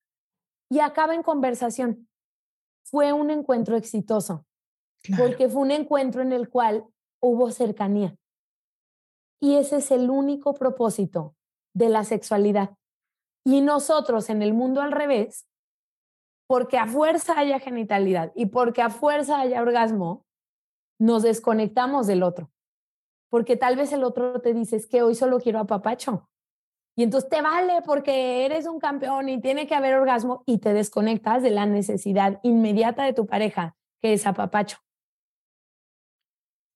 y 0.71 0.81
acaba 0.81 1.15
en 1.15 1.23
conversación 1.23 2.09
fue 2.85 3.13
un 3.13 3.31
encuentro 3.31 3.77
exitoso, 3.77 4.47
porque 5.17 5.49
fue 5.49 5.63
un 5.63 5.71
encuentro 5.71 6.23
en 6.23 6.33
el 6.33 6.49
cual 6.49 6.87
hubo 7.21 7.51
cercanía. 7.51 8.17
Y 9.41 9.57
ese 9.57 9.77
es 9.77 9.91
el 9.91 10.11
único 10.11 10.55
propósito 10.55 11.35
de 11.75 11.89
la 11.91 12.05
sexualidad. 12.05 12.78
Y 13.49 13.63
nosotros 13.63 14.29
en 14.29 14.43
el 14.43 14.53
mundo 14.53 14.83
al 14.83 14.93
revés, 14.93 15.47
porque 16.47 16.77
a 16.77 16.87
fuerza 16.87 17.39
haya 17.39 17.59
genitalidad 17.59 18.31
y 18.35 18.45
porque 18.45 18.83
a 18.83 18.91
fuerza 18.91 19.41
haya 19.41 19.63
orgasmo, 19.63 20.27
nos 21.01 21.23
desconectamos 21.23 22.07
del 22.07 22.25
otro. 22.25 22.51
Porque 23.31 23.57
tal 23.57 23.75
vez 23.77 23.91
el 23.95 24.05
otro 24.05 24.43
te 24.43 24.53
dice, 24.53 24.77
es 24.77 24.87
que 24.87 25.01
hoy 25.01 25.15
solo 25.15 25.41
quiero 25.41 25.61
a 25.61 25.67
papacho. 25.67 26.29
Y 26.95 27.05
entonces 27.05 27.31
te 27.31 27.41
vale 27.41 27.81
porque 27.87 28.45
eres 28.45 28.67
un 28.67 28.81
campeón 28.81 29.31
y 29.31 29.41
tiene 29.41 29.67
que 29.67 29.75
haber 29.75 29.95
orgasmo 29.95 30.43
y 30.45 30.59
te 30.59 30.75
desconectas 30.75 31.43
de 31.43 31.51
la 31.51 31.65
necesidad 31.65 32.41
inmediata 32.43 33.05
de 33.05 33.15
tu 33.15 33.25
pareja, 33.25 33.77
que 34.03 34.13
es 34.13 34.27
apapacho. 34.27 34.77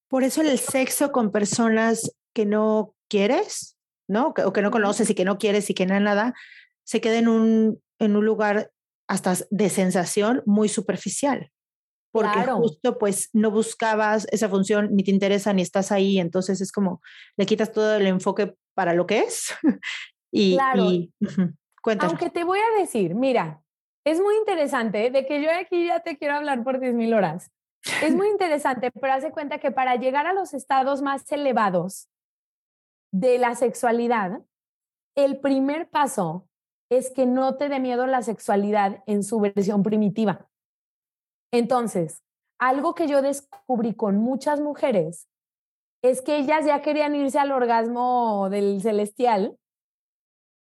Por 0.07 0.23
eso 0.23 0.41
el 0.41 0.57
sexo 0.57 1.11
con 1.11 1.31
personas 1.31 2.15
que 2.33 2.47
no 2.47 2.95
quieres, 3.09 3.77
¿no? 4.07 4.33
O 4.45 4.53
que 4.53 4.61
no 4.61 4.71
conoces 4.71 5.09
y 5.09 5.15
que 5.15 5.25
no 5.25 5.37
quieres 5.37 5.69
y 5.69 5.73
que 5.73 5.85
nada, 5.85 6.33
se 6.83 7.01
queda 7.01 7.17
en 7.17 7.27
un, 7.27 7.81
en 7.99 8.15
un 8.15 8.25
lugar 8.25 8.71
hasta 9.07 9.35
de 9.49 9.69
sensación 9.69 10.41
muy 10.45 10.69
superficial. 10.69 11.49
Porque 12.11 12.43
justo 12.43 12.99
pues 12.99 13.29
no 13.33 13.49
buscabas 13.49 14.27
esa 14.31 14.47
función, 14.47 14.89
ni 14.91 15.03
te 15.03 15.09
interesa, 15.09 15.51
ni 15.51 15.63
estás 15.63 15.91
ahí, 15.91 16.19
entonces 16.19 16.61
es 16.61 16.71
como 16.71 17.01
le 17.37 17.47
quitas 17.47 17.71
todo 17.71 17.95
el 17.95 18.05
enfoque 18.05 18.53
para 18.75 18.93
lo 18.93 19.07
que 19.07 19.19
es 19.19 19.51
Y, 20.33 20.55
claro. 20.55 20.83
cuéntanos. 21.83 22.13
Aunque 22.13 22.31
te 22.31 22.43
voy 22.43 22.57
a 22.57 22.79
decir, 22.79 23.13
mira, 23.13 23.61
es 24.03 24.19
muy 24.19 24.35
interesante 24.35 25.11
de 25.11 25.27
que 25.27 25.43
yo 25.43 25.49
aquí 25.51 25.85
ya 25.85 25.99
te 25.99 26.17
quiero 26.17 26.35
hablar 26.35 26.63
por 26.63 26.79
10.000 26.79 27.15
horas. 27.15 27.51
Es 28.01 28.15
muy 28.15 28.27
interesante, 28.31 28.91
pero 28.91 29.13
hace 29.13 29.31
cuenta 29.31 29.59
que 29.59 29.71
para 29.71 29.95
llegar 29.95 30.25
a 30.25 30.33
los 30.33 30.55
estados 30.55 31.03
más 31.03 31.31
elevados 31.31 32.09
de 33.11 33.37
la 33.37 33.53
sexualidad, 33.53 34.41
el 35.15 35.39
primer 35.39 35.87
paso 35.87 36.49
es 36.95 37.11
que 37.11 37.25
no 37.25 37.55
te 37.55 37.69
dé 37.69 37.79
miedo 37.79 38.07
la 38.07 38.21
sexualidad 38.21 39.03
en 39.05 39.23
su 39.23 39.39
versión 39.39 39.83
primitiva. 39.83 40.47
Entonces, 41.51 42.23
algo 42.59 42.95
que 42.95 43.07
yo 43.07 43.21
descubrí 43.21 43.93
con 43.93 44.17
muchas 44.17 44.59
mujeres 44.59 45.27
es 46.01 46.21
que 46.21 46.37
ellas 46.37 46.65
ya 46.65 46.81
querían 46.81 47.15
irse 47.15 47.39
al 47.39 47.51
orgasmo 47.51 48.49
del 48.49 48.81
celestial 48.81 49.57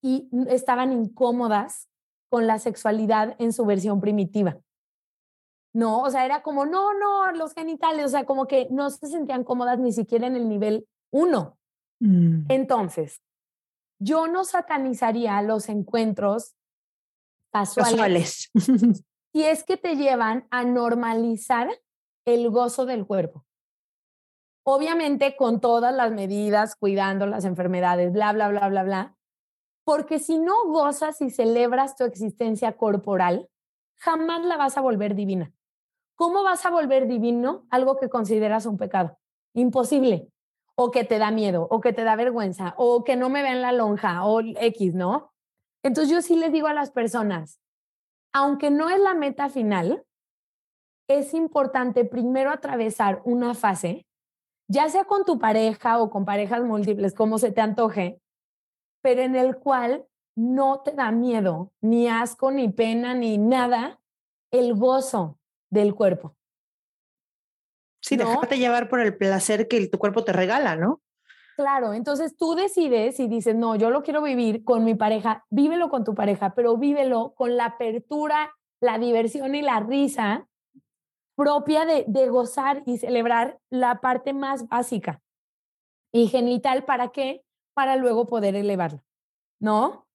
y 0.04 0.30
estaban 0.48 0.92
incómodas 0.92 1.88
con 2.30 2.48
la 2.48 2.60
sexualidad 2.60 3.36
en 3.40 3.54
su 3.54 3.66
versión 3.66 4.00
primitiva. 4.02 4.60
No, 5.74 6.02
o 6.02 6.10
sea, 6.10 6.26
era 6.26 6.42
como, 6.44 6.66
no, 6.66 6.94
no, 6.94 7.32
los 7.32 7.54
genitales, 7.54 8.06
o 8.06 8.10
sea, 8.10 8.26
como 8.26 8.46
que 8.46 8.68
no 8.72 8.90
se 8.90 9.08
sentían 9.08 9.44
cómodas 9.44 9.80
ni 9.80 9.92
siquiera 9.92 10.28
en 10.28 10.36
el 10.36 10.50
nivel 10.50 10.88
uno. 11.12 11.58
Mm. 12.00 12.46
Entonces, 12.50 13.22
yo 14.02 14.28
no 14.28 14.46
satanizaría 14.46 15.42
los 15.44 15.70
encuentros 15.70 16.56
casuales. 17.52 18.50
casuales. 18.56 19.06
y 19.34 19.44
es 19.44 19.64
que 19.64 19.78
te 19.78 19.96
llevan 19.96 20.48
a 20.50 20.64
normalizar 20.64 21.70
el 22.26 22.50
gozo 22.50 22.86
del 22.88 23.06
cuerpo. 23.06 23.46
Obviamente 24.64 25.36
con 25.36 25.62
todas 25.62 25.94
las 25.94 26.12
medidas, 26.12 26.76
cuidando 26.76 27.28
las 27.28 27.46
enfermedades, 27.46 28.12
bla, 28.12 28.34
bla, 28.34 28.50
bla, 28.50 28.70
bla, 28.70 28.84
bla. 28.84 29.16
Porque 29.84 30.20
si 30.20 30.40
no 30.40 30.54
gozas 30.66 31.22
y 31.22 31.30
celebras 31.30 31.96
tu 31.96 32.04
existencia 32.04 32.78
corporal, 32.78 33.50
jamás 33.98 34.44
la 34.46 34.58
vas 34.58 34.78
a 34.78 34.82
volver 34.82 35.14
divina. 35.14 35.54
¿Cómo 36.16 36.44
vas 36.44 36.66
a 36.66 36.72
volver 36.72 37.08
divino 37.08 37.66
algo 37.70 37.98
que 37.98 38.10
consideras 38.10 38.66
un 38.66 38.78
pecado? 38.78 39.20
Imposible. 39.54 40.32
O 40.76 40.92
que 40.92 41.04
te 41.04 41.20
da 41.20 41.32
miedo, 41.32 41.68
o 41.70 41.82
que 41.82 41.94
te 41.94 42.04
da 42.04 42.16
vergüenza, 42.16 42.74
o 42.78 43.04
que 43.04 43.16
no 43.16 43.30
me 43.30 43.44
vean 43.44 43.62
la 43.62 43.72
lonja, 43.72 44.26
o 44.26 44.42
X, 44.42 44.94
¿no? 44.94 45.34
Entonces 45.84 46.12
yo 46.12 46.22
sí 46.22 46.36
les 46.36 46.52
digo 46.52 46.68
a 46.68 46.74
las 46.74 46.92
personas, 46.92 47.60
aunque 48.34 48.70
no 48.72 48.90
es 48.90 49.00
la 49.00 49.14
meta 49.14 49.50
final, 49.50 50.06
es 51.08 51.34
importante 51.34 52.06
primero 52.06 52.52
atravesar 52.52 53.22
una 53.26 53.54
fase, 53.54 54.06
ya 54.70 54.88
sea 54.90 55.04
con 55.04 55.26
tu 55.26 55.40
pareja 55.40 56.02
o 56.02 56.10
con 56.10 56.24
parejas 56.24 56.64
múltiples, 56.64 57.14
como 57.14 57.38
se 57.38 57.52
te 57.52 57.62
antoje, 57.62 58.22
pero 59.02 59.22
en 59.22 59.36
el 59.36 59.58
cual 59.58 60.06
no 60.36 60.80
te 60.82 60.94
da 60.94 61.12
miedo, 61.12 61.72
ni 61.82 62.08
asco, 62.08 62.52
ni 62.52 62.70
pena, 62.70 63.14
ni 63.14 63.38
nada, 63.38 64.00
el 64.52 64.76
gozo 64.76 65.38
del 65.70 65.94
cuerpo. 65.94 66.36
Sí, 68.02 68.18
¿no? 68.18 68.28
dejarte 68.28 68.58
llevar 68.58 68.90
por 68.90 69.00
el 69.00 69.16
placer 69.16 69.68
que 69.68 69.88
tu 69.88 69.98
cuerpo 69.98 70.24
te 70.24 70.34
regala, 70.34 70.76
¿no? 70.76 71.02
Claro, 71.56 71.94
entonces 71.94 72.36
tú 72.36 72.56
decides 72.56 73.20
y 73.20 73.28
dices, 73.28 73.56
no, 73.56 73.76
yo 73.76 73.90
lo 73.92 74.04
quiero 74.04 74.22
vivir 74.22 74.64
con 74.64 74.84
mi 74.84 74.96
pareja, 74.96 75.46
vívelo 75.50 75.90
con 75.90 76.04
tu 76.04 76.16
pareja, 76.16 76.56
pero 76.56 76.78
vívelo 76.78 77.34
con 77.36 77.56
la 77.56 77.66
apertura, 77.66 78.56
la 78.82 78.98
diversión 78.98 79.54
y 79.54 79.62
la 79.62 79.80
risa 79.80 80.48
propia 81.36 81.86
de, 81.86 82.06
de 82.08 82.30
gozar 82.30 82.84
y 82.86 82.98
celebrar 82.98 83.60
la 83.70 84.02
parte 84.02 84.34
más 84.34 84.68
básica 84.68 85.22
y 86.12 86.28
genital. 86.28 86.84
¿Para 86.84 87.10
qué? 87.10 87.44
Para 87.74 87.96
luego 87.96 88.28
poder 88.28 88.56
elevarlo, 88.56 89.04
¿no? 89.60 90.08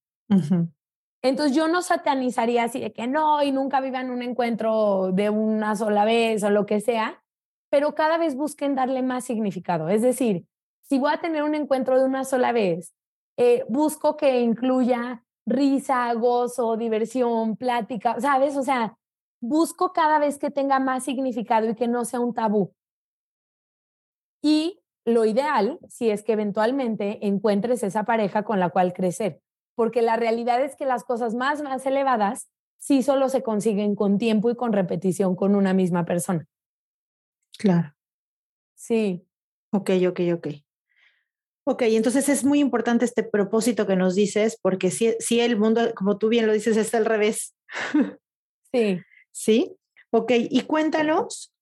Entonces 1.22 1.56
yo 1.56 1.68
no 1.68 1.82
satanizaría 1.82 2.64
así 2.64 2.80
de 2.80 2.92
que 2.92 3.06
no, 3.06 3.42
y 3.42 3.52
nunca 3.52 3.80
vivan 3.80 4.10
un 4.10 4.22
encuentro 4.22 5.12
de 5.12 5.30
una 5.30 5.76
sola 5.76 6.04
vez 6.04 6.42
o 6.42 6.50
lo 6.50 6.66
que 6.66 6.80
sea, 6.80 7.22
pero 7.70 7.94
cada 7.94 8.18
vez 8.18 8.36
busquen 8.36 8.74
darle 8.74 9.02
más 9.02 9.24
significado. 9.24 9.88
Es 9.88 10.02
decir, 10.02 10.46
si 10.82 10.98
voy 10.98 11.12
a 11.12 11.20
tener 11.20 11.42
un 11.42 11.54
encuentro 11.54 11.98
de 11.98 12.04
una 12.04 12.24
sola 12.24 12.52
vez, 12.52 12.94
eh, 13.36 13.64
busco 13.68 14.16
que 14.16 14.40
incluya 14.40 15.24
risa, 15.46 16.12
gozo, 16.14 16.76
diversión, 16.76 17.56
plática, 17.56 18.20
¿sabes? 18.20 18.56
O 18.56 18.62
sea, 18.62 18.96
busco 19.40 19.92
cada 19.92 20.18
vez 20.18 20.38
que 20.38 20.50
tenga 20.50 20.80
más 20.80 21.04
significado 21.04 21.68
y 21.68 21.74
que 21.74 21.88
no 21.88 22.04
sea 22.04 22.20
un 22.20 22.34
tabú. 22.34 22.72
Y 24.42 24.80
lo 25.04 25.24
ideal, 25.24 25.78
si 25.88 26.10
es 26.10 26.22
que 26.22 26.32
eventualmente 26.32 27.26
encuentres 27.26 27.82
esa 27.82 28.04
pareja 28.04 28.42
con 28.42 28.58
la 28.58 28.70
cual 28.70 28.92
crecer, 28.92 29.40
porque 29.76 30.02
la 30.02 30.16
realidad 30.16 30.62
es 30.62 30.74
que 30.76 30.86
las 30.86 31.04
cosas 31.04 31.34
más, 31.34 31.62
más 31.62 31.86
elevadas 31.86 32.48
sí 32.78 33.02
solo 33.02 33.28
se 33.28 33.42
consiguen 33.42 33.94
con 33.94 34.18
tiempo 34.18 34.50
y 34.50 34.56
con 34.56 34.72
repetición 34.72 35.36
con 35.36 35.54
una 35.54 35.74
misma 35.74 36.04
persona. 36.04 36.46
Claro. 37.58 37.94
Sí. 38.74 39.26
Ok, 39.72 39.90
ok, 40.08 40.20
ok. 40.34 40.48
Ok, 41.68 41.82
entonces 41.82 42.28
es 42.28 42.44
muy 42.44 42.60
importante 42.60 43.04
este 43.04 43.24
propósito 43.24 43.86
que 43.86 43.96
nos 43.96 44.14
dices, 44.14 44.56
porque 44.62 44.90
si, 44.92 45.16
si 45.18 45.40
el 45.40 45.58
mundo, 45.58 45.92
como 45.94 46.16
tú 46.16 46.28
bien 46.28 46.46
lo 46.46 46.52
dices, 46.52 46.76
es 46.76 46.94
al 46.94 47.04
revés. 47.04 47.54
Sí. 48.72 49.00
Sí. 49.32 49.76
Ok, 50.10 50.32
y 50.36 50.60
cuéntanos 50.62 51.54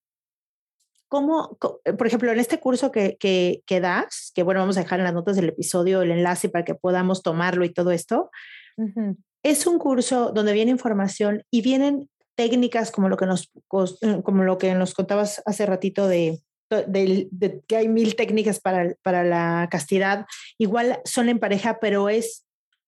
cómo, 1.07 1.57
por 1.97 2.07
ejemplo, 2.07 2.31
en 2.31 2.39
este 2.39 2.59
curso 2.59 2.91
que, 2.91 3.15
que, 3.17 3.63
que, 3.65 3.79
das, 3.79 4.31
que 4.35 4.43
bueno, 4.43 4.59
vamos 4.59 4.75
a 4.75 4.81
dejar 4.81 4.99
en 4.99 5.05
las 5.05 5.13
notas 5.13 5.37
del 5.37 5.49
episodio 5.49 6.01
el 6.01 6.11
enlace 6.11 6.49
para 6.49 6.65
que 6.65 6.75
podamos 6.75 7.21
tomarlo 7.21 7.63
y 7.63 7.71
todo 7.71 7.91
esto, 7.91 8.31
uh 8.77 8.83
-huh. 8.83 9.17
es 9.43 9.65
un 9.65 9.77
curso 9.77 10.31
donde 10.33 10.51
viene 10.51 10.71
información 10.71 11.43
y 11.51 11.61
vienen 11.61 12.09
técnicas 12.35 12.91
como 12.91 13.09
lo 13.09 13.17
que 13.17 13.25
nos, 13.25 13.51
como 13.67 14.43
lo 14.43 14.57
que 14.57 14.73
nos 14.75 14.93
contabas 14.93 15.41
hace 15.45 15.65
ratito 15.65 16.07
de, 16.07 16.41
de, 16.69 17.27
de, 17.31 17.61
que 17.67 17.77
hay 17.77 17.87
mil 17.87 18.15
técnicas 18.15 18.59
para, 18.59 18.95
para 19.03 19.23
la 19.23 19.67
castidad, 19.71 20.25
igual 20.57 20.99
son 21.05 21.29
en 21.29 21.39
pareja, 21.39 21.79
pero 21.79 22.09
es 22.09 22.45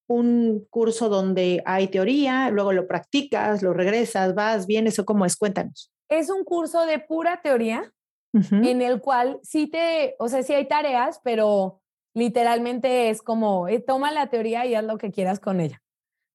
un 0.08 0.66
curso 0.70 1.10
donde 1.10 1.62
hay 1.66 1.88
teoría, 1.88 2.50
luego 2.50 2.72
lo 2.72 2.88
practicas, 2.88 3.62
lo 3.62 3.74
regresas, 3.74 4.36
vas, 4.36 4.66
vienes 4.66 5.00
o 5.00 5.06
cómo 5.06 5.26
es, 5.26 5.36
cuéntanos. 5.36 5.92
Es 6.10 6.30
un 6.30 6.44
curso 6.46 6.86
de 6.86 7.00
pura 7.00 7.42
teoría 7.42 7.92
uh 8.34 8.40
-huh. 8.40 8.68
en 8.68 8.82
el 8.82 9.02
cual 9.02 9.40
sí 9.44 9.68
te, 9.68 10.16
o 10.20 10.30
sea, 10.30 10.44
sí 10.44 10.54
hay 10.54 10.68
tareas, 10.68 11.20
pero 11.24 11.82
literalmente 12.14 13.10
es 13.10 13.22
como, 13.22 13.68
eh, 13.68 13.80
toma 13.80 14.12
la 14.12 14.28
teoría 14.28 14.66
y 14.66 14.76
haz 14.76 14.84
lo 14.86 14.98
que 14.98 15.12
quieras 15.12 15.40
con 15.40 15.60
ella. 15.60 15.82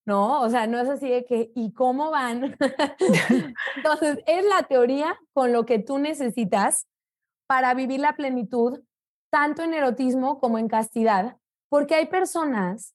No, 0.04 0.40
o 0.40 0.50
sea, 0.50 0.66
no 0.66 0.80
es 0.80 0.88
así 0.88 1.08
de 1.08 1.24
que, 1.24 1.52
¿y 1.54 1.72
cómo 1.72 2.10
van? 2.10 2.56
Entonces, 3.76 4.18
es 4.26 4.44
la 4.46 4.64
teoría 4.64 5.18
con 5.32 5.52
lo 5.52 5.64
que 5.64 5.78
tú 5.78 5.98
necesitas 5.98 6.86
para 7.46 7.74
vivir 7.74 8.00
la 8.00 8.16
plenitud, 8.16 8.80
tanto 9.30 9.62
en 9.62 9.74
erotismo 9.74 10.40
como 10.40 10.58
en 10.58 10.68
castidad, 10.68 11.36
porque 11.68 11.94
hay 11.94 12.06
personas 12.06 12.94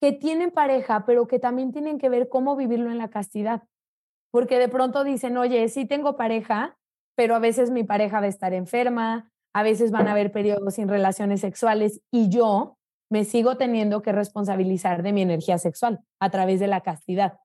que 0.00 0.12
tienen 0.12 0.50
pareja, 0.50 1.04
pero 1.06 1.26
que 1.26 1.38
también 1.38 1.72
tienen 1.72 1.98
que 1.98 2.08
ver 2.08 2.28
cómo 2.28 2.56
vivirlo 2.56 2.90
en 2.90 2.98
la 2.98 3.08
castidad. 3.08 3.62
Porque 4.30 4.58
de 4.58 4.68
pronto 4.68 5.04
dicen, 5.04 5.36
oye, 5.36 5.68
sí 5.68 5.86
tengo 5.86 6.16
pareja, 6.16 6.76
pero 7.16 7.34
a 7.34 7.38
veces 7.38 7.70
mi 7.70 7.84
pareja 7.84 8.20
va 8.20 8.26
a 8.26 8.28
estar 8.28 8.52
enferma, 8.52 9.30
a 9.54 9.62
veces 9.62 9.90
van 9.90 10.06
a 10.08 10.12
haber 10.12 10.32
periodos 10.32 10.74
sin 10.74 10.88
relaciones 10.88 11.40
sexuales 11.40 12.02
y 12.10 12.28
yo 12.28 12.75
me 13.10 13.24
sigo 13.24 13.56
teniendo 13.56 14.02
que 14.02 14.12
responsabilizar 14.12 15.02
de 15.02 15.12
mi 15.12 15.22
energía 15.22 15.58
sexual 15.58 16.00
a 16.20 16.30
través 16.30 16.60
de 16.60 16.66
la 16.66 16.80
castidad, 16.80 17.38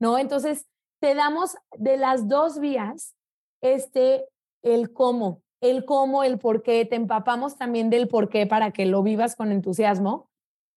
¿no? 0.00 0.18
Entonces, 0.18 0.66
te 1.00 1.14
damos 1.14 1.56
de 1.76 1.96
las 1.96 2.28
dos 2.28 2.58
vías 2.58 3.14
este, 3.60 4.24
el 4.62 4.92
cómo, 4.92 5.42
el 5.60 5.84
cómo, 5.84 6.24
el 6.24 6.38
por 6.38 6.62
qué, 6.62 6.84
te 6.84 6.96
empapamos 6.96 7.56
también 7.56 7.90
del 7.90 8.08
por 8.08 8.28
qué 8.28 8.46
para 8.46 8.70
que 8.70 8.86
lo 8.86 9.02
vivas 9.02 9.36
con 9.36 9.52
entusiasmo 9.52 10.28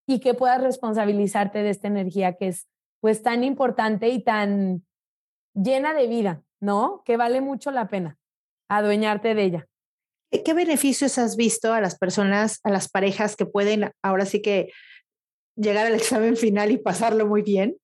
y 0.07 0.19
que 0.19 0.33
puedas 0.33 0.61
responsabilizarte 0.61 1.63
de 1.63 1.69
esta 1.69 1.87
energía 1.87 2.33
que 2.33 2.47
es 2.47 2.67
pues 2.99 3.23
tan 3.23 3.43
importante 3.43 4.09
y 4.09 4.23
tan 4.23 4.85
llena 5.53 5.93
de 5.93 6.07
vida, 6.07 6.43
¿no? 6.59 7.01
Que 7.05 7.17
vale 7.17 7.41
mucho 7.41 7.71
la 7.71 7.87
pena 7.87 8.17
adueñarte 8.69 9.35
de 9.35 9.43
ella. 9.43 9.67
¿Qué 10.31 10.53
beneficios 10.53 11.17
has 11.17 11.35
visto 11.35 11.73
a 11.73 11.81
las 11.81 11.97
personas, 11.97 12.59
a 12.63 12.69
las 12.69 12.89
parejas 12.89 13.35
que 13.35 13.45
pueden 13.45 13.91
ahora 14.01 14.25
sí 14.25 14.41
que 14.41 14.71
llegar 15.55 15.85
al 15.85 15.93
examen 15.95 16.37
final 16.37 16.71
y 16.71 16.77
pasarlo 16.77 17.27
muy 17.27 17.41
bien 17.41 17.77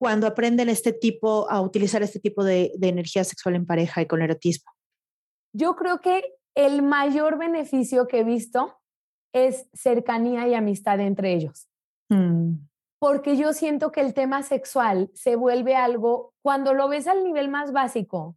cuando 0.00 0.26
aprenden 0.26 0.68
este 0.68 0.92
tipo, 0.92 1.50
a 1.50 1.60
utilizar 1.60 2.02
este 2.02 2.20
tipo 2.20 2.44
de, 2.44 2.72
de 2.76 2.88
energía 2.88 3.24
sexual 3.24 3.56
en 3.56 3.66
pareja 3.66 4.00
y 4.00 4.06
con 4.06 4.22
erotismo? 4.22 4.70
Yo 5.52 5.74
creo 5.74 6.00
que 6.00 6.22
el 6.54 6.82
mayor 6.82 7.36
beneficio 7.38 8.06
que 8.06 8.20
he 8.20 8.24
visto 8.24 8.78
es 9.32 9.68
cercanía 9.74 10.46
y 10.48 10.54
amistad 10.54 11.00
entre 11.00 11.34
ellos. 11.34 11.68
Mm. 12.08 12.54
Porque 13.00 13.36
yo 13.36 13.52
siento 13.52 13.92
que 13.92 14.00
el 14.00 14.14
tema 14.14 14.42
sexual 14.42 15.10
se 15.14 15.36
vuelve 15.36 15.76
algo, 15.76 16.34
cuando 16.42 16.74
lo 16.74 16.88
ves 16.88 17.06
al 17.06 17.22
nivel 17.22 17.48
más 17.48 17.72
básico, 17.72 18.36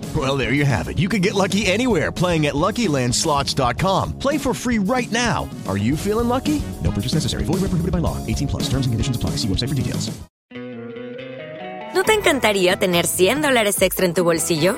Well, 0.13 0.35
there 0.35 0.51
you 0.51 0.65
have 0.65 0.89
it. 0.89 0.99
You 0.99 1.07
can 1.07 1.21
get 1.21 1.35
lucky 1.35 1.65
anywhere 1.67 2.11
playing 2.11 2.47
at 2.47 2.53
LuckyLandSlots.com. 2.53 4.19
Play 4.19 4.37
for 4.37 4.53
free 4.53 4.77
right 4.79 5.09
now. 5.11 5.49
Are 5.69 5.77
you 5.77 5.95
feeling 5.95 6.27
lucky? 6.27 6.61
No 6.83 6.91
purchase 6.91 7.13
necessary. 7.13 7.45
Void 7.45 7.61
where 7.61 7.71
prohibited 7.71 7.93
by 7.93 7.99
law. 7.99 8.17
18 8.27 8.49
plus. 8.49 8.63
Terms 8.63 8.87
and 8.87 8.91
conditions 8.91 9.15
apply. 9.15 9.37
See 9.37 9.47
website 9.47 9.69
for 9.69 9.75
details. 9.75 10.11
¿No 11.93 12.03
te 12.03 12.13
encantaría 12.13 12.77
tener 12.77 13.05
100 13.05 13.41
dólares 13.41 13.81
extra 13.81 14.05
en 14.05 14.13
tu 14.13 14.23
bolsillo? 14.23 14.77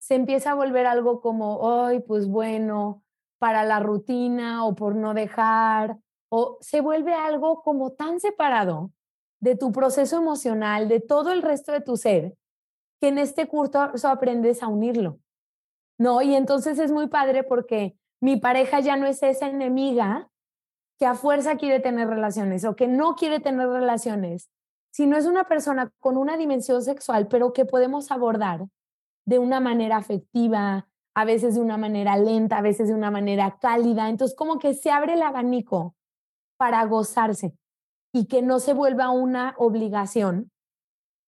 se 0.00 0.14
empieza 0.14 0.52
a 0.52 0.54
volver 0.54 0.86
algo 0.86 1.20
como, 1.20 1.84
ay, 1.84 2.00
pues 2.00 2.26
bueno, 2.26 3.04
para 3.38 3.64
la 3.64 3.80
rutina 3.80 4.64
o 4.64 4.74
por 4.74 4.96
no 4.96 5.14
dejar, 5.14 5.98
o 6.30 6.58
se 6.60 6.80
vuelve 6.80 7.14
algo 7.14 7.62
como 7.62 7.92
tan 7.92 8.18
separado 8.18 8.90
de 9.40 9.56
tu 9.56 9.72
proceso 9.72 10.16
emocional, 10.16 10.88
de 10.88 11.00
todo 11.00 11.32
el 11.32 11.42
resto 11.42 11.72
de 11.72 11.80
tu 11.80 11.96
ser, 11.96 12.34
que 13.00 13.08
en 13.08 13.18
este 13.18 13.46
curso 13.46 13.90
aprendes 14.04 14.62
a 14.62 14.68
unirlo. 14.68 15.18
¿No? 15.98 16.22
Y 16.22 16.34
entonces 16.34 16.78
es 16.78 16.90
muy 16.90 17.08
padre 17.08 17.44
porque 17.44 17.94
mi 18.22 18.36
pareja 18.36 18.80
ya 18.80 18.96
no 18.96 19.06
es 19.06 19.22
esa 19.22 19.48
enemiga 19.48 20.30
que 20.98 21.04
a 21.04 21.14
fuerza 21.14 21.56
quiere 21.56 21.80
tener 21.80 22.08
relaciones 22.08 22.64
o 22.64 22.74
que 22.74 22.86
no 22.86 23.16
quiere 23.16 23.38
tener 23.38 23.68
relaciones, 23.68 24.50
sino 24.92 25.18
es 25.18 25.26
una 25.26 25.44
persona 25.44 25.92
con 25.98 26.16
una 26.16 26.38
dimensión 26.38 26.82
sexual, 26.82 27.28
pero 27.28 27.52
que 27.52 27.66
podemos 27.66 28.10
abordar 28.10 28.66
de 29.30 29.38
una 29.38 29.60
manera 29.60 29.96
afectiva, 29.96 30.88
a 31.14 31.24
veces 31.24 31.54
de 31.54 31.60
una 31.60 31.76
manera 31.76 32.16
lenta, 32.16 32.58
a 32.58 32.62
veces 32.62 32.88
de 32.88 32.94
una 32.94 33.12
manera 33.12 33.58
cálida. 33.60 34.08
Entonces, 34.08 34.36
como 34.36 34.58
que 34.58 34.74
se 34.74 34.90
abre 34.90 35.14
el 35.14 35.22
abanico 35.22 35.94
para 36.56 36.84
gozarse 36.86 37.56
y 38.12 38.26
que 38.26 38.42
no 38.42 38.58
se 38.58 38.74
vuelva 38.74 39.10
una 39.10 39.54
obligación, 39.56 40.50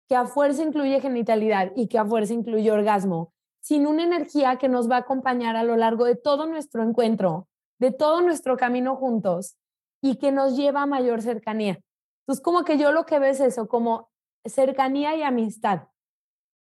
que 0.08 0.16
a 0.16 0.26
fuerza 0.26 0.64
incluye 0.64 1.00
genitalidad 1.00 1.70
y 1.76 1.86
que 1.86 2.00
a 2.00 2.04
fuerza 2.04 2.34
incluye 2.34 2.72
orgasmo, 2.72 3.32
sin 3.60 3.86
una 3.86 4.02
energía 4.02 4.56
que 4.56 4.68
nos 4.68 4.90
va 4.90 4.96
a 4.96 5.04
acompañar 5.06 5.54
a 5.54 5.62
lo 5.62 5.76
largo 5.76 6.04
de 6.04 6.16
todo 6.16 6.46
nuestro 6.46 6.82
encuentro, 6.82 7.46
de 7.78 7.92
todo 7.92 8.20
nuestro 8.20 8.56
camino 8.56 8.96
juntos 8.96 9.54
y 10.02 10.16
que 10.16 10.32
nos 10.32 10.56
lleva 10.56 10.82
a 10.82 10.86
mayor 10.86 11.22
cercanía. 11.22 11.78
Entonces, 12.22 12.42
como 12.42 12.64
que 12.64 12.78
yo 12.78 12.90
lo 12.90 13.06
que 13.06 13.20
veo 13.20 13.30
es 13.30 13.38
eso, 13.38 13.68
como 13.68 14.10
cercanía 14.44 15.14
y 15.14 15.22
amistad, 15.22 15.82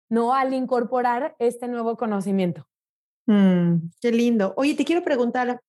¿no? 0.10 0.34
Al 0.34 0.54
incorporar 0.54 1.36
este 1.40 1.68
nuevo 1.68 1.98
conocimiento. 1.98 2.68
Mm, 3.28 3.90
qué 4.02 4.12
lindo. 4.12 4.54
Oye, 4.58 4.76
te 4.76 4.86
quiero 4.86 5.04
preguntar 5.04 5.62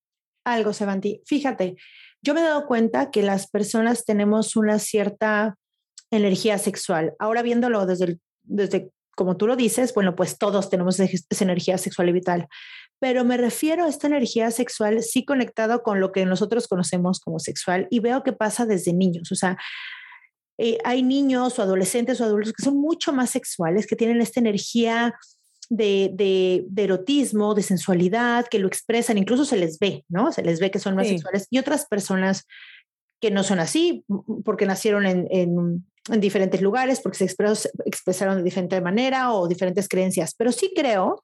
algo, 0.45 0.73
Sevanti. 0.73 1.23
Fíjate, 1.27 1.77
yo 2.23 2.35
me 2.35 2.41
he 2.41 2.45
dado 2.45 2.67
cuenta 2.67 3.11
que 3.11 3.23
las 3.23 3.49
personas 3.49 4.05
tenemos 4.05 4.57
una 4.57 4.79
cierta 4.79 5.57
energía 6.11 6.59
sexual. 6.59 7.15
Ahora 7.19 7.43
viéndolo 7.43 7.85
desde, 7.87 8.19
desde 8.43 8.91
como 9.15 9.37
tú 9.37 9.47
lo 9.47 9.57
dices, 9.57 9.93
bueno, 9.95 10.15
pues 10.15 10.39
todos 10.39 10.71
tenemos 10.71 11.01
esa 11.01 11.45
energía 11.45 11.77
sexual 11.77 12.09
y 12.09 12.13
vital, 12.13 12.49
pero 13.01 13.25
me 13.25 13.37
refiero 13.37 13.85
a 13.85 13.89
esta 13.89 14.07
energía 14.07 14.51
sexual 14.51 15.03
sí 15.03 15.25
conectado 15.25 15.83
con 15.83 16.01
lo 16.01 16.13
que 16.13 16.25
nosotros 16.25 16.69
conocemos 16.69 17.21
como 17.21 17.39
sexual 17.39 17.87
y 17.91 18.01
veo 18.01 18.23
que 18.23 18.33
pasa 18.33 18.65
desde 18.65 18.93
niños, 18.93 19.31
o 19.33 19.35
sea, 19.35 19.59
eh, 20.59 20.79
hay 20.83 21.05
niños 21.05 21.59
o 21.59 21.63
adolescentes 21.63 22.21
o 22.21 22.25
adultos 22.25 22.53
que 22.53 22.65
son 22.65 22.77
mucho 22.77 23.13
más 23.13 23.31
sexuales, 23.31 23.87
que 23.87 23.95
tienen 23.95 24.21
esta 24.21 24.41
energía 24.41 25.15
de, 25.71 26.67
erotismo, 26.77 27.55
de 27.55 27.63
sensualidad, 27.63 28.47
que 28.49 28.59
lo 28.59 28.67
expresan, 28.67 29.19
incluso 29.19 29.45
se 29.45 29.57
les 29.57 29.79
ve, 29.79 30.05
¿no? 30.09 30.33
Se 30.33 30.43
les 30.43 30.59
ve 30.59 30.71
que 30.71 30.81
son 30.81 30.97
más 30.97 31.07
sexuales 31.07 31.47
y 31.51 31.59
otras 31.59 31.87
personas 31.87 32.45
que 33.21 33.31
no 33.31 33.45
son 33.45 33.61
así, 33.61 34.05
porque 34.45 34.67
nacieron 34.67 35.07
en, 35.07 35.85
diferentes 36.21 36.63
lugares, 36.63 37.01
porque 37.01 37.19
se 37.19 37.37
expresaron 37.85 38.39
de 38.39 38.43
diferente 38.43 38.81
manera 38.81 39.33
o 39.35 39.47
diferentes 39.47 39.89
creencias. 39.89 40.35
Pero 40.35 40.53
sí 40.53 40.73
creo 40.75 41.23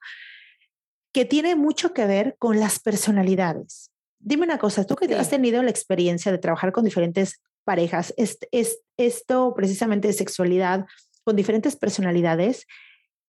que 1.11 1.25
tiene 1.25 1.55
mucho 1.55 1.91
que 1.91 2.05
ver 2.05 2.35
con 2.37 2.59
las 2.59 2.79
personalidades. 2.79 3.89
Dime 4.19 4.43
una 4.43 4.59
cosa, 4.59 4.85
tú 4.85 4.95
que 4.95 5.13
has 5.15 5.29
tenido 5.29 5.63
la 5.63 5.71
experiencia 5.71 6.31
de 6.31 6.37
trabajar 6.37 6.71
con 6.71 6.83
diferentes 6.83 7.41
parejas, 7.65 8.13
es, 8.15 8.37
es, 8.51 8.79
esto 8.97 9.53
precisamente 9.55 10.07
de 10.07 10.13
sexualidad 10.13 10.85
con 11.23 11.35
diferentes 11.35 11.75
personalidades, 11.75 12.65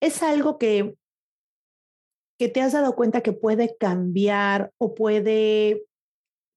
es 0.01 0.22
algo 0.22 0.59
que 0.59 0.94
que 2.38 2.49
te 2.49 2.61
has 2.61 2.72
dado 2.72 2.94
cuenta 2.94 3.22
que 3.22 3.33
puede 3.33 3.77
cambiar 3.79 4.70
o 4.79 4.94
puede 4.94 5.87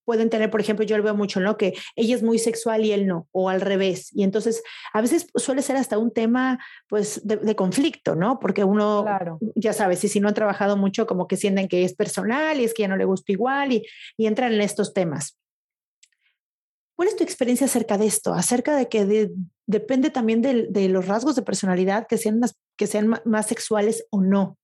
pueden 0.09 0.31
tener, 0.31 0.49
por 0.49 0.59
ejemplo, 0.59 0.83
yo 0.83 0.97
lo 0.97 1.03
veo 1.03 1.13
mucho, 1.13 1.39
¿no? 1.39 1.55
Que 1.55 1.75
ella 1.95 2.15
es 2.15 2.23
muy 2.23 2.39
sexual 2.39 2.83
y 2.83 2.93
él 2.93 3.05
no, 3.05 3.27
o 3.31 3.47
al 3.47 3.61
revés. 3.61 4.09
Y 4.11 4.23
entonces 4.23 4.63
a 4.91 5.01
veces 5.01 5.27
suele 5.35 5.61
ser 5.61 5.75
hasta 5.75 5.99
un 5.99 6.11
tema, 6.11 6.57
pues, 6.87 7.21
de, 7.27 7.55
conflicto, 7.55 8.15
¿no? 8.15 8.39
Porque 8.39 8.63
uno, 8.63 9.05
ya 9.53 9.71
sabes, 9.71 10.03
y 10.03 10.07
si 10.07 10.19
no 10.19 10.27
han 10.27 10.33
trabajado 10.33 10.77
mucho, 10.77 11.05
como 11.05 11.27
que 11.27 11.37
sienten 11.37 11.67
que 11.67 11.83
es 11.83 11.93
personal 11.93 12.59
y 12.59 12.63
es 12.63 12.73
que 12.73 12.81
ya 12.81 12.87
no 12.87 12.97
le 12.97 13.05
gusta 13.05 13.31
igual 13.31 13.71
y, 13.71 13.85
y 14.17 14.25
entran 14.25 14.51
en 14.51 14.61
estos 14.61 14.95
temas. 14.95 15.38
¿Cuál 16.99 17.07
es 17.07 17.15
tu 17.15 17.23
experiencia 17.23 17.65
acerca 17.65 17.97
de 17.97 18.07
esto? 18.07 18.33
Acerca 18.33 18.75
de 18.75 18.89
que 18.89 19.31
depende 19.65 20.09
también 20.09 20.41
de, 20.41 20.67
de, 20.69 20.89
los 20.89 21.07
rasgos 21.07 21.33
de 21.33 21.43
personalidad 21.43 22.07
que 22.07 22.17
sean, 22.17 22.41
más, 22.41 22.59
que 22.77 22.87
sean 22.87 23.21
más 23.23 23.45
sexuales 23.45 24.05
o 24.09 24.19
no. 24.19 24.57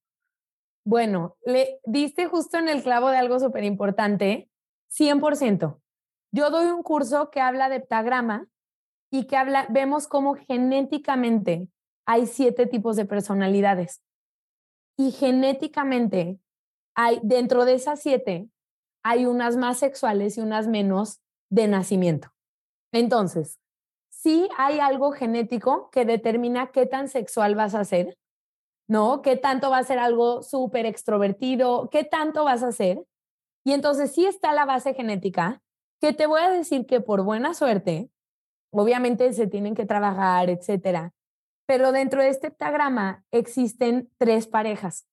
Bueno, 0.86 1.38
le 1.45 1.80
diste 1.86 2.26
justo 2.26 2.58
en 2.58 2.67
el 2.67 2.84
clavo 2.84 3.10
de 3.10 3.19
algo 3.19 3.39
súper 3.39 3.63
importante, 3.63 4.50
100%. 4.91 5.80
Yo 6.34 6.50
doy 6.50 6.65
un 6.65 6.84
curso 6.84 7.32
que 7.32 7.39
habla 7.39 7.69
de 7.69 7.78
heptagrama 7.78 8.50
y 9.10 9.28
que 9.28 9.38
habla, 9.38 9.67
vemos 9.69 10.10
cómo 10.10 10.36
genéticamente 10.36 11.69
hay 12.06 12.26
siete 12.26 12.65
tipos 12.65 12.98
de 12.98 13.06
personalidades. 13.06 14.02
Y 14.98 15.12
genéticamente 15.13 16.38
hay, 16.95 17.21
dentro 17.24 17.63
de 17.63 17.76
esas 17.76 18.02
siete, 18.02 18.50
hay 19.06 19.26
unas 19.26 19.56
más 19.56 19.80
sexuales 19.80 20.38
y 20.38 20.41
unas 20.41 20.67
menos 20.67 21.21
de 21.55 21.69
nacimiento. 21.69 22.33
Entonces, 22.91 23.59
sí 24.09 24.49
hay 24.57 24.79
algo 24.79 25.13
genético 25.13 25.89
que 25.89 26.03
determina 26.03 26.71
qué 26.71 26.85
tan 26.85 27.07
sexual 27.07 27.55
vas 27.55 27.75
a 27.75 27.85
ser, 27.85 28.17
¿no? 28.87 29.21
¿Qué 29.21 29.37
tanto 29.37 29.69
va 29.69 29.77
a 29.77 29.83
ser 29.83 29.97
algo 29.97 30.43
súper 30.43 30.85
extrovertido? 30.85 31.89
¿Qué 31.89 32.03
tanto 32.03 32.43
vas 32.43 32.61
a 32.61 32.67
hacer? 32.67 33.05
Y 33.63 33.71
entonces 33.71 34.13
sí 34.13 34.25
está 34.25 34.51
la 34.51 34.65
base 34.65 34.93
genética, 34.93 35.61
que 36.01 36.11
te 36.11 36.27
voy 36.27 36.41
a 36.41 36.49
decir 36.49 36.85
que 36.85 36.99
por 36.99 37.23
buena 37.23 37.53
suerte, 37.53 38.11
obviamente 38.71 39.31
se 39.31 39.47
tienen 39.47 39.75
que 39.75 39.85
trabajar, 39.85 40.49
etcétera, 40.49 41.13
pero 41.65 41.93
dentro 41.93 42.21
de 42.21 42.29
este 42.29 42.47
heptagrama 42.47 43.23
existen 43.31 44.11
tres 44.17 44.45
parejas. 44.45 45.07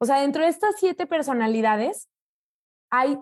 O 0.00 0.06
sea, 0.06 0.22
dentro 0.22 0.42
de 0.42 0.48
estas 0.48 0.76
siete 0.78 1.06
personalidades 1.06 2.08
hay 2.90 3.18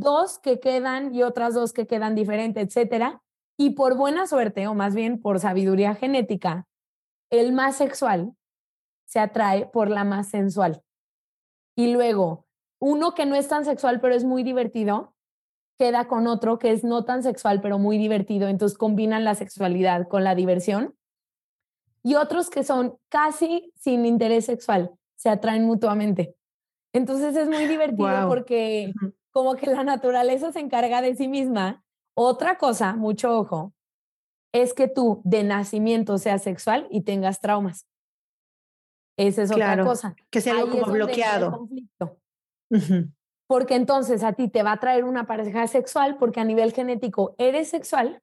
dos 0.00 0.38
que 0.38 0.60
quedan 0.60 1.14
y 1.14 1.22
otras 1.22 1.54
dos 1.54 1.72
que 1.72 1.86
quedan 1.86 2.14
diferentes, 2.14 2.66
etcétera. 2.66 3.22
Y 3.56 3.70
por 3.70 3.96
buena 3.96 4.26
suerte, 4.26 4.66
o 4.68 4.74
más 4.74 4.94
bien 4.94 5.20
por 5.20 5.40
sabiduría 5.40 5.94
genética, 5.94 6.66
el 7.30 7.52
más 7.52 7.76
sexual 7.76 8.32
se 9.06 9.18
atrae 9.18 9.66
por 9.66 9.90
la 9.90 10.04
más 10.04 10.28
sensual. 10.28 10.82
Y 11.76 11.92
luego, 11.92 12.46
uno 12.80 13.14
que 13.14 13.26
no 13.26 13.34
es 13.34 13.48
tan 13.48 13.64
sexual, 13.64 14.00
pero 14.00 14.14
es 14.14 14.24
muy 14.24 14.42
divertido, 14.42 15.14
queda 15.78 16.06
con 16.06 16.26
otro 16.26 16.58
que 16.58 16.72
es 16.72 16.84
no 16.84 17.04
tan 17.04 17.22
sexual, 17.22 17.60
pero 17.60 17.78
muy 17.78 17.98
divertido. 17.98 18.48
Entonces 18.48 18.78
combinan 18.78 19.24
la 19.24 19.34
sexualidad 19.34 20.08
con 20.08 20.24
la 20.24 20.34
diversión. 20.34 20.94
Y 22.02 22.14
otros 22.14 22.50
que 22.50 22.64
son 22.64 22.96
casi 23.08 23.72
sin 23.76 24.06
interés 24.06 24.46
sexual, 24.46 24.92
se 25.16 25.30
atraen 25.30 25.64
mutuamente. 25.64 26.36
Entonces 26.92 27.36
es 27.36 27.48
muy 27.48 27.66
divertido 27.66 28.28
porque 28.28 28.92
como 29.38 29.54
que 29.54 29.70
la 29.70 29.84
naturaleza 29.84 30.50
se 30.50 30.58
encarga 30.58 31.00
de 31.00 31.14
sí 31.14 31.28
misma. 31.28 31.84
Otra 32.16 32.58
cosa, 32.58 32.94
mucho 32.94 33.38
ojo, 33.38 33.72
es 34.52 34.74
que 34.74 34.88
tú 34.88 35.22
de 35.24 35.44
nacimiento 35.44 36.18
seas 36.18 36.42
sexual 36.42 36.88
y 36.90 37.02
tengas 37.02 37.40
traumas. 37.40 37.86
Esa 39.16 39.44
es 39.44 39.52
otra 39.52 39.84
cosa. 39.84 40.16
Que 40.28 40.40
sea 40.40 40.54
algo 40.54 40.80
como 40.80 40.92
bloqueado. 40.92 41.52
Conflicto. 41.52 42.18
Porque 43.46 43.76
entonces 43.76 44.24
a 44.24 44.32
ti 44.32 44.48
te 44.48 44.64
va 44.64 44.72
a 44.72 44.80
traer 44.80 45.04
una 45.04 45.28
pareja 45.28 45.68
sexual 45.68 46.16
porque 46.18 46.40
a 46.40 46.44
nivel 46.44 46.72
genético 46.72 47.36
eres 47.38 47.68
sexual, 47.68 48.20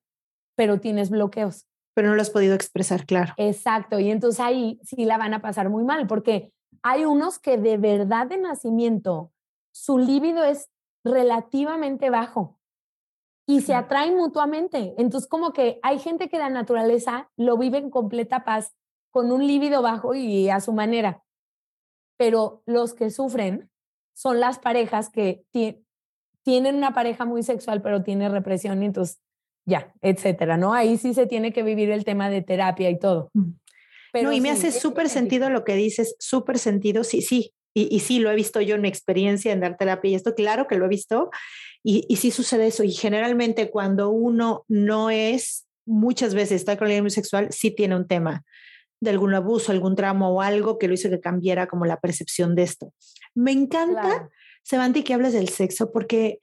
pero 0.58 0.82
tienes 0.82 1.10
bloqueos. 1.10 1.65
Pero 1.93 2.10
no 2.10 2.15
lo 2.15 2.21
has 2.21 2.30
podido 2.30 2.56
expresar, 2.56 3.06
claro. 3.06 3.34
Exacto. 3.38 3.99
Y 3.99 4.12
entonces 4.12 4.41
ahí 4.41 4.82
sí 4.84 5.06
la 5.06 5.17
van 5.17 5.34
a 5.34 5.41
pasar 5.41 5.69
muy 5.69 5.86
mal 5.86 6.08
porque 6.08 6.51
hay 6.84 7.06
unos 7.06 7.39
que 7.39 7.58
de 7.58 7.78
verdad 7.78 8.28
de 8.28 8.36
nacimiento 8.38 9.32
su 9.73 9.97
líbido 9.97 10.43
es 10.43 10.69
relativamente 11.05 12.09
bajo 12.09 12.59
y 13.47 13.61
se 13.61 13.75
atraen 13.75 14.17
mutuamente. 14.17 14.93
Entonces 14.97 15.29
como 15.29 15.53
que 15.53 15.79
hay 15.83 15.99
gente 15.99 16.27
que 16.27 16.39
la 16.39 16.49
naturaleza 16.49 17.29
lo 17.37 17.57
vive 17.57 17.77
en 17.77 17.89
completa 17.89 18.43
paz 18.43 18.75
con 19.11 19.31
un 19.31 19.47
líbido 19.47 19.81
bajo 19.81 20.13
y 20.15 20.49
a 20.49 20.59
su 20.59 20.73
manera. 20.73 21.23
Pero 22.17 22.63
los 22.65 22.93
que 22.93 23.11
sufren 23.11 23.69
son 24.13 24.39
las 24.39 24.59
parejas 24.59 25.09
que 25.09 25.45
tienen 26.43 26.75
una 26.75 26.93
pareja 26.93 27.25
muy 27.25 27.43
sexual, 27.43 27.81
pero 27.81 28.03
tiene 28.03 28.27
represión 28.29 28.81
y 28.81 28.87
entonces 28.87 29.21
ya, 29.65 29.93
etcétera, 30.01 30.57
¿no? 30.57 30.73
Ahí 30.73 30.97
sí 30.97 31.13
se 31.13 31.25
tiene 31.25 31.51
que 31.51 31.63
vivir 31.63 31.89
el 31.89 32.05
tema 32.05 32.30
de 32.30 32.41
terapia 32.41 32.89
y 32.89 32.99
todo. 32.99 33.32
Mm. 33.34 33.51
Pero 34.13 34.30
no, 34.30 34.36
y 34.36 34.41
me 34.41 34.51
hace 34.51 34.71
súper 34.71 35.09
sentido 35.09 35.49
lo 35.49 35.63
que 35.63 35.75
dices, 35.75 36.15
súper 36.19 36.59
sentido, 36.59 37.03
sí, 37.03 37.21
sí. 37.21 37.55
Y, 37.78 37.93
y, 37.93 37.99
sí, 37.99 38.19
lo 38.19 38.32
he 38.32 38.36
visto 38.36 38.61
yo 38.61 38.76
en 38.76 38.82
mi 38.82 38.88
experiencia 38.88 39.51
en 39.51 39.59
dar 39.59 39.76
terapia 39.78 40.11
y 40.11 40.15
esto, 40.15 40.34
claro 40.34 40.65
que 40.65 40.78
lo 40.78 40.86
he 40.86 40.89
visto. 40.89 41.30
Y, 41.84 42.05
y 42.07 42.15
sí 42.15 42.32
sucede 42.32 42.67
eso. 42.67 42.84
Y 42.84 42.93
generalmente 42.93 43.69
cuando 43.69 44.09
uno 44.09 44.63
no 44.69 45.09
es, 45.09 45.67
muchas 45.86 46.34
veces 46.34 46.61
está 46.61 46.78
con 46.78 46.89
el 46.89 47.11
sexual, 47.11 47.49
sí 47.51 47.71
tiene 47.71 47.97
un 47.97 48.07
tema 48.07 48.45
de 49.01 49.11
algún 49.11 49.34
abuso, 49.34 49.71
algún 49.71 49.95
trauma 49.95 50.30
o 50.30 50.41
algo 50.41 50.78
que 50.78 50.88
lo 50.88 50.93
hizo 50.93 51.09
que 51.09 51.19
cambiara 51.19 51.67
como 51.67 51.86
la 51.86 51.99
percepción 51.99 52.55
de 52.55 52.63
esto. 52.63 52.93
Me 53.34 53.51
encanta, 53.51 54.01
claro. 54.01 54.30
Sevanti, 54.63 55.03
que 55.03 55.13
hables 55.13 55.34
del 55.34 55.49
sexo 55.49 55.91
porque, 55.91 56.39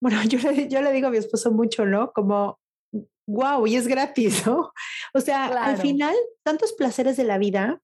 bueno, 0.00 0.22
yo 0.28 0.38
le, 0.50 0.68
yo 0.68 0.80
le 0.82 0.92
digo 0.92 1.08
a 1.08 1.10
mi 1.10 1.18
esposo 1.18 1.52
mucho, 1.52 1.84
¿no? 1.84 2.12
Como, 2.12 2.58
wow, 3.26 3.66
y 3.66 3.76
es 3.76 3.86
gratis, 3.86 4.42
¿no? 4.46 4.72
O 5.14 5.20
sea, 5.20 5.48
claro. 5.48 5.70
al 5.72 5.78
final, 5.78 6.14
tantos 6.42 6.72
placeres 6.72 7.16
de 7.16 7.24
la 7.24 7.38
vida 7.38 7.80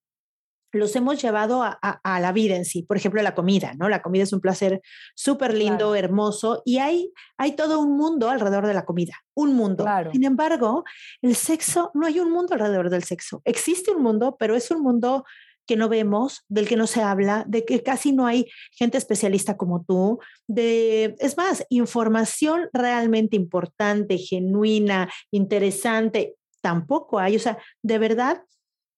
los 0.75 0.95
hemos 0.97 1.21
llevado 1.21 1.63
a, 1.63 1.79
a, 1.83 2.01
a, 2.03 2.21
la 2.21 2.33
vida 2.33 2.57
en 2.57 2.65
sí. 2.65 2.83
Por 2.83 2.97
ejemplo, 2.97 3.23
la 3.23 3.35
comida, 3.35 3.75
¿no? 3.79 3.89
La 3.89 4.03
comida 4.03 4.25
es 4.25 4.33
un 4.33 4.41
placer 4.41 4.81
súper 5.15 5.55
lindo, 5.55 5.91
claro. 5.91 5.95
hermoso, 5.95 6.63
y 6.65 6.79
hay, 6.79 7.13
hay 7.39 7.53
todo 7.53 7.81
un 7.81 7.97
mundo 7.97 8.29
alrededor 8.29 8.67
de 8.67 8.75
la 8.75 8.85
comida, 8.85 9.15
un 9.35 9.55
mundo. 9.55 9.85
Claro. 9.85 10.13
Sin 10.13 10.25
embargo, 10.25 10.85
el 11.23 11.35
sexo, 11.35 11.91
no 11.95 12.07
hay 12.07 12.21
un 12.21 12.33
mundo 12.33 12.55
alrededor 12.55 12.91
del 12.91 13.05
sexo. 13.05 13.43
Existe 13.45 13.91
un 13.91 14.03
mundo, 14.03 14.37
pero 14.39 14.55
es 14.55 14.71
un 14.71 14.83
mundo 14.83 15.25
que 15.67 15.77
no 15.77 15.89
vemos, 15.89 16.45
del 16.49 16.69
que 16.69 16.77
no 16.77 16.87
se 16.87 17.03
habla, 17.03 17.45
de 17.49 17.65
que 17.65 17.83
casi 17.83 18.13
no 18.13 18.27
hay 18.27 18.47
gente 18.73 18.99
especialista 18.99 19.57
como 19.57 19.83
tú, 19.83 20.19
de, 20.47 21.17
es 21.19 21.37
más, 21.37 21.65
información 21.71 22.69
realmente 22.73 23.37
importante, 23.37 24.19
genuina, 24.19 25.11
interesante, 25.31 26.37
tampoco 26.61 27.19
hay. 27.19 27.37
O 27.37 27.41
sea, 27.41 27.59
de 27.83 27.99
verdad, 27.99 28.43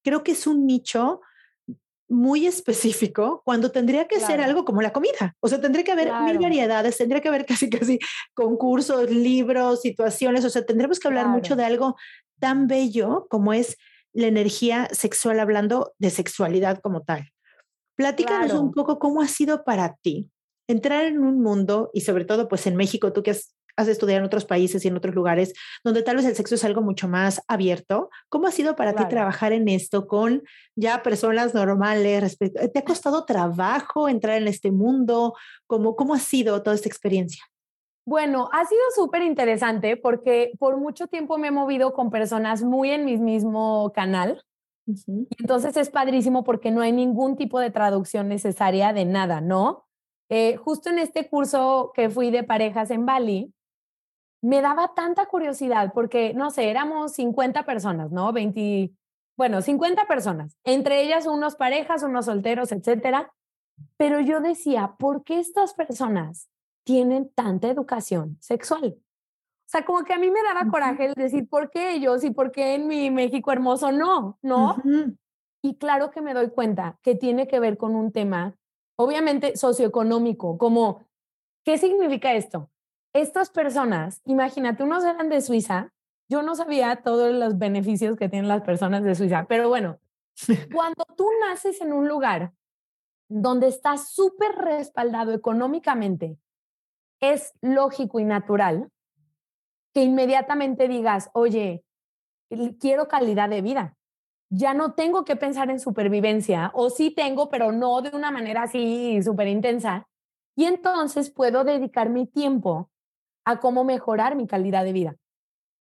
creo 0.02 0.22
que 0.22 0.32
es 0.32 0.46
un 0.46 0.66
nicho 0.66 1.20
muy 2.08 2.46
específico 2.46 3.42
cuando 3.44 3.70
tendría 3.70 4.06
que 4.06 4.16
claro. 4.16 4.32
ser 4.32 4.40
algo 4.40 4.64
como 4.64 4.82
la 4.82 4.92
comida. 4.92 5.34
O 5.40 5.48
sea, 5.48 5.60
tendría 5.60 5.84
que 5.84 5.92
haber 5.92 6.08
claro. 6.08 6.24
mil 6.24 6.38
variedades, 6.38 6.96
tendría 6.96 7.20
que 7.20 7.28
haber 7.28 7.46
casi, 7.46 7.68
casi 7.68 7.98
concursos, 8.34 9.10
libros, 9.10 9.80
situaciones. 9.80 10.44
O 10.44 10.50
sea, 10.50 10.64
tendremos 10.64 11.00
que 11.00 11.08
hablar 11.08 11.24
claro. 11.24 11.38
mucho 11.38 11.56
de 11.56 11.64
algo 11.64 11.96
tan 12.38 12.66
bello 12.66 13.26
como 13.28 13.52
es 13.52 13.76
la 14.12 14.28
energía 14.28 14.88
sexual, 14.92 15.40
hablando 15.40 15.92
de 15.98 16.10
sexualidad 16.10 16.80
como 16.80 17.02
tal. 17.02 17.32
Platícanos 17.96 18.52
un 18.52 18.72
poco 18.72 18.98
cómo 18.98 19.22
ha 19.22 19.28
sido 19.28 19.64
para 19.64 19.96
ti 19.96 20.30
entrar 20.68 21.04
en 21.04 21.18
un 21.18 21.42
mundo 21.42 21.90
y 21.92 22.02
sobre 22.02 22.24
todo 22.24 22.48
pues 22.48 22.66
en 22.66 22.76
México, 22.76 23.12
tú 23.12 23.22
que 23.22 23.30
has 23.30 23.55
has 23.76 23.88
estudiado 23.88 24.20
en 24.20 24.26
otros 24.26 24.44
países 24.44 24.84
y 24.84 24.88
en 24.88 24.96
otros 24.96 25.14
lugares 25.14 25.52
donde 25.84 26.02
tal 26.02 26.16
vez 26.16 26.24
el 26.24 26.34
sexo 26.34 26.54
es 26.54 26.64
algo 26.64 26.82
mucho 26.82 27.08
más 27.08 27.42
abierto. 27.46 28.10
¿Cómo 28.28 28.46
ha 28.46 28.50
sido 28.50 28.74
para 28.76 28.92
claro. 28.92 29.08
ti 29.08 29.14
trabajar 29.14 29.52
en 29.52 29.68
esto 29.68 30.06
con 30.06 30.42
ya 30.74 31.02
personas 31.02 31.54
normales? 31.54 32.38
¿Te 32.38 32.78
ha 32.78 32.84
costado 32.84 33.24
trabajo 33.24 34.08
entrar 34.08 34.40
en 34.40 34.48
este 34.48 34.70
mundo? 34.70 35.34
¿Cómo, 35.66 35.94
cómo 35.96 36.14
ha 36.14 36.18
sido 36.18 36.62
toda 36.62 36.74
esta 36.74 36.88
experiencia? 36.88 37.44
Bueno, 38.06 38.48
ha 38.52 38.64
sido 38.64 38.80
súper 38.94 39.22
interesante 39.22 39.96
porque 39.96 40.52
por 40.58 40.76
mucho 40.76 41.08
tiempo 41.08 41.38
me 41.38 41.48
he 41.48 41.50
movido 41.50 41.92
con 41.92 42.10
personas 42.10 42.62
muy 42.62 42.90
en 42.90 43.04
mi 43.04 43.16
mismo 43.16 43.92
canal. 43.94 44.42
Uh 44.88 44.92
-huh. 44.92 45.26
y 45.30 45.42
entonces 45.42 45.76
es 45.76 45.90
padrísimo 45.90 46.44
porque 46.44 46.70
no 46.70 46.80
hay 46.80 46.92
ningún 46.92 47.36
tipo 47.36 47.58
de 47.58 47.72
traducción 47.72 48.28
necesaria 48.28 48.92
de 48.92 49.04
nada, 49.04 49.40
¿no? 49.40 49.86
Eh, 50.28 50.56
justo 50.56 50.90
en 50.90 50.98
este 51.00 51.28
curso 51.28 51.92
que 51.94 52.08
fui 52.10 52.30
de 52.30 52.44
parejas 52.44 52.90
en 52.90 53.06
Bali, 53.06 53.52
me 54.46 54.62
daba 54.62 54.94
tanta 54.94 55.26
curiosidad 55.26 55.92
porque, 55.92 56.32
no 56.32 56.50
sé, 56.50 56.70
éramos 56.70 57.14
50 57.14 57.64
personas, 57.64 58.12
¿no? 58.12 58.32
20, 58.32 58.92
bueno, 59.36 59.60
50 59.60 60.06
personas, 60.06 60.56
entre 60.62 61.02
ellas 61.02 61.26
unos 61.26 61.56
parejas, 61.56 62.04
unos 62.04 62.26
solteros, 62.26 62.70
etcétera. 62.70 63.32
Pero 63.96 64.20
yo 64.20 64.40
decía, 64.40 64.94
¿por 65.00 65.24
qué 65.24 65.40
estas 65.40 65.74
personas 65.74 66.48
tienen 66.84 67.28
tanta 67.34 67.68
educación 67.68 68.38
sexual? 68.40 68.96
O 68.96 69.68
sea, 69.68 69.84
como 69.84 70.04
que 70.04 70.12
a 70.12 70.18
mí 70.18 70.30
me 70.30 70.42
daba 70.44 70.60
uh 70.60 70.64
-huh. 70.66 70.70
coraje 70.70 71.06
el 71.06 71.14
decir, 71.14 71.48
¿por 71.48 71.68
qué 71.68 71.94
ellos 71.94 72.22
y 72.22 72.30
por 72.30 72.52
qué 72.52 72.76
en 72.76 72.86
mi 72.86 73.10
México 73.10 73.50
hermoso 73.50 73.90
no? 73.90 74.38
¿No? 74.42 74.76
Uh 74.76 74.76
-huh. 74.76 75.16
Y 75.60 75.74
claro 75.74 76.12
que 76.12 76.22
me 76.22 76.34
doy 76.34 76.50
cuenta 76.50 77.00
que 77.02 77.16
tiene 77.16 77.48
que 77.48 77.58
ver 77.58 77.76
con 77.76 77.96
un 77.96 78.12
tema, 78.12 78.54
obviamente 78.96 79.56
socioeconómico, 79.56 80.56
como, 80.56 81.04
¿qué 81.64 81.78
significa 81.78 82.32
esto? 82.34 82.70
Estas 83.20 83.50
personas, 83.50 84.20
imagínate, 84.24 84.82
unos 84.82 85.04
eran 85.04 85.28
de 85.28 85.40
Suiza, 85.40 85.92
yo 86.28 86.42
no 86.42 86.54
sabía 86.54 86.96
todos 86.96 87.32
los 87.32 87.58
beneficios 87.58 88.16
que 88.16 88.28
tienen 88.28 88.48
las 88.48 88.62
personas 88.62 89.02
de 89.02 89.14
Suiza, 89.14 89.46
pero 89.48 89.68
bueno, 89.68 89.98
cuando 90.74 91.04
tú 91.16 91.28
naces 91.40 91.80
en 91.80 91.92
un 91.92 92.08
lugar 92.08 92.52
donde 93.28 93.68
estás 93.68 94.10
súper 94.10 94.52
respaldado 94.52 95.32
económicamente, 95.32 96.38
es 97.20 97.54
lógico 97.60 98.20
y 98.20 98.24
natural 98.24 98.90
que 99.94 100.02
inmediatamente 100.02 100.88
digas, 100.88 101.30
oye, 101.32 101.82
quiero 102.78 103.08
calidad 103.08 103.48
de 103.48 103.62
vida. 103.62 103.96
Ya 104.50 104.74
no 104.74 104.92
tengo 104.92 105.24
que 105.24 105.34
pensar 105.36 105.70
en 105.70 105.80
supervivencia, 105.80 106.70
o 106.74 106.90
sí 106.90 107.10
tengo, 107.10 107.48
pero 107.48 107.72
no 107.72 108.02
de 108.02 108.14
una 108.14 108.30
manera 108.30 108.64
así 108.64 109.20
súper 109.22 109.48
intensa. 109.48 110.06
Y 110.54 110.66
entonces 110.66 111.30
puedo 111.30 111.64
dedicar 111.64 112.10
mi 112.10 112.26
tiempo 112.26 112.90
a 113.46 113.60
cómo 113.60 113.84
mejorar 113.84 114.36
mi 114.36 114.46
calidad 114.46 114.84
de 114.84 114.92
vida. 114.92 115.16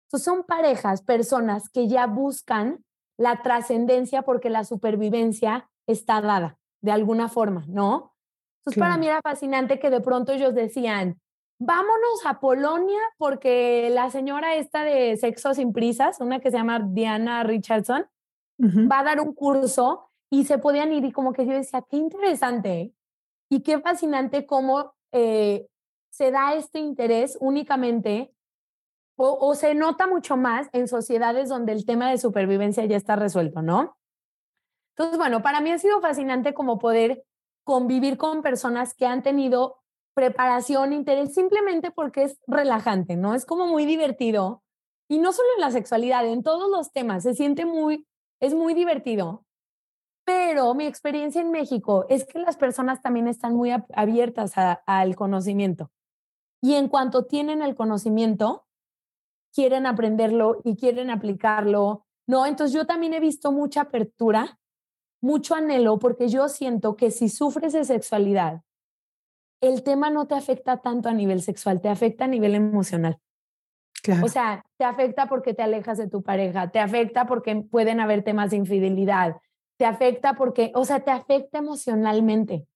Entonces 0.06 0.24
son 0.24 0.42
parejas, 0.42 1.02
personas 1.02 1.68
que 1.68 1.86
ya 1.86 2.06
buscan 2.06 2.84
la 3.18 3.42
trascendencia 3.42 4.22
porque 4.22 4.50
la 4.50 4.64
supervivencia 4.64 5.70
está 5.86 6.20
dada 6.20 6.58
de 6.80 6.90
alguna 6.90 7.28
forma, 7.28 7.64
¿no? 7.68 8.14
Entonces 8.58 8.78
claro. 8.78 8.92
para 8.92 8.96
mí 8.96 9.06
era 9.06 9.20
fascinante 9.22 9.78
que 9.78 9.90
de 9.90 10.00
pronto 10.00 10.32
ellos 10.32 10.54
decían, 10.54 11.20
vámonos 11.60 12.26
a 12.26 12.40
Polonia 12.40 13.00
porque 13.18 13.90
la 13.92 14.10
señora 14.10 14.56
esta 14.56 14.82
de 14.82 15.16
sexo 15.16 15.54
sin 15.54 15.72
prisas, 15.72 16.20
una 16.20 16.40
que 16.40 16.50
se 16.50 16.56
llama 16.56 16.80
Diana 16.80 17.42
Richardson, 17.44 18.06
uh 18.58 18.64
-huh. 18.64 18.90
va 18.90 19.00
a 19.00 19.04
dar 19.04 19.20
un 19.20 19.34
curso 19.34 20.10
y 20.30 20.44
se 20.44 20.58
podían 20.58 20.92
ir 20.92 21.04
y 21.04 21.12
como 21.12 21.32
que 21.32 21.46
yo 21.46 21.52
decía, 21.52 21.84
qué 21.88 21.98
interesante 21.98 22.94
y 23.50 23.60
qué 23.62 23.80
fascinante 23.80 24.46
cómo 24.46 24.94
eh, 25.12 25.68
se 26.12 26.30
da 26.30 26.54
este 26.54 26.78
interés 26.78 27.38
únicamente 27.40 28.32
o, 29.16 29.54
se 29.54 29.74
nota 29.74 30.06
mucho 30.06 30.36
más 30.36 30.68
en 30.72 30.88
sociedades 30.88 31.48
donde 31.48 31.72
el 31.72 31.86
tema 31.86 32.10
de 32.10 32.18
supervivencia 32.18 32.84
ya 32.86 32.96
está 32.96 33.14
resuelto, 33.14 33.62
¿no? 33.62 33.96
Entonces, 34.96 35.16
bueno, 35.16 35.42
para 35.42 35.60
mí 35.60 35.70
ha 35.70 35.78
sido 35.78 36.00
fascinante 36.00 36.54
como 36.54 36.78
poder 36.78 37.24
convivir 37.64 38.16
con 38.16 38.42
personas 38.42 38.94
que 38.94 39.06
han 39.06 39.22
tenido 39.22 39.80
preparación, 40.14 40.92
interés, 40.92 41.34
simplemente 41.34 41.92
porque 41.92 42.24
es 42.24 42.40
relajante, 42.46 43.16
¿no? 43.16 43.34
Es 43.34 43.46
como 43.46 43.66
muy 43.66 43.86
divertido. 43.86 44.62
Y 45.08 45.18
no 45.18 45.32
solo 45.32 45.48
en 45.56 45.60
la 45.60 45.70
sexualidad, 45.70 46.26
en 46.26 46.42
todos 46.42 46.68
los 46.68 46.92
temas, 46.92 47.22
se 47.22 47.34
siente 47.34 47.64
muy, 47.64 48.06
es 48.40 48.54
muy 48.54 48.74
divertido. 48.74 49.44
Pero 50.24 50.74
mi 50.74 50.86
experiencia 50.86 51.40
en 51.40 51.52
México 51.52 52.06
es 52.08 52.26
que 52.26 52.40
las 52.40 52.56
personas 52.56 53.02
también 53.02 53.28
están 53.28 53.54
muy 53.54 53.70
abiertas 53.94 54.54
al 54.56 55.16
conocimiento. 55.16 55.90
Y 56.62 56.74
en 56.74 56.88
cuanto 56.88 57.24
tienen 57.24 57.60
el 57.60 57.74
conocimiento, 57.74 58.66
quieren 59.52 59.84
aprenderlo 59.84 60.60
y 60.64 60.76
quieren 60.76 61.10
aplicarlo, 61.10 62.06
¿no? 62.26 62.46
Entonces 62.46 62.72
yo 62.74 62.86
también 62.86 63.14
he 63.14 63.20
visto 63.20 63.50
mucha 63.52 63.82
apertura, 63.82 64.58
mucho 65.20 65.54
anhelo, 65.54 65.98
porque 65.98 66.28
yo 66.28 66.48
siento 66.48 66.96
que 66.96 67.10
si 67.10 67.28
sufres 67.28 67.72
de 67.72 67.84
sexualidad, 67.84 68.62
el 69.60 69.82
tema 69.82 70.10
no 70.10 70.26
te 70.26 70.34
afecta 70.34 70.78
tanto 70.78 71.08
a 71.08 71.14
nivel 71.14 71.42
sexual, 71.42 71.80
te 71.80 71.88
afecta 71.88 72.24
a 72.24 72.28
nivel 72.28 72.54
emocional. 72.54 73.18
Claro. 74.02 74.24
O 74.24 74.28
sea, 74.28 74.64
te 74.78 74.84
afecta 74.84 75.28
porque 75.28 75.54
te 75.54 75.62
alejas 75.62 75.98
de 75.98 76.08
tu 76.08 76.22
pareja, 76.22 76.70
te 76.70 76.80
afecta 76.80 77.26
porque 77.26 77.54
pueden 77.56 78.00
haber 78.00 78.24
temas 78.24 78.50
de 78.50 78.56
infidelidad, 78.56 79.36
te 79.78 79.84
afecta 79.84 80.34
porque, 80.34 80.72
o 80.74 80.84
sea, 80.84 81.00
te 81.00 81.10
afecta 81.10 81.58
emocionalmente 81.58 82.66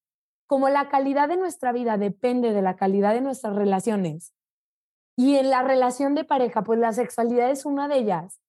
como 0.47 0.69
la 0.69 0.89
calidad 0.89 1.29
de 1.29 1.37
nuestra 1.37 1.73
vida 1.73 1.99
depende 1.99 2.53
de 2.53 2.63
la 2.63 2.77
calidad 2.77 3.15
de 3.15 3.21
nuestras 3.21 3.55
relaciones, 3.55 4.33
y 5.17 5.37
en 5.37 5.51
la 5.51 5.63
relación 5.63 6.15
de 6.15 6.25
pareja, 6.25 6.63
pues 6.63 6.79
la 6.79 6.93
sexualidad 6.93 7.51
es 7.51 7.65
una 7.65 7.89
de 7.89 7.99
ellas, 7.99 8.41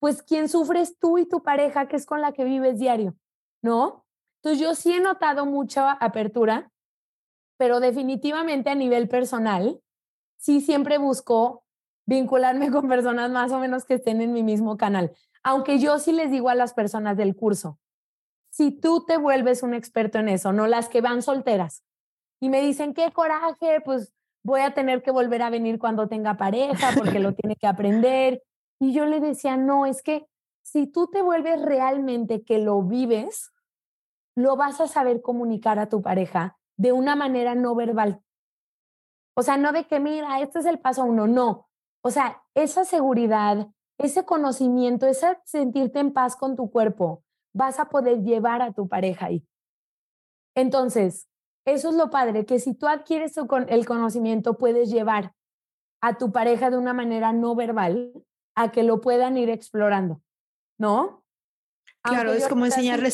pues 0.00 0.22
quien 0.22 0.48
sufre 0.48 0.80
es 0.80 0.98
tú 0.98 1.18
y 1.18 1.26
tu 1.26 1.42
pareja, 1.42 1.86
que 1.86 1.96
es 1.96 2.04
con 2.04 2.20
la 2.20 2.32
que 2.32 2.44
vives 2.44 2.78
diario, 2.78 3.16
¿no? 3.62 4.04
Entonces 4.42 4.60
yo 4.60 4.74
sí 4.74 4.92
he 4.92 5.00
notado 5.00 5.46
mucha 5.46 5.92
apertura, 5.92 6.72
pero 7.56 7.80
definitivamente 7.80 8.70
a 8.70 8.74
nivel 8.74 9.08
personal, 9.08 9.80
sí 10.36 10.60
siempre 10.60 10.98
busco 10.98 11.64
vincularme 12.06 12.70
con 12.72 12.88
personas 12.88 13.30
más 13.30 13.52
o 13.52 13.58
menos 13.60 13.84
que 13.84 13.94
estén 13.94 14.20
en 14.20 14.32
mi 14.32 14.42
mismo 14.42 14.76
canal, 14.76 15.12
aunque 15.44 15.78
yo 15.78 15.98
sí 16.00 16.12
les 16.12 16.30
digo 16.30 16.48
a 16.48 16.56
las 16.56 16.74
personas 16.74 17.16
del 17.16 17.36
curso, 17.36 17.78
si 18.56 18.70
tú 18.70 19.04
te 19.04 19.18
vuelves 19.18 19.62
un 19.62 19.74
experto 19.74 20.18
en 20.18 20.30
eso, 20.30 20.50
no 20.50 20.66
las 20.66 20.88
que 20.88 21.02
van 21.02 21.20
solteras 21.20 21.84
y 22.40 22.48
me 22.48 22.62
dicen, 22.62 22.94
qué 22.94 23.12
coraje, 23.12 23.82
pues 23.84 24.14
voy 24.42 24.62
a 24.62 24.72
tener 24.72 25.02
que 25.02 25.10
volver 25.10 25.42
a 25.42 25.50
venir 25.50 25.78
cuando 25.78 26.08
tenga 26.08 26.38
pareja 26.38 26.88
porque 26.96 27.18
lo 27.18 27.34
tiene 27.34 27.56
que 27.56 27.66
aprender. 27.66 28.42
Y 28.80 28.94
yo 28.94 29.04
le 29.04 29.20
decía, 29.20 29.58
no, 29.58 29.84
es 29.84 30.02
que 30.02 30.26
si 30.62 30.86
tú 30.86 31.08
te 31.08 31.20
vuelves 31.20 31.60
realmente 31.60 32.44
que 32.44 32.58
lo 32.58 32.82
vives, 32.82 33.52
lo 34.34 34.56
vas 34.56 34.80
a 34.80 34.88
saber 34.88 35.20
comunicar 35.20 35.78
a 35.78 35.90
tu 35.90 36.00
pareja 36.00 36.56
de 36.78 36.92
una 36.92 37.14
manera 37.14 37.54
no 37.54 37.74
verbal. 37.74 38.22
O 39.34 39.42
sea, 39.42 39.58
no 39.58 39.72
de 39.72 39.84
que, 39.84 40.00
mira, 40.00 40.40
este 40.40 40.60
es 40.60 40.64
el 40.66 40.78
paso 40.78 41.04
uno, 41.04 41.26
no. 41.26 41.68
O 42.02 42.10
sea, 42.10 42.42
esa 42.54 42.86
seguridad, 42.86 43.68
ese 43.98 44.24
conocimiento, 44.24 45.06
ese 45.06 45.38
sentirte 45.44 45.98
en 45.98 46.14
paz 46.14 46.36
con 46.36 46.56
tu 46.56 46.70
cuerpo, 46.70 47.22
vas 47.56 47.80
a 47.80 47.88
poder 47.88 48.22
llevar 48.22 48.60
a 48.60 48.72
tu 48.72 48.86
pareja 48.86 49.26
ahí. 49.26 49.42
Entonces, 50.54 51.26
eso 51.66 51.88
es 51.88 51.94
lo 51.94 52.10
padre, 52.10 52.44
que 52.44 52.60
si 52.60 52.74
tú 52.74 52.86
adquieres 52.86 53.34
el 53.68 53.86
conocimiento, 53.86 54.58
puedes 54.58 54.90
llevar 54.90 55.32
a 56.02 56.18
tu 56.18 56.32
pareja 56.32 56.68
de 56.70 56.76
una 56.76 56.92
manera 56.92 57.32
no 57.32 57.54
verbal 57.54 58.12
a 58.54 58.70
que 58.70 58.82
lo 58.82 59.00
puedan 59.00 59.38
ir 59.38 59.48
explorando, 59.48 60.20
¿no? 60.78 61.24
Claro, 62.02 62.32
es 62.32 62.46
como 62.46 62.66
enseñarle 62.66 63.10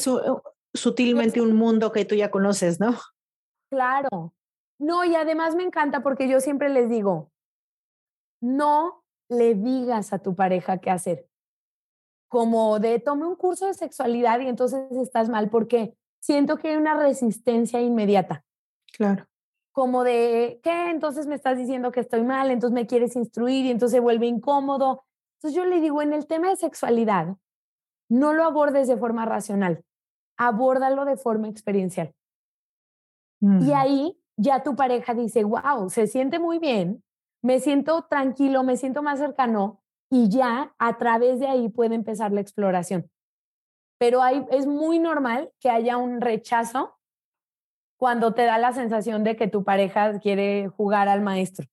sutilmente 0.74 1.40
un 1.40 1.54
mundo 1.54 1.92
que 1.92 2.04
tú 2.04 2.16
ya 2.16 2.30
conoces, 2.30 2.80
¿no? 2.80 2.98
Claro. 3.70 4.34
No, 4.78 5.04
y 5.04 5.14
además 5.14 5.54
me 5.54 5.62
encanta 5.62 6.02
porque 6.02 6.28
yo 6.28 6.40
siempre 6.40 6.68
les 6.68 6.88
digo, 6.90 7.30
no 8.40 9.04
le 9.30 9.54
digas 9.54 10.12
a 10.12 10.18
tu 10.18 10.34
pareja 10.34 10.78
qué 10.78 10.90
hacer. 10.90 11.28
Como 12.32 12.78
de 12.78 12.98
tome 12.98 13.26
un 13.26 13.36
curso 13.36 13.66
de 13.66 13.74
sexualidad 13.74 14.40
y 14.40 14.48
entonces 14.48 14.90
estás 14.92 15.28
mal 15.28 15.50
porque 15.50 15.98
siento 16.18 16.56
que 16.56 16.68
hay 16.68 16.76
una 16.76 16.96
resistencia 16.96 17.78
inmediata. 17.82 18.42
Claro. 18.96 19.26
Como 19.70 20.02
de, 20.02 20.58
¿qué? 20.62 20.88
Entonces 20.88 21.26
me 21.26 21.34
estás 21.34 21.58
diciendo 21.58 21.92
que 21.92 22.00
estoy 22.00 22.22
mal, 22.22 22.50
entonces 22.50 22.74
me 22.74 22.86
quieres 22.86 23.16
instruir 23.16 23.66
y 23.66 23.70
entonces 23.70 23.96
se 23.96 24.00
vuelve 24.00 24.28
incómodo. 24.28 25.04
Entonces 25.34 25.54
yo 25.54 25.66
le 25.66 25.78
digo, 25.82 26.00
en 26.00 26.14
el 26.14 26.26
tema 26.26 26.48
de 26.48 26.56
sexualidad, 26.56 27.36
no 28.08 28.32
lo 28.32 28.44
abordes 28.44 28.88
de 28.88 28.96
forma 28.96 29.26
racional, 29.26 29.84
abórdalo 30.38 31.04
de 31.04 31.18
forma 31.18 31.48
experiencial. 31.48 32.14
Y 33.60 33.72
ahí 33.72 34.18
ya 34.38 34.62
tu 34.62 34.74
pareja 34.74 35.12
dice, 35.12 35.44
wow, 35.44 35.90
se 35.90 36.06
siente 36.06 36.38
muy 36.38 36.58
bien, 36.58 37.04
me 37.42 37.60
siento 37.60 38.06
tranquilo, 38.08 38.62
me 38.62 38.78
siento 38.78 39.02
más 39.02 39.18
cercano 39.18 39.81
y 40.12 40.28
ya 40.28 40.74
a 40.78 40.98
través 40.98 41.40
de 41.40 41.48
ahí 41.48 41.70
puede 41.70 41.94
empezar 41.94 42.32
la 42.32 42.42
exploración. 42.42 43.10
Pero 43.98 44.22
hay, 44.22 44.44
es 44.50 44.66
muy 44.66 44.98
normal 44.98 45.50
que 45.58 45.70
haya 45.70 45.96
un 45.96 46.20
rechazo 46.20 46.98
cuando 47.98 48.34
te 48.34 48.44
da 48.44 48.58
la 48.58 48.74
sensación 48.74 49.24
de 49.24 49.36
que 49.36 49.48
tu 49.48 49.64
pareja 49.64 50.18
quiere 50.20 50.68
jugar 50.68 51.08
al 51.08 51.22
maestro. 51.22 51.66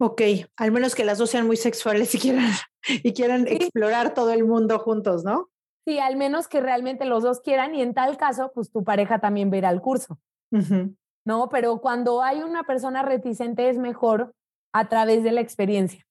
Ok, 0.00 0.22
al 0.56 0.72
menos 0.72 0.96
que 0.96 1.04
las 1.04 1.18
dos 1.18 1.30
sean 1.30 1.46
muy 1.46 1.56
sexuales 1.56 2.12
y 2.16 2.18
quieran, 2.18 2.50
y 3.04 3.12
quieran 3.12 3.46
explorar 3.46 4.14
todo 4.14 4.32
el 4.32 4.44
mundo 4.44 4.80
juntos, 4.80 5.22
¿no? 5.22 5.50
Sí, 5.86 6.00
al 6.00 6.16
menos 6.16 6.48
que 6.48 6.60
realmente 6.60 7.04
los 7.04 7.22
dos 7.22 7.40
quieran 7.40 7.76
y 7.76 7.82
en 7.82 7.94
tal 7.94 8.16
caso, 8.16 8.50
pues 8.52 8.72
tu 8.72 8.82
pareja 8.82 9.20
también 9.20 9.50
verá 9.50 9.70
el 9.70 9.80
curso. 9.80 10.18
¿no? 10.50 11.48
Pero 11.50 11.80
cuando 11.80 12.20
hay 12.20 12.42
una 12.42 12.64
persona 12.64 13.02
reticente 13.02 13.68
es 13.68 13.78
mejor 13.78 14.34
a 14.72 14.88
través 14.88 15.22
de 15.22 15.30
la 15.30 15.40
experiencia. 15.40 16.07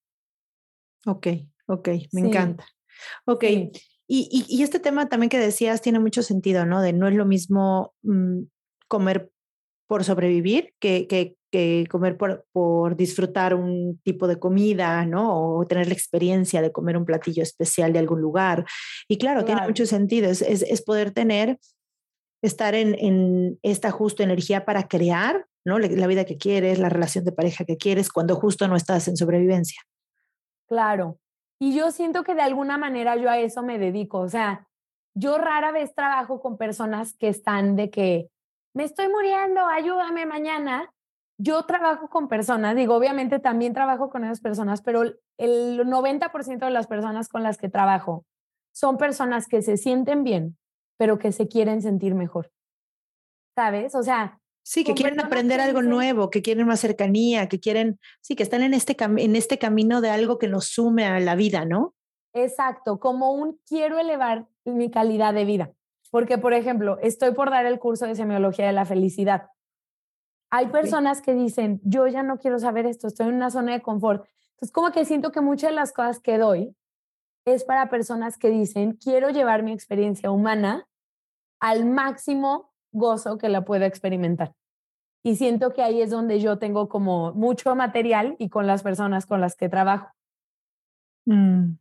Ok, 1.06 1.28
ok, 1.68 1.90
me 2.12 2.22
encanta. 2.22 2.66
Ok, 3.26 3.44
y, 3.44 4.46
y, 4.48 4.64
este 4.64 4.80
tema 4.80 5.10
también 5.10 5.30
que 5.30 5.38
decías 5.38 5.82
tiene 5.82 6.00
mucho 6.00 6.24
sentido, 6.24 6.66
¿no? 6.66 6.82
De 6.82 6.94
no 6.94 7.08
es 7.08 7.14
lo 7.14 7.26
mismo 7.26 7.94
mm, 8.04 8.44
comer 8.88 9.30
por 9.86 10.06
sobrevivir 10.06 10.74
que, 10.80 11.08
que, 11.08 11.36
que 11.52 11.86
comer 11.90 12.18
por, 12.18 12.46
por, 12.54 12.96
disfrutar 12.96 13.54
un 13.54 14.00
tipo 14.04 14.28
de 14.28 14.40
comida, 14.40 15.06
¿no? 15.06 15.58
O 15.58 15.68
tener 15.68 15.88
la 15.88 15.94
experiencia 15.94 16.62
de 16.62 16.72
comer 16.72 16.98
un 16.98 17.06
platillo 17.06 17.44
especial 17.44 17.92
de 17.92 18.00
algún 18.00 18.22
lugar. 18.22 18.66
Y 19.10 19.18
claro, 19.18 19.44
tiene 19.44 19.62
mucho 19.68 19.86
sentido, 19.86 20.30
es, 20.30 20.42
es, 20.42 20.62
es 20.62 20.82
poder 20.82 21.12
tener 21.12 21.60
estar 22.42 22.76
en, 22.76 22.96
en 23.00 23.60
esta 23.64 23.92
justa 23.92 24.24
energía 24.24 24.64
para 24.64 24.88
crear 24.88 25.48
¿no? 25.66 25.80
la 25.80 26.08
vida 26.08 26.26
que 26.26 26.38
quieres, 26.38 26.80
la 26.80 26.90
relación 26.90 27.26
de 27.26 27.32
pareja 27.32 27.66
que 27.66 27.78
quieres, 27.78 28.10
cuando 28.10 28.36
justo 28.36 28.68
no 28.68 28.76
estás 28.76 29.08
en 29.08 29.18
sobrevivencia. 29.18 29.82
Claro. 30.68 31.20
Y 31.60 31.76
yo 31.76 31.92
siento 31.92 32.24
que 32.24 32.36
de 32.36 32.42
alguna 32.42 32.78
manera 32.78 33.16
yo 33.16 33.30
a 33.30 33.40
eso 33.40 33.64
me 33.64 33.80
dedico. 33.80 34.20
O 34.20 34.30
sea, 34.30 34.68
yo 35.16 35.38
rara 35.38 35.72
vez 35.72 35.96
trabajo 35.96 36.40
con 36.40 36.58
personas 36.58 37.16
que 37.18 37.30
están 37.30 37.76
de 37.76 37.90
que 37.90 38.30
me 38.76 38.84
estoy 38.84 39.08
muriendo, 39.10 39.66
ayúdame 39.66 40.26
mañana. 40.26 40.92
Yo 41.40 41.64
trabajo 41.64 42.10
con 42.10 42.28
personas, 42.28 42.76
digo, 42.76 42.96
obviamente 42.96 43.40
también 43.40 43.74
trabajo 43.74 44.10
con 44.10 44.24
esas 44.24 44.42
personas, 44.42 44.82
pero 44.82 45.04
el 45.38 45.80
90% 45.80 46.66
de 46.66 46.72
las 46.72 46.88
personas 46.88 47.30
con 47.30 47.44
las 47.44 47.58
que 47.58 47.70
trabajo 47.70 48.26
son 48.74 48.98
personas 48.98 49.48
que 49.48 49.62
se 49.62 49.78
sienten 49.78 50.24
bien, 50.24 50.58
pero 50.98 51.18
que 51.18 51.32
se 51.32 51.48
quieren 51.48 51.82
sentir 51.82 52.14
mejor. 52.16 52.52
¿Sabes? 53.56 53.96
O 53.96 54.04
sea... 54.04 54.40
Sí, 54.70 54.84
que 54.84 54.96
quieren 54.96 55.22
aprender 55.22 55.62
algo 55.62 55.82
nuevo, 55.82 56.30
que 56.30 56.42
quieren 56.42 56.68
más 56.68 56.82
cercanía, 56.82 57.48
que 57.48 57.58
quieren, 57.58 58.02
sí, 58.20 58.36
que 58.36 58.44
están 58.44 58.62
en 58.64 58.74
este, 58.74 58.98
en 59.02 59.38
este 59.38 59.58
camino 59.58 60.02
de 60.02 60.10
algo 60.10 60.38
que 60.38 60.50
nos 60.50 60.66
sume 60.66 61.06
a 61.06 61.22
la 61.22 61.36
vida, 61.36 61.64
¿no? 61.64 61.96
Exacto, 62.34 63.00
como 63.00 63.32
un 63.32 63.58
quiero 63.66 63.98
elevar 63.98 64.46
mi 64.66 64.92
calidad 64.92 65.34
de 65.34 65.46
vida. 65.46 65.72
Porque, 66.12 66.38
por 66.38 66.54
ejemplo, 66.54 67.00
estoy 67.02 67.32
por 67.32 67.50
dar 67.50 67.66
el 67.66 67.80
curso 67.80 68.08
de 68.08 68.16
semiología 68.16 68.68
de 68.68 68.74
la 68.74 68.84
felicidad. 68.84 69.48
Hay 70.52 70.68
personas 70.68 71.22
que 71.22 71.34
dicen, 71.34 71.80
yo 71.86 72.06
ya 72.08 72.22
no 72.22 72.38
quiero 72.38 72.60
saber 72.60 72.88
esto, 72.88 73.08
estoy 73.08 73.30
en 73.30 73.36
una 73.36 73.52
zona 73.52 73.72
de 73.72 73.82
confort. 73.82 74.28
Entonces, 74.56 74.74
como 74.74 74.92
que 74.92 75.06
siento 75.06 75.32
que 75.32 75.40
muchas 75.40 75.70
de 75.70 75.78
las 75.78 75.94
cosas 75.94 76.20
que 76.20 76.38
doy 76.38 76.76
es 77.46 77.64
para 77.64 77.90
personas 77.90 78.38
que 78.38 78.50
dicen, 78.50 78.98
quiero 79.02 79.30
llevar 79.30 79.64
mi 79.64 79.72
experiencia 79.72 80.30
humana 80.30 80.90
al 81.62 81.86
máximo 81.86 82.74
gozo 82.92 83.38
que 83.38 83.48
la 83.48 83.64
pueda 83.64 83.86
experimentar. 83.86 84.57
Y 85.28 85.36
siento 85.36 85.74
que 85.74 85.82
ahí 85.82 86.02
es 86.02 86.10
donde 86.10 86.40
yo 86.40 86.58
tengo 86.58 86.88
como 86.88 87.34
mucho 87.34 87.76
material 87.76 88.38
y 88.40 88.48
con 88.48 88.66
las 88.66 88.82
personas 88.82 89.26
con 89.26 89.42
las 89.42 89.58
que 89.58 89.68
trabajo. 89.68 90.10
Mm. 91.26 91.74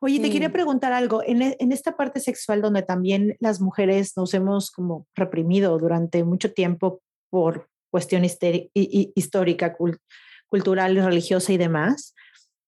Oye, 0.00 0.18
te 0.18 0.28
quería 0.28 0.50
preguntar 0.50 0.92
algo. 0.92 1.22
En, 1.24 1.40
e, 1.40 1.56
en, 1.60 1.70
esta 1.70 1.96
parte 1.96 2.18
sexual 2.18 2.62
donde 2.62 2.82
también 2.82 3.36
las 3.38 3.60
mujeres 3.60 4.16
nos 4.16 4.34
hemos 4.34 4.72
como 4.72 5.06
reprimido 5.14 5.78
durante 5.78 6.24
mucho 6.24 6.52
tiempo 6.52 7.00
por 7.30 7.68
cuestión 7.92 8.24
histórica, 8.24 9.76
cultural, 10.48 10.96
religiosa 10.96 11.52
y 11.52 11.58
demás, 11.58 12.12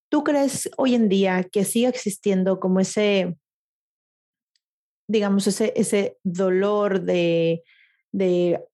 ¿Tú 0.08 0.22
crees 0.22 0.70
hoy 0.76 0.94
en 0.94 1.08
día 1.08 1.42
que 1.50 1.64
sigue 1.64 1.88
existiendo 1.88 2.60
como 2.60 2.78
ese, 2.78 3.36
digamos, 5.08 5.48
ese, 5.48 5.72
ese 5.74 6.16
dolor 6.22 7.00
de, 7.02 7.64
de, 8.12 8.64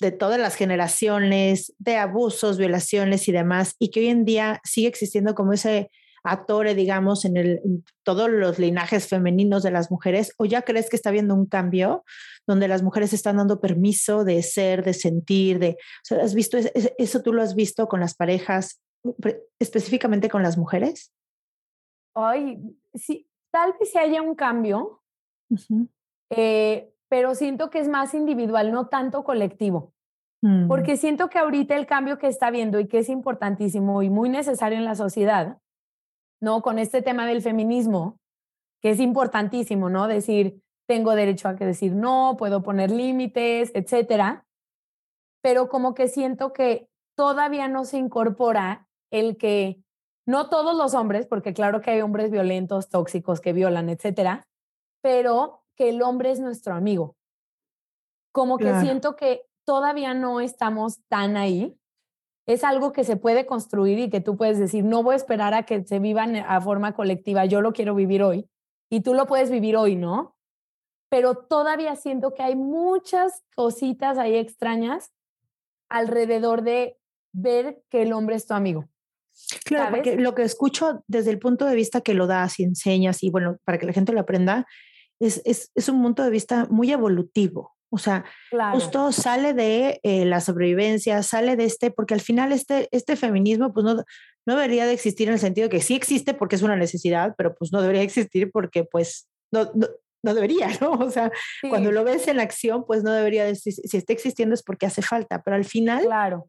de 0.00 0.12
todas 0.12 0.40
las 0.40 0.54
generaciones, 0.54 1.74
de 1.78 1.96
abusos, 1.96 2.58
violaciones 2.58 3.28
y 3.28 3.32
demás, 3.32 3.76
y 3.78 3.90
que 3.90 4.00
hoy 4.00 4.08
en 4.08 4.24
día 4.24 4.60
sigue 4.64 4.88
existiendo 4.88 5.34
como 5.34 5.52
ese 5.52 5.90
actor, 6.22 6.74
digamos, 6.74 7.24
en, 7.24 7.36
el, 7.36 7.60
todos 8.02 8.28
los 8.30 8.58
linajes 8.58 9.08
femeninos 9.08 9.62
de 9.62 9.70
las 9.70 9.90
mujeres, 9.90 10.34
o 10.38 10.44
ya 10.44 10.62
crees 10.62 10.90
que 10.90 10.96
está 10.96 11.10
habiendo 11.10 11.34
un 11.34 11.46
cambio 11.46 12.04
donde 12.46 12.68
las 12.68 12.82
mujeres 12.82 13.12
están 13.12 13.36
dando 13.36 13.60
permiso 13.60 14.24
de 14.24 14.42
ser, 14.42 14.84
de 14.84 14.94
sentir, 14.94 15.58
de, 15.58 15.76
¿has 16.10 16.34
visto 16.34 16.58
eso, 16.58 17.22
tú 17.22 17.32
lo 17.32 17.42
has 17.42 17.54
visto 17.54 17.88
con 17.88 18.00
las 18.00 18.14
parejas 18.14 18.80
específicamente 19.58 20.28
con 20.28 20.42
las 20.42 20.58
mujeres? 20.58 21.12
Ay, 22.14 22.58
sí, 22.94 23.28
tal 23.50 23.74
vez 23.78 23.94
haya 23.96 24.20
un 24.20 24.34
cambio, 24.34 25.02
eh, 26.30 26.89
pero 27.10 27.34
siento 27.34 27.70
que 27.70 27.80
es 27.80 27.88
más 27.88 28.14
individual, 28.14 28.70
no 28.72 28.86
tanto 28.86 29.24
colectivo. 29.24 29.92
Mm. 30.42 30.68
Porque 30.68 30.96
siento 30.96 31.28
que 31.28 31.38
ahorita 31.38 31.76
el 31.76 31.86
cambio 31.86 32.18
que 32.18 32.28
está 32.28 32.50
viendo 32.50 32.78
y 32.78 32.86
que 32.86 33.00
es 33.00 33.08
importantísimo 33.08 34.02
y 34.02 34.08
muy 34.08 34.30
necesario 34.30 34.78
en 34.78 34.84
la 34.84 34.94
sociedad, 34.94 35.58
¿no? 36.40 36.62
Con 36.62 36.78
este 36.78 37.02
tema 37.02 37.26
del 37.26 37.42
feminismo, 37.42 38.16
que 38.80 38.90
es 38.90 39.00
importantísimo, 39.00 39.90
¿no? 39.90 40.06
Decir, 40.06 40.62
tengo 40.88 41.14
derecho 41.14 41.48
a 41.48 41.56
que 41.56 41.66
decir 41.66 41.92
no, 41.94 42.36
puedo 42.38 42.62
poner 42.62 42.90
límites, 42.90 43.72
etcétera. 43.74 44.46
Pero 45.42 45.68
como 45.68 45.94
que 45.94 46.08
siento 46.08 46.52
que 46.52 46.88
todavía 47.16 47.66
no 47.68 47.84
se 47.84 47.98
incorpora 47.98 48.88
el 49.10 49.36
que 49.36 49.82
no 50.26 50.48
todos 50.48 50.76
los 50.76 50.94
hombres, 50.94 51.26
porque 51.26 51.54
claro 51.54 51.80
que 51.80 51.90
hay 51.90 52.02
hombres 52.02 52.30
violentos, 52.30 52.88
tóxicos, 52.88 53.40
que 53.40 53.52
violan, 53.52 53.88
etcétera, 53.88 54.46
pero 55.02 55.59
que 55.80 55.88
el 55.88 56.02
hombre 56.02 56.30
es 56.30 56.40
nuestro 56.40 56.74
amigo. 56.74 57.16
Como 58.32 58.58
que 58.58 58.78
siento 58.80 59.16
que 59.16 59.46
todavía 59.64 60.12
no 60.12 60.42
estamos 60.42 61.00
tan 61.08 61.38
ahí. 61.38 61.74
Es 62.44 62.64
algo 62.64 62.92
que 62.92 63.02
se 63.02 63.16
puede 63.16 63.46
construir 63.46 63.98
y 63.98 64.10
que 64.10 64.20
tú 64.20 64.36
puedes 64.36 64.58
decir, 64.58 64.84
no 64.84 65.02
voy 65.02 65.14
a 65.14 65.16
esperar 65.16 65.54
a 65.54 65.62
que 65.62 65.82
se 65.84 65.98
vivan 65.98 66.36
a 66.36 66.60
forma 66.60 66.92
colectiva, 66.92 67.46
yo 67.46 67.62
lo 67.62 67.72
quiero 67.72 67.94
vivir 67.94 68.22
hoy. 68.22 68.46
Y 68.90 69.00
tú 69.00 69.14
lo 69.14 69.24
puedes 69.24 69.50
vivir 69.50 69.74
hoy, 69.74 69.96
¿no? 69.96 70.36
Pero 71.08 71.34
todavía 71.34 71.96
siento 71.96 72.34
que 72.34 72.42
hay 72.42 72.56
muchas 72.56 73.42
cositas 73.56 74.18
ahí 74.18 74.34
extrañas 74.34 75.14
alrededor 75.88 76.60
de 76.60 76.98
ver 77.32 77.82
que 77.88 78.02
el 78.02 78.12
hombre 78.12 78.36
es 78.36 78.46
tu 78.46 78.52
amigo. 78.52 78.86
Claro, 79.64 79.96
porque 79.96 80.16
lo 80.16 80.34
que 80.34 80.42
escucho 80.42 81.04
desde 81.06 81.30
el 81.30 81.38
punto 81.38 81.64
de 81.64 81.74
vista 81.74 82.02
que 82.02 82.12
lo 82.12 82.26
das 82.26 82.60
y 82.60 82.64
enseñas, 82.64 83.22
y 83.22 83.30
bueno, 83.30 83.56
para 83.64 83.78
que 83.78 83.86
la 83.86 83.94
gente 83.94 84.12
lo 84.12 84.20
aprenda, 84.20 84.66
es, 85.20 85.42
es, 85.44 85.70
es 85.74 85.88
un 85.88 86.02
punto 86.02 86.24
de 86.24 86.30
vista 86.30 86.66
muy 86.70 86.90
evolutivo. 86.90 87.74
O 87.92 87.98
sea, 87.98 88.24
justo 88.72 89.10
sale 89.10 89.52
de 89.52 89.98
eh, 90.04 90.24
la 90.24 90.40
sobrevivencia, 90.40 91.24
sale 91.24 91.56
de 91.56 91.64
este, 91.64 91.90
porque 91.90 92.14
al 92.14 92.20
final 92.20 92.52
este, 92.52 92.88
este 92.92 93.16
feminismo 93.16 93.72
pues 93.72 93.84
no, 93.84 94.04
no 94.46 94.56
debería 94.56 94.86
de 94.86 94.92
existir 94.92 95.26
en 95.26 95.34
el 95.34 95.40
sentido 95.40 95.68
que 95.68 95.80
sí 95.80 95.96
existe 95.96 96.32
porque 96.32 96.54
es 96.54 96.62
una 96.62 96.76
necesidad, 96.76 97.34
pero 97.36 97.54
pues 97.56 97.72
no 97.72 97.82
debería 97.82 98.02
existir 98.02 98.50
porque 98.52 98.84
pues 98.84 99.28
no, 99.50 99.72
no, 100.22 100.34
debería, 100.34 100.68
¿no? 100.80 100.92
O 100.92 101.10
sea, 101.10 101.32
cuando 101.68 101.90
lo 101.90 102.04
ves 102.04 102.28
en 102.28 102.38
acción, 102.38 102.84
pues 102.86 103.02
no 103.02 103.12
debería, 103.12 103.44
de, 103.44 103.56
si, 103.56 103.72
si 103.72 103.96
está 103.96 104.12
existiendo 104.12 104.54
es 104.54 104.62
porque 104.62 104.86
hace 104.86 105.02
falta, 105.02 105.42
pero 105.42 105.56
al 105.56 105.64
final, 105.64 106.04
claro. 106.04 106.48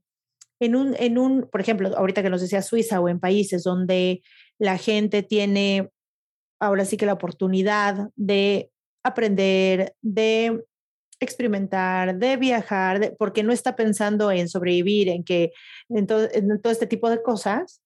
en 0.59 0.75
un, 0.75 0.95
en 0.99 1.17
un, 1.17 1.49
por 1.51 1.59
ejemplo, 1.59 1.97
ahorita 1.97 2.21
que 2.21 2.29
nos 2.29 2.41
decía 2.41 2.61
Suiza 2.61 2.99
o 2.99 3.09
en 3.09 3.19
países 3.19 3.63
donde 3.63 4.21
la 4.59 4.77
gente 4.77 5.23
tiene 5.23 5.89
ahora 6.61 6.85
sí 6.85 6.95
que 6.95 7.05
la 7.05 7.13
oportunidad 7.13 8.09
de 8.15 8.71
aprender, 9.03 9.95
de 10.01 10.63
experimentar, 11.19 12.15
de 12.17 12.37
viajar, 12.37 13.15
porque 13.17 13.43
no 13.43 13.51
está 13.51 13.75
pensando 13.75 14.31
en 14.31 14.47
sobrevivir, 14.47 15.09
en 15.09 15.23
que 15.23 15.51
en 15.89 16.07
todo, 16.07 16.27
en 16.31 16.61
todo 16.61 16.71
este 16.71 16.87
tipo 16.87 17.09
de 17.09 17.21
cosas. 17.21 17.81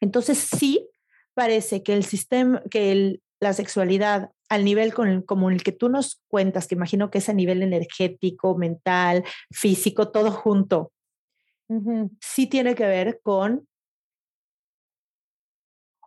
Entonces 0.00 0.38
sí 0.38 0.88
parece 1.34 1.82
que 1.82 1.94
el 1.94 2.04
sistema, 2.04 2.62
que 2.70 2.92
el, 2.92 3.22
la 3.40 3.52
sexualidad 3.52 4.30
al 4.48 4.64
nivel 4.64 4.92
con 4.92 5.08
el, 5.08 5.24
como 5.24 5.48
el 5.48 5.62
que 5.62 5.72
tú 5.72 5.88
nos 5.88 6.20
cuentas, 6.26 6.66
que 6.66 6.74
imagino 6.74 7.10
que 7.10 7.18
es 7.18 7.28
a 7.28 7.32
nivel 7.32 7.62
energético, 7.62 8.58
mental, 8.58 9.24
físico, 9.52 10.10
todo 10.10 10.32
junto, 10.32 10.92
sí 12.20 12.48
tiene 12.48 12.74
que 12.74 12.86
ver 12.86 13.20
con 13.22 13.68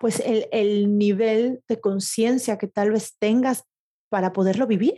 pues 0.04 0.20
el, 0.20 0.49
el 0.51 0.97
nivel 0.97 1.64
de 1.70 1.80
conciencia 1.80 2.58
que 2.58 2.68
tal 2.68 2.91
vez 2.91 3.16
tengas 3.20 3.64
para 4.10 4.34
poderlo 4.34 4.68
vivir. 4.68 4.97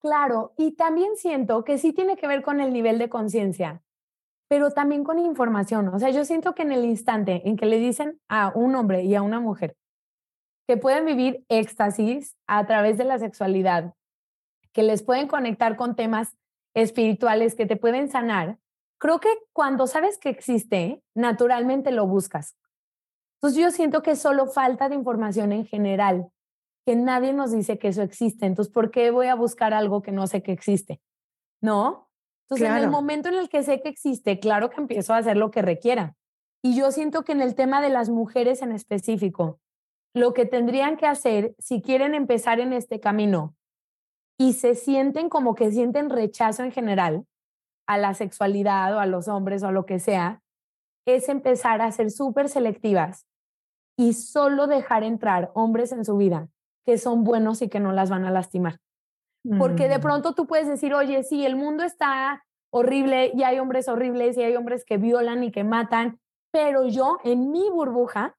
Claro, 0.00 0.54
y 0.56 0.76
también 0.76 1.14
siento 1.16 1.62
que 1.62 1.76
sí 1.76 1.92
tiene 1.92 2.16
que 2.16 2.26
ver 2.26 2.42
con 2.42 2.62
el 2.62 2.72
nivel 2.72 2.96
de 2.96 3.10
conciencia, 3.10 3.82
pero 4.48 4.70
también 4.70 5.04
con 5.04 5.18
información. 5.18 5.88
O 5.88 5.98
sea, 5.98 6.08
yo 6.08 6.24
siento 6.24 6.54
que 6.54 6.62
en 6.62 6.72
el 6.72 6.86
instante 6.86 7.46
en 7.46 7.58
que 7.58 7.66
le 7.66 7.78
dicen 7.78 8.18
a 8.30 8.50
un 8.54 8.76
hombre 8.76 9.02
y 9.02 9.14
a 9.14 9.20
una 9.20 9.40
mujer 9.40 9.76
que 10.66 10.78
pueden 10.78 11.04
vivir 11.04 11.44
éxtasis 11.50 12.34
a 12.46 12.66
través 12.66 12.96
de 12.96 13.04
la 13.04 13.18
sexualidad, 13.18 13.92
que 14.72 14.84
les 14.84 15.02
pueden 15.02 15.28
conectar 15.28 15.76
con 15.76 15.96
temas 15.96 16.34
espirituales 16.74 17.54
que 17.54 17.66
te 17.66 17.76
pueden 17.76 18.08
sanar, 18.08 18.56
creo 18.96 19.20
que 19.20 19.28
cuando 19.52 19.86
sabes 19.86 20.16
que 20.16 20.30
existe, 20.30 21.02
naturalmente 21.14 21.90
lo 21.90 22.06
buscas. 22.06 22.56
Entonces 23.38 23.62
yo 23.62 23.70
siento 23.70 24.02
que 24.02 24.16
solo 24.16 24.46
falta 24.46 24.88
de 24.88 24.96
información 24.96 25.52
en 25.52 25.64
general, 25.64 26.28
que 26.84 26.96
nadie 26.96 27.32
nos 27.32 27.52
dice 27.52 27.78
que 27.78 27.88
eso 27.88 28.02
existe. 28.02 28.46
Entonces, 28.46 28.72
¿por 28.72 28.90
qué 28.90 29.10
voy 29.10 29.28
a 29.28 29.34
buscar 29.34 29.74
algo 29.74 30.02
que 30.02 30.10
no 30.10 30.26
sé 30.26 30.42
que 30.42 30.52
existe? 30.52 31.00
¿No? 31.60 32.08
Entonces, 32.44 32.68
en 32.68 32.76
el 32.76 32.90
momento 32.90 33.28
en 33.28 33.34
el 33.34 33.48
que 33.48 33.62
sé 33.62 33.80
que 33.80 33.90
existe, 33.90 34.40
claro 34.40 34.70
que 34.70 34.80
empiezo 34.80 35.12
a 35.12 35.18
hacer 35.18 35.36
lo 35.36 35.50
que 35.50 35.62
requiera. 35.62 36.16
Y 36.62 36.76
yo 36.76 36.90
siento 36.90 37.22
que 37.22 37.32
en 37.32 37.42
el 37.42 37.54
tema 37.54 37.80
de 37.82 37.90
las 37.90 38.08
mujeres 38.08 38.62
en 38.62 38.72
específico, 38.72 39.60
lo 40.14 40.32
que 40.34 40.46
tendrían 40.46 40.96
que 40.96 41.06
hacer 41.06 41.54
si 41.58 41.82
quieren 41.82 42.14
empezar 42.14 42.58
en 42.58 42.72
este 42.72 43.00
camino 43.00 43.54
y 44.38 44.54
se 44.54 44.74
sienten 44.74 45.28
como 45.28 45.54
que 45.54 45.70
sienten 45.70 46.10
rechazo 46.10 46.64
en 46.64 46.72
general 46.72 47.26
a 47.86 47.98
la 47.98 48.14
sexualidad 48.14 48.94
o 48.96 49.00
a 49.00 49.06
los 49.06 49.28
hombres 49.28 49.62
o 49.62 49.68
a 49.68 49.72
lo 49.72 49.84
que 49.84 49.98
sea, 49.98 50.42
es 51.14 51.28
empezar 51.28 51.80
a 51.80 51.90
ser 51.92 52.10
súper 52.10 52.48
selectivas 52.48 53.26
y 53.96 54.12
solo 54.12 54.66
dejar 54.66 55.02
entrar 55.02 55.50
hombres 55.54 55.92
en 55.92 56.04
su 56.04 56.16
vida 56.16 56.48
que 56.84 56.98
son 56.98 57.24
buenos 57.24 57.60
y 57.60 57.68
que 57.68 57.80
no 57.80 57.92
las 57.92 58.08
van 58.08 58.24
a 58.24 58.30
lastimar. 58.30 58.80
Porque 59.58 59.88
de 59.88 59.98
mm. 59.98 60.00
pronto 60.00 60.34
tú 60.34 60.46
puedes 60.46 60.66
decir, 60.66 60.94
oye, 60.94 61.22
sí, 61.22 61.44
el 61.44 61.54
mundo 61.54 61.84
está 61.84 62.44
horrible 62.70 63.30
y 63.34 63.42
hay 63.42 63.58
hombres 63.58 63.88
horribles 63.88 64.36
y 64.36 64.42
hay 64.42 64.56
hombres 64.56 64.84
que 64.84 64.96
violan 64.96 65.42
y 65.44 65.50
que 65.50 65.64
matan, 65.64 66.18
pero 66.50 66.86
yo 66.86 67.18
en 67.24 67.50
mi 67.50 67.68
burbuja 67.70 68.36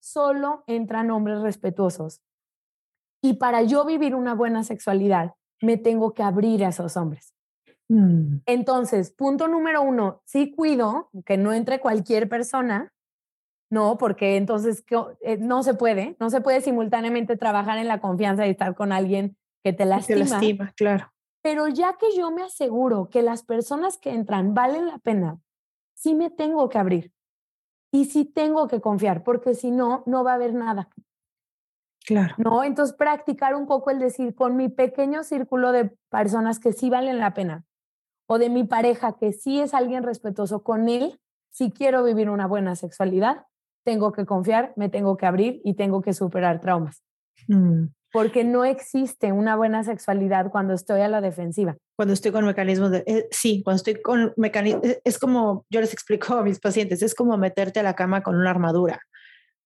solo 0.00 0.64
entran 0.66 1.10
hombres 1.10 1.40
respetuosos. 1.40 2.22
Y 3.22 3.34
para 3.34 3.62
yo 3.62 3.84
vivir 3.84 4.14
una 4.14 4.34
buena 4.34 4.64
sexualidad, 4.64 5.34
me 5.60 5.76
tengo 5.76 6.14
que 6.14 6.22
abrir 6.22 6.64
a 6.64 6.68
esos 6.68 6.96
hombres. 6.96 7.34
Mm. 7.88 8.40
Entonces, 8.46 9.10
punto 9.10 9.48
número 9.48 9.82
uno, 9.82 10.22
sí 10.24 10.52
cuido 10.54 11.10
que 11.24 11.36
no 11.36 11.52
entre 11.52 11.80
cualquier 11.80 12.28
persona, 12.28 12.92
no, 13.70 13.98
porque 13.98 14.36
entonces 14.36 14.84
eh, 15.20 15.36
no 15.38 15.62
se 15.62 15.74
puede, 15.74 16.16
no 16.20 16.30
se 16.30 16.40
puede 16.40 16.60
simultáneamente 16.60 17.36
trabajar 17.36 17.78
en 17.78 17.88
la 17.88 18.00
confianza 18.00 18.46
y 18.46 18.50
estar 18.50 18.74
con 18.74 18.92
alguien 18.92 19.36
que 19.62 19.72
te 19.72 19.84
lastima. 19.84 20.24
Te 20.24 20.30
lastima, 20.30 20.72
claro. 20.76 21.12
Pero 21.42 21.68
ya 21.68 21.96
que 21.98 22.14
yo 22.16 22.30
me 22.30 22.42
aseguro 22.42 23.10
que 23.10 23.22
las 23.22 23.42
personas 23.42 23.98
que 23.98 24.10
entran 24.10 24.54
valen 24.54 24.86
la 24.86 24.98
pena, 24.98 25.38
sí 25.94 26.14
me 26.14 26.30
tengo 26.30 26.68
que 26.68 26.78
abrir 26.78 27.12
y 27.92 28.06
sí 28.06 28.24
tengo 28.24 28.68
que 28.68 28.80
confiar, 28.80 29.22
porque 29.22 29.54
si 29.54 29.70
no, 29.70 30.02
no 30.06 30.24
va 30.24 30.32
a 30.32 30.34
haber 30.34 30.54
nada. 30.54 30.88
Claro. 32.06 32.34
No, 32.38 32.64
entonces 32.64 32.96
practicar 32.96 33.54
un 33.54 33.66
poco 33.66 33.90
el 33.90 33.98
decir 33.98 34.34
con 34.34 34.56
mi 34.56 34.68
pequeño 34.68 35.24
círculo 35.24 35.72
de 35.72 35.94
personas 36.10 36.58
que 36.58 36.72
sí 36.72 36.88
valen 36.88 37.18
la 37.18 37.34
pena, 37.34 37.66
o 38.28 38.38
de 38.38 38.50
mi 38.50 38.64
pareja 38.64 39.16
que 39.18 39.32
sí 39.32 39.58
es 39.58 39.74
alguien 39.74 40.02
respetuoso 40.02 40.62
con 40.62 40.88
él, 40.88 41.18
si 41.50 41.70
quiero 41.72 42.04
vivir 42.04 42.28
una 42.30 42.46
buena 42.46 42.76
sexualidad, 42.76 43.46
tengo 43.84 44.12
que 44.12 44.26
confiar, 44.26 44.74
me 44.76 44.90
tengo 44.90 45.16
que 45.16 45.26
abrir 45.26 45.60
y 45.64 45.74
tengo 45.74 46.02
que 46.02 46.12
superar 46.12 46.60
traumas. 46.60 47.02
Mm. 47.48 47.86
Porque 48.12 48.44
no 48.44 48.64
existe 48.64 49.32
una 49.32 49.56
buena 49.56 49.82
sexualidad 49.82 50.50
cuando 50.50 50.74
estoy 50.74 51.00
a 51.00 51.08
la 51.08 51.20
defensiva. 51.20 51.76
Cuando 51.96 52.12
estoy 52.14 52.32
con 52.32 52.44
mecanismos 52.44 52.90
de... 52.90 53.02
Eh, 53.06 53.28
sí, 53.30 53.62
cuando 53.64 53.76
estoy 53.76 54.00
con 54.00 54.34
mecanismos... 54.36 54.82
Es 55.04 55.18
como, 55.18 55.64
yo 55.70 55.80
les 55.80 55.92
explico 55.92 56.34
a 56.34 56.42
mis 56.42 56.60
pacientes, 56.60 57.02
es 57.02 57.14
como 57.14 57.36
meterte 57.38 57.80
a 57.80 57.82
la 57.82 57.94
cama 57.94 58.22
con 58.22 58.36
una 58.36 58.50
armadura. 58.50 59.00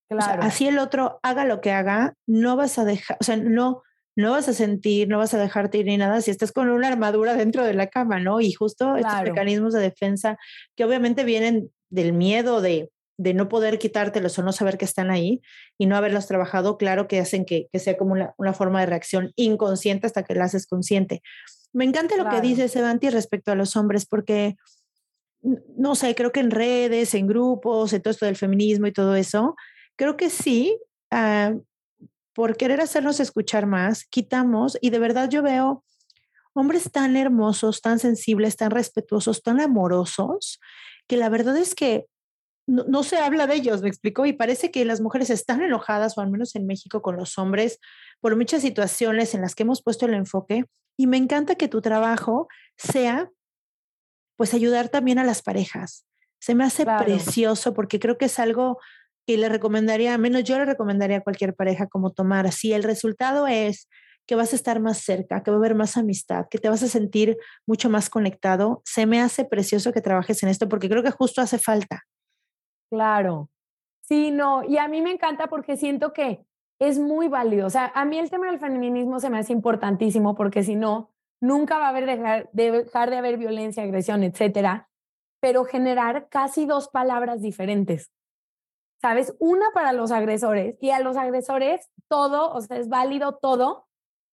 Claro. 0.09 0.43
así 0.43 0.69
el 0.69 0.79
otro 0.79 1.21
haga 1.23 1.47
lo 1.47 1.63
que 1.63 1.73
haga, 1.73 2.13
no 2.27 2.55
vas 2.55 2.79
a 2.79 2.85
dejar, 2.85 3.17
o 3.19 3.25
sea, 3.25 3.37
no, 3.39 3.83
no 4.17 4.33
vas 4.33 4.49
a 4.49 4.53
sentir, 4.53 5.09
no 5.09 5.19
vas 5.19 5.35
a 5.35 5.39
dejarte 5.39 5.79
ir 5.79 5.87
ni 5.87 5.97
nada 5.97 6.21
si 6.21 6.31
estás 6.31 6.53
con 6.53 6.69
una 6.69 6.89
armadura 6.89 7.35
dentro 7.35 7.65
de 7.65 7.75
la 7.75 7.87
cama, 7.87 8.21
¿no? 8.21 8.41
Y 8.41 8.53
justo 8.53 8.97
estos 8.97 9.23
mecanismos 9.23 9.73
de 9.73 9.81
defensa 9.81 10.39
que 10.77 10.85
obviamente 10.85 11.25
vienen 11.25 11.71
del 11.89 12.13
miedo 12.13 12.61
de, 12.61 12.91
de 13.17 13.35
no 13.35 13.49
poder 13.49 13.79
quitártelos 13.79 14.39
o 14.39 14.43
no 14.43 14.53
saber 14.53 14.79
que 14.79 14.85
están 14.85 15.11
ahí 15.11 15.41
y 15.79 15.87
no 15.87 15.97
haberlos 15.97 16.27
trabajado, 16.27 16.77
claro 16.77 17.09
que 17.09 17.21
hacen 17.21 17.45
que, 17.45 17.69
que 17.73 17.79
sea 17.79 17.97
como 17.97 18.13
una, 18.13 18.35
una, 18.37 18.53
forma 18.53 18.81
de 18.81 18.87
reacción 18.87 19.33
inconsciente 19.37 20.07
hasta 20.07 20.25
que 20.25 20.35
la 20.35 20.45
haces 20.45 20.67
consciente. 20.67 21.23
Me 21.73 21.85
encanta 21.85 22.17
lo 22.17 22.29
que 22.29 22.43
dice 22.43 22.69
Sevanti 22.69 23.09
respecto 23.09 23.51
a 23.51 23.55
los 23.55 23.77
hombres, 23.77 24.05
porque, 24.05 24.57
no 25.43 25.95
sé, 25.95 26.15
creo 26.15 26.31
que 26.31 26.41
en 26.41 26.51
redes, 26.51 27.15
en 27.15 27.27
grupos, 27.27 27.95
en 27.95 28.03
todo 28.03 28.11
esto 28.11 28.27
del 28.27 28.37
feminismo 28.37 28.87
y 28.87 28.93
todo 28.93 29.17
eso, 29.17 29.57
creo 29.97 30.19
que 30.19 30.29
sí, 30.29 30.79
uh, 31.13 31.63
por 32.35 32.57
querer 32.57 32.81
hacernos 32.81 33.21
escuchar 33.21 33.67
más, 33.67 34.05
quitamos 34.05 34.79
y 34.81 34.91
de 34.91 34.99
verdad 34.99 35.29
yo 35.29 35.43
veo 35.43 35.85
hombres 36.55 36.91
tan 36.91 37.17
hermosos, 37.17 37.81
tan 37.81 37.99
sensibles, 37.99 38.57
tan 38.57 38.71
respetuosos, 38.71 39.43
tan 39.43 39.61
amorosos, 39.61 40.61
que 41.07 41.17
la 41.17 41.29
verdad 41.29 41.57
es 41.57 41.75
que 41.75 42.07
no, 42.67 43.03
se 43.03 43.19
habla 43.19 43.47
de 43.47 43.57
ellos, 43.57 43.83
me 43.83 43.89
explicó, 43.89 44.25
y 44.25 44.33
parece 44.33 44.71
que 44.71 44.85
las 44.85 45.01
mujeres 45.01 45.31
están 45.31 45.63
enojadas, 45.63 46.17
o 46.17 46.21
al 46.21 46.31
menos 46.31 46.55
en 46.55 46.67
México, 46.67 47.03
con 47.03 47.17
los 47.17 47.37
hombres 47.37 47.81
por 48.21 48.37
muchas 48.37 48.63
situaciones 48.63 49.35
en 49.35 49.41
las 49.41 49.55
que 49.55 49.65
hemos 49.65 49.83
puesto 49.83 50.07
el 50.07 50.15
enfoque. 50.15 50.65
Y 50.97 51.09
me 51.09 51.17
encanta 51.17 51.57
que 51.57 51.69
tu 51.69 51.81
trabajo 51.81 52.49
sea, 52.77 53.31
pues, 54.37 54.55
ayudar 54.55 54.91
también 54.91 55.19
a 55.19 55.25
las 55.25 55.43
parejas. 55.43 56.07
Se 56.39 56.55
me 56.55 56.65
hace 56.65 56.87
precioso 56.87 57.75
porque 57.75 57.99
creo 57.99 58.17
que 58.17 58.27
es 58.27 58.39
algo 58.39 58.79
que 59.27 59.37
le 59.37 59.49
recomendaría, 59.49 60.17
menos 60.19 60.45
yo 60.45 60.59
le 60.59 60.65
recomendaría 60.65 61.19
a 61.19 61.23
cualquier 61.23 61.55
pareja 61.55 61.87
como 61.87 62.11
tomar. 62.11 62.51
Si 62.53 62.73
el 62.73 62.83
resultado 62.83 63.47
es 63.47 63.89
que 64.27 64.35
vas 64.35 64.53
a 64.53 64.57
estar 64.57 64.81
más 64.81 64.99
cerca, 64.99 65.43
que 65.43 65.51
va 65.51 65.57
a 65.57 65.61
haber 65.61 65.75
más 65.75 65.97
amistad, 65.97 66.47
que 66.49 66.59
te 66.59 66.69
vas 66.69 66.83
a 66.83 66.89
sentir 66.89 67.37
mucho 67.67 67.91
más 67.91 68.09
conectado, 68.09 68.83
se 68.85 69.07
me 69.07 69.21
hace 69.21 69.45
precioso 69.45 69.93
que 69.93 70.01
trabajes 70.01 70.43
en 70.43 70.49
esto 70.49 70.69
porque 70.69 70.89
creo 70.89 71.03
que 71.03 71.11
justo 71.11 71.41
hace 71.41 71.59
falta. 71.59 72.03
Claro. 72.91 73.49
Sí, 74.03 74.31
no, 74.31 74.65
y 74.65 74.79
a 74.79 74.89
mí 74.89 75.01
me 75.01 75.13
encanta 75.13 75.47
porque 75.47 75.77
siento 75.77 76.13
que 76.13 76.45
es 76.79 76.99
muy 76.99 77.29
válido. 77.29 77.67
O 77.67 77.71
sea, 77.71 77.93
a 77.95 78.05
mí 78.05 78.19
el 78.19 78.31
tema 78.31 78.47
del 78.51 78.59
feminismo 78.59 79.21
se 79.21 79.31
me 79.31 79.39
hace 79.39 79.53
importantísimo 79.53 80.35
porque 80.35 80.63
si 80.63 80.75
no, 80.75 81.11
nunca 81.41 81.79
va 81.79 81.87
a 81.87 81.89
haber 81.91 82.07
dejar 82.07 82.51
de, 82.53 82.71
dejar 82.73 83.11
de 83.11 83.17
haber 83.17 83.39
violencia, 83.39 83.83
agresión, 83.83 84.23
etcétera, 84.23 84.89
pero 85.41 85.65
generar 85.65 86.29
casi 86.29 86.67
dos 86.67 86.89
palabras 86.89 87.41
diferentes. 87.43 88.11
¿Sabes? 89.03 89.35
Una 89.41 89.67
para 89.75 89.93
los 89.93 90.13
agresores 90.13 90.79
y 90.81 90.91
a 90.91 91.01
los 91.01 91.17
agresores 91.17 91.91
todo, 92.09 92.53
o 92.53 92.61
sea, 92.61 92.77
es 92.77 92.89
válido 92.89 93.37
todo, 93.37 93.87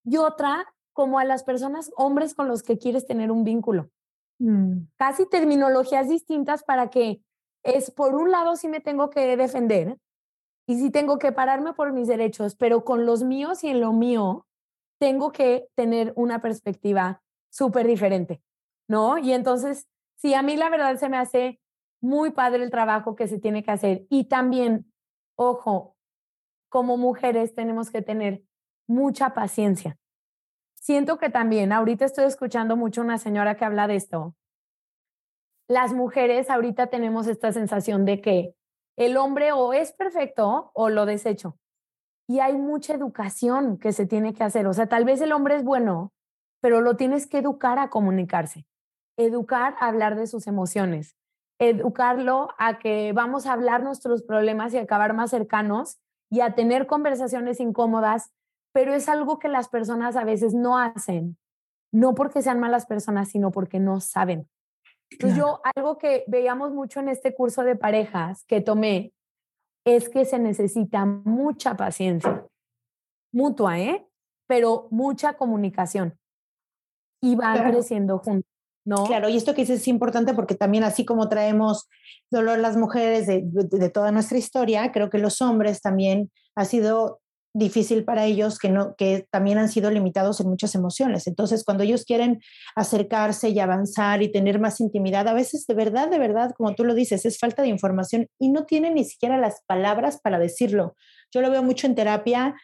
y 0.06 0.18
otra 0.18 0.66
como 0.94 1.18
a 1.18 1.26
las 1.26 1.44
personas, 1.44 1.92
hombres 1.96 2.36
con 2.36 2.48
los 2.48 2.62
que 2.62 2.78
quieres 2.78 3.08
tener 3.08 3.32
un 3.32 3.44
vínculo. 3.44 3.90
Mm. 4.40 4.88
Casi 4.98 5.26
terminologías 5.26 6.10
distintas 6.10 6.64
para 6.64 6.90
que 6.90 7.22
es, 7.64 7.90
por 7.90 8.16
un 8.16 8.32
lado, 8.32 8.56
sí 8.56 8.68
me 8.68 8.80
tengo 8.80 9.10
que 9.10 9.38
defender 9.38 9.98
y 10.68 10.78
sí 10.78 10.92
tengo 10.92 11.18
que 11.18 11.32
pararme 11.32 11.74
por 11.74 11.94
mis 11.94 12.08
derechos, 12.08 12.56
pero 12.56 12.84
con 12.84 13.06
los 13.06 13.24
míos 13.24 13.64
y 13.64 13.70
en 13.70 13.82
lo 13.82 13.92
mío, 13.92 14.46
tengo 15.00 15.32
que 15.32 15.68
tener 15.76 16.14
una 16.16 16.42
perspectiva 16.42 17.22
súper 17.50 17.88
diferente, 17.88 18.42
¿no? 18.88 19.18
Y 19.18 19.34
entonces, 19.34 19.88
sí, 20.16 20.34
a 20.34 20.42
mí 20.42 20.58
la 20.58 20.70
verdad 20.70 20.98
se 20.98 21.10
me 21.10 21.18
hace 21.18 21.60
muy 22.02 22.32
padre 22.32 22.64
el 22.64 22.72
trabajo 22.72 23.16
que 23.16 23.28
se 23.28 23.40
tiene 23.40 23.64
que 23.64 23.72
hacer. 23.72 24.06
Y 24.10 24.26
también, 24.26 24.92
ojo, 25.36 25.96
como 26.70 26.98
mujeres 26.98 27.54
tenemos 27.54 27.90
que 27.90 28.02
tener 28.02 28.44
mucha 28.88 29.34
paciencia. 29.34 29.98
Siento 30.76 31.18
que 31.18 31.30
también, 31.30 31.72
ahorita 31.72 32.06
estoy 32.06 32.26
escuchando 32.26 32.78
mucho 32.78 33.02
una 33.02 33.18
señora 33.18 33.56
que 33.56 33.66
habla 33.66 33.88
de 33.88 33.96
esto. 33.96 34.36
Las 35.68 35.94
mujeres 35.94 36.50
ahorita 36.50 36.88
tenemos 36.88 37.28
esta 37.28 37.52
sensación 37.52 38.06
de 38.06 38.22
que 38.22 38.56
el 38.98 39.18
hombre 39.18 39.52
o 39.52 39.74
es 39.74 39.92
perfecto 39.92 40.72
o 40.74 40.90
lo 40.90 41.06
desecho. 41.06 41.58
Y 42.28 42.40
hay 42.40 42.58
mucha 42.58 42.94
educación 42.94 43.78
que 43.78 43.92
se 43.92 44.06
tiene 44.06 44.34
que 44.34 44.44
hacer. 44.44 44.68
O 44.68 44.74
sea, 44.74 44.88
tal 44.88 45.06
vez 45.06 45.22
el 45.22 45.32
hombre 45.32 45.56
es 45.56 45.64
bueno, 45.64 46.14
pero 46.62 46.82
lo 46.82 46.96
tienes 46.96 47.28
que 47.28 47.40
educar 47.40 47.80
a 47.80 47.90
comunicarse, 47.90 48.66
educar 49.18 49.76
a 49.80 49.88
hablar 49.88 50.16
de 50.16 50.28
sus 50.28 50.48
emociones, 50.48 51.16
educarlo 51.60 52.50
a 52.58 52.80
que 52.80 53.12
vamos 53.14 53.46
a 53.46 53.54
hablar 53.54 53.84
nuestros 53.84 54.24
problemas 54.24 54.74
y 54.74 54.78
acabar 54.78 55.14
más 55.14 55.30
cercanos 55.30 56.00
y 56.32 56.42
a 56.42 56.56
tener 56.56 56.88
conversaciones 56.88 57.60
incómodas, 57.60 58.32
pero 58.74 58.94
es 58.94 59.10
algo 59.10 59.40
que 59.40 59.50
las 59.50 59.68
personas 59.68 60.16
a 60.16 60.24
veces 60.24 60.54
no 60.54 60.78
hacen, 60.78 61.38
no 61.92 62.16
porque 62.16 62.42
sean 62.42 62.60
malas 62.60 62.86
personas, 62.86 63.30
sino 63.30 63.52
porque 63.52 63.80
no 63.80 64.00
saben. 64.00 64.50
Entonces 65.12 65.38
yo 65.38 65.60
algo 65.76 65.98
que 65.98 66.24
veíamos 66.28 66.72
mucho 66.72 67.00
en 67.00 67.10
este 67.10 67.34
curso 67.34 67.64
de 67.64 67.76
parejas 67.76 68.46
que 68.46 68.62
tomé 68.62 69.12
es 69.86 70.08
que 70.08 70.24
se 70.24 70.40
necesita 70.40 71.04
mucha 71.06 71.76
paciencia, 71.76 72.46
mutua, 73.34 73.80
¿eh? 73.80 74.08
Pero 74.48 74.88
mucha 74.92 75.34
comunicación 75.34 76.18
y 77.22 77.36
van 77.36 77.72
creciendo 77.72 78.20
juntos. 78.20 78.50
¿No? 78.90 79.06
Claro, 79.06 79.30
y 79.30 79.38
esto 79.38 79.54
que 79.54 79.62
dices 79.62 79.82
es 79.82 79.88
importante 79.88 80.34
porque 80.34 80.56
también 80.56 80.84
así 80.84 81.06
como 81.06 81.30
traemos 81.30 81.88
dolor 82.32 82.58
las 82.58 82.76
mujeres 82.76 83.28
de, 83.28 83.90
toda 83.94 84.12
nuestra 84.12 84.40
historia, 84.40 84.92
creo 84.92 85.12
que 85.12 85.20
los 85.20 85.44
hombres 85.44 85.80
también 85.80 86.32
ha 86.56 86.66
sido 86.66 87.22
difícil 87.54 88.04
para 88.04 88.26
ellos 88.26 88.58
que 88.58 88.70
no 88.70 88.96
que 88.96 89.28
también 89.30 89.60
han 89.60 89.70
sido 89.70 89.92
limitados 89.92 90.40
en 90.40 90.50
muchas 90.50 90.74
emociones. 90.74 91.28
Entonces, 91.28 91.64
cuando 91.64 91.84
ellos 91.84 92.04
quieren 92.04 92.42
acercarse 92.76 93.50
y 93.50 93.60
avanzar 93.60 94.24
y 94.24 94.32
tener 94.32 94.60
más 94.60 94.80
intimidad, 94.80 95.28
a 95.28 95.34
veces 95.34 95.68
de 95.68 95.76
verdad, 95.76 96.10
de 96.10 96.18
verdad, 96.18 96.56
como 96.58 96.74
tú 96.74 96.84
lo 96.84 96.96
dices, 96.96 97.28
es 97.28 97.38
falta 97.38 97.62
de 97.62 97.68
información 97.68 98.26
y 98.40 98.50
no 98.50 98.66
tienen 98.66 98.96
ni 98.96 99.06
siquiera 99.06 99.38
las 99.38 99.62
palabras 99.68 100.20
para 100.20 100.40
decirlo. 100.40 100.96
Yo 101.32 101.42
lo 101.42 101.52
veo 101.52 101.62
mucho 101.62 101.86
en 101.86 101.94
terapia 101.94 102.56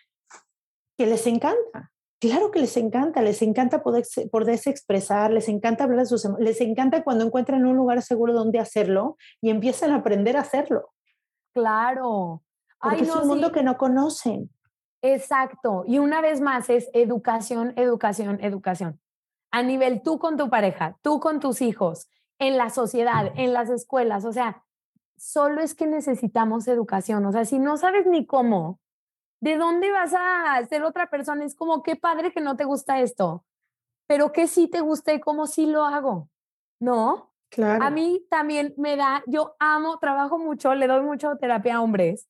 que 0.98 1.06
les 1.06 1.28
encanta, 1.28 1.92
Claro 2.20 2.50
que 2.50 2.60
les 2.60 2.78
encanta, 2.78 3.22
les 3.22 3.42
encanta 3.42 3.84
poder, 3.84 4.06
poderse 4.32 4.70
expresar, 4.70 5.32
les 5.32 5.50
encanta 5.50 5.84
hablar 5.84 6.00
de 6.00 6.06
sus 6.06 6.26
les 6.40 6.62
encanta 6.62 7.04
cuando 7.04 7.26
encuentran 7.26 7.66
un 7.66 7.76
lugar 7.76 8.02
seguro 8.02 8.34
donde 8.34 8.60
hacerlo 8.60 9.18
y 9.42 9.50
empiezan 9.50 9.92
a 9.92 9.98
aprender 9.98 10.38
a 10.38 10.42
hacerlo. 10.42 10.94
Claro. 11.54 12.42
Porque 12.80 13.04
es 13.04 13.16
un 13.16 13.28
mundo 13.28 13.52
que 13.52 13.64
no 13.64 13.78
conocen. 13.78 14.50
Exacto. 15.02 15.84
Y 15.88 16.00
una 16.00 16.22
vez 16.22 16.42
más 16.42 16.70
es 16.70 16.90
educación, 16.94 17.74
educación, 17.76 18.40
educación. 18.42 19.00
A 19.52 19.62
nivel 19.64 20.02
tú 20.02 20.20
con 20.20 20.38
tu 20.38 20.50
pareja, 20.50 20.98
tú 21.02 21.20
con 21.20 21.40
tus 21.40 21.62
hijos, 21.62 22.10
en 22.40 22.58
la 22.58 22.70
sociedad, 22.70 23.32
en 23.36 23.54
las 23.54 23.70
escuelas. 23.70 24.26
O 24.26 24.34
sea, 24.34 24.64
solo 25.18 25.62
es 25.62 25.76
que 25.76 25.88
necesitamos 25.88 26.68
educación. 26.68 27.26
O 27.26 27.32
sea, 27.32 27.46
si 27.46 27.60
no 27.60 27.78
sabes 27.78 28.06
ni 28.06 28.26
cómo, 28.26 28.80
¿de 29.42 29.58
dónde 29.58 29.92
vas 29.92 30.14
a 30.18 30.64
ser 30.68 30.84
otra 30.84 31.10
persona? 31.10 31.46
Es 31.46 31.56
como, 31.56 31.84
qué 31.84 31.96
padre 31.96 32.32
que 32.32 32.42
no 32.42 32.56
te 32.56 32.66
gusta 32.66 33.02
esto, 33.02 33.46
pero 34.08 34.32
que 34.32 34.48
sí 34.48 34.68
te 34.68 34.82
gusta 34.82 35.14
y 35.14 35.20
cómo 35.20 35.48
sí 35.48 35.66
lo 35.66 35.84
hago, 35.84 36.30
¿no? 36.80 37.32
Claro. 37.50 37.84
A 37.84 37.90
mí 37.90 38.26
también 38.30 38.74
me 38.78 38.96
da, 38.96 39.24
yo 39.28 39.56
amo, 39.60 40.00
trabajo 40.00 40.38
mucho, 40.38 40.74
le 40.76 40.88
doy 40.88 41.02
mucho 41.02 41.38
terapia 41.38 41.76
a 41.76 41.82
hombres 41.82 42.28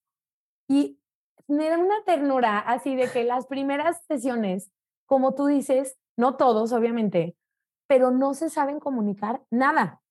y 0.68 1.00
me 1.48 1.70
da 1.70 1.78
una 1.78 2.04
ternura 2.06 2.60
así 2.60 2.96
de 2.96 3.10
que 3.10 3.24
las 3.24 3.48
primeras 3.48 4.04
sesiones, 4.08 4.72
como 5.06 5.36
tú 5.36 5.46
dices, 5.46 5.98
no 6.18 6.36
todos, 6.36 6.74
obviamente, 6.74 7.36
pero 7.88 8.12
no 8.12 8.34
se 8.34 8.50
saben 8.50 8.80
comunicar 8.80 9.42
nada. 9.50 10.02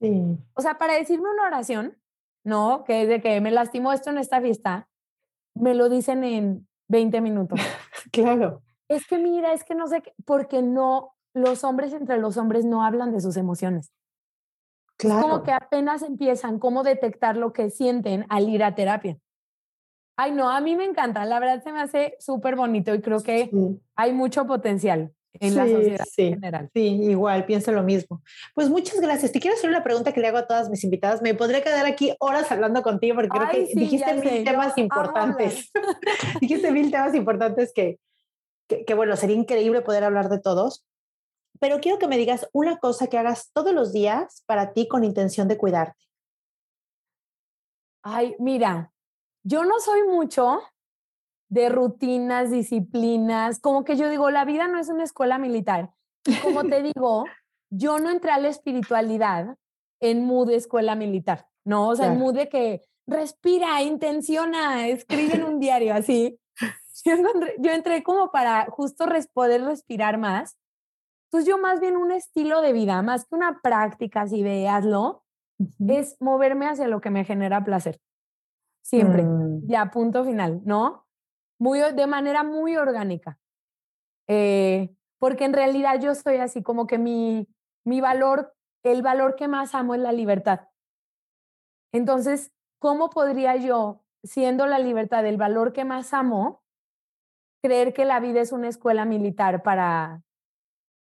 Sí. 0.00 0.38
O 0.54 0.62
sea, 0.62 0.78
para 0.78 0.94
decirme 0.94 1.30
una 1.30 1.44
oración, 1.44 1.96
¿no? 2.44 2.84
Que 2.84 3.02
es 3.02 3.08
de 3.08 3.20
que 3.20 3.40
me 3.40 3.50
lastimó 3.50 3.92
esto 3.92 4.10
en 4.10 4.18
esta 4.18 4.40
fiesta, 4.40 4.88
me 5.54 5.74
lo 5.74 5.88
dicen 5.88 6.24
en 6.24 6.68
20 6.88 7.20
minutos. 7.20 7.58
claro. 8.12 8.62
Es 8.88 9.06
que 9.06 9.18
mira, 9.18 9.52
es 9.52 9.64
que 9.64 9.74
no 9.74 9.86
sé 9.86 10.02
qué, 10.02 10.12
porque 10.24 10.62
no, 10.62 11.14
los 11.34 11.64
hombres 11.64 11.92
entre 11.92 12.18
los 12.18 12.36
hombres 12.36 12.64
no 12.64 12.84
hablan 12.84 13.12
de 13.12 13.20
sus 13.20 13.36
emociones. 13.36 13.92
Claro. 14.96 15.20
Es 15.20 15.24
como 15.26 15.42
que 15.44 15.52
apenas 15.52 16.02
empiezan 16.02 16.58
cómo 16.58 16.82
detectar 16.82 17.36
lo 17.36 17.52
que 17.52 17.70
sienten 17.70 18.26
al 18.28 18.48
ir 18.48 18.64
a 18.64 18.74
terapia. 18.74 19.16
Ay, 20.16 20.32
no, 20.32 20.50
a 20.50 20.60
mí 20.60 20.76
me 20.76 20.84
encanta, 20.84 21.24
la 21.24 21.40
verdad 21.40 21.62
se 21.62 21.72
me 21.72 21.80
hace 21.80 22.16
súper 22.18 22.54
bonito 22.54 22.94
y 22.94 23.00
creo 23.00 23.22
que 23.22 23.50
hay 23.94 24.12
mucho 24.12 24.46
potencial 24.46 25.14
en 25.34 25.54
la 25.54 25.66
sociedad 25.66 26.06
en 26.16 26.34
general. 26.34 26.70
Sí, 26.74 26.80
igual, 26.80 27.44
pienso 27.46 27.72
lo 27.72 27.82
mismo. 27.82 28.22
Pues 28.54 28.68
muchas 28.68 29.00
gracias. 29.00 29.32
Te 29.32 29.40
quiero 29.40 29.56
hacer 29.56 29.70
una 29.70 29.84
pregunta 29.84 30.12
que 30.12 30.20
le 30.20 30.28
hago 30.28 30.38
a 30.38 30.46
todas 30.46 30.68
mis 30.68 30.82
invitadas. 30.84 31.22
Me 31.22 31.34
podría 31.34 31.62
quedar 31.62 31.86
aquí 31.86 32.14
horas 32.18 32.50
hablando 32.50 32.82
contigo 32.82 33.14
porque 33.14 33.28
creo 33.28 33.48
que 33.50 33.74
dijiste 33.74 34.14
mil 34.14 34.44
temas 34.44 34.76
importantes. 34.76 35.70
dijiste 36.40 36.70
mil 36.72 36.90
temas 36.90 37.14
importantes 37.14 37.72
que, 37.72 37.98
que, 38.68 38.84
que, 38.84 38.94
bueno, 38.94 39.16
sería 39.16 39.36
increíble 39.36 39.82
poder 39.82 40.04
hablar 40.04 40.28
de 40.28 40.40
todos. 40.40 40.84
Pero 41.60 41.80
quiero 41.80 41.98
que 41.98 42.08
me 42.08 42.16
digas 42.16 42.48
una 42.52 42.78
cosa 42.78 43.06
que 43.06 43.18
hagas 43.18 43.50
todos 43.52 43.74
los 43.74 43.92
días 43.92 44.42
para 44.46 44.72
ti 44.72 44.88
con 44.88 45.04
intención 45.04 45.46
de 45.46 45.58
cuidarte. 45.58 46.00
Ay, 48.02 48.34
mira, 48.38 48.92
yo 49.42 49.64
no 49.64 49.78
soy 49.78 50.04
mucho 50.04 50.62
de 51.50 51.68
rutinas, 51.68 52.50
disciplinas, 52.50 53.60
como 53.60 53.84
que 53.84 53.96
yo 53.96 54.08
digo, 54.08 54.30
la 54.30 54.44
vida 54.44 54.68
no 54.68 54.78
es 54.78 54.88
una 54.88 55.04
escuela 55.04 55.38
militar. 55.38 55.90
como 56.42 56.64
te 56.64 56.82
digo, 56.94 57.24
yo 57.70 57.98
no 57.98 58.08
entré 58.10 58.30
a 58.30 58.38
la 58.38 58.48
espiritualidad 58.48 59.56
en 60.00 60.24
mood 60.24 60.50
escuela 60.50 60.94
militar, 60.94 61.46
¿no? 61.64 61.88
O 61.88 61.96
sea, 61.96 62.06
en 62.06 62.18
mood 62.18 62.34
de 62.34 62.48
que 62.48 62.82
respira, 63.06 63.82
intenciona, 63.82 64.88
escribe 64.88 65.34
en 65.34 65.44
un 65.44 65.60
diario, 65.60 65.92
así. 65.94 66.38
Yo, 67.04 67.14
yo 67.58 67.72
entré 67.72 68.02
como 68.02 68.30
para 68.30 68.66
justo 68.66 69.06
res, 69.06 69.26
poder 69.26 69.64
respirar 69.64 70.18
más. 70.18 70.56
Entonces 71.26 71.48
yo 71.48 71.58
más 71.58 71.80
bien 71.80 71.96
un 71.96 72.12
estilo 72.12 72.60
de 72.60 72.72
vida, 72.72 73.02
más 73.02 73.24
que 73.24 73.34
una 73.34 73.60
práctica 73.62 74.22
así 74.22 74.42
de 74.42 74.68
hazlo, 74.68 75.24
uh 75.58 75.64
-huh. 75.64 75.98
es 75.98 76.16
moverme 76.20 76.66
hacia 76.66 76.88
lo 76.88 77.00
que 77.00 77.10
me 77.10 77.24
genera 77.24 77.64
placer. 77.64 78.00
Siempre. 78.82 79.22
Mm. 79.22 79.66
Ya, 79.66 79.90
punto 79.90 80.24
final, 80.24 80.60
¿no? 80.64 81.06
Muy, 81.60 81.78
de 81.78 82.06
manera 82.06 82.42
muy 82.42 82.76
orgánica. 82.76 83.38
Eh, 84.26 84.96
porque 85.18 85.44
en 85.44 85.52
realidad 85.52 86.00
yo 86.00 86.10
estoy 86.10 86.36
así 86.36 86.62
como 86.62 86.86
que 86.86 86.98
mi, 86.98 87.46
mi 87.84 88.00
valor, 88.00 88.54
el 88.82 89.02
valor 89.02 89.36
que 89.36 89.46
más 89.46 89.74
amo 89.74 89.94
es 89.94 90.00
la 90.00 90.12
libertad. 90.12 90.68
Entonces, 91.92 92.52
¿cómo 92.78 93.10
podría 93.10 93.56
yo, 93.56 94.02
siendo 94.22 94.66
la 94.66 94.78
libertad 94.78 95.26
el 95.26 95.36
valor 95.36 95.72
que 95.72 95.84
más 95.84 96.14
amo, 96.14 96.62
creer 97.62 97.92
que 97.92 98.06
la 98.06 98.20
vida 98.20 98.40
es 98.40 98.52
una 98.52 98.68
escuela 98.68 99.04
militar 99.04 99.62
para... 99.62 100.22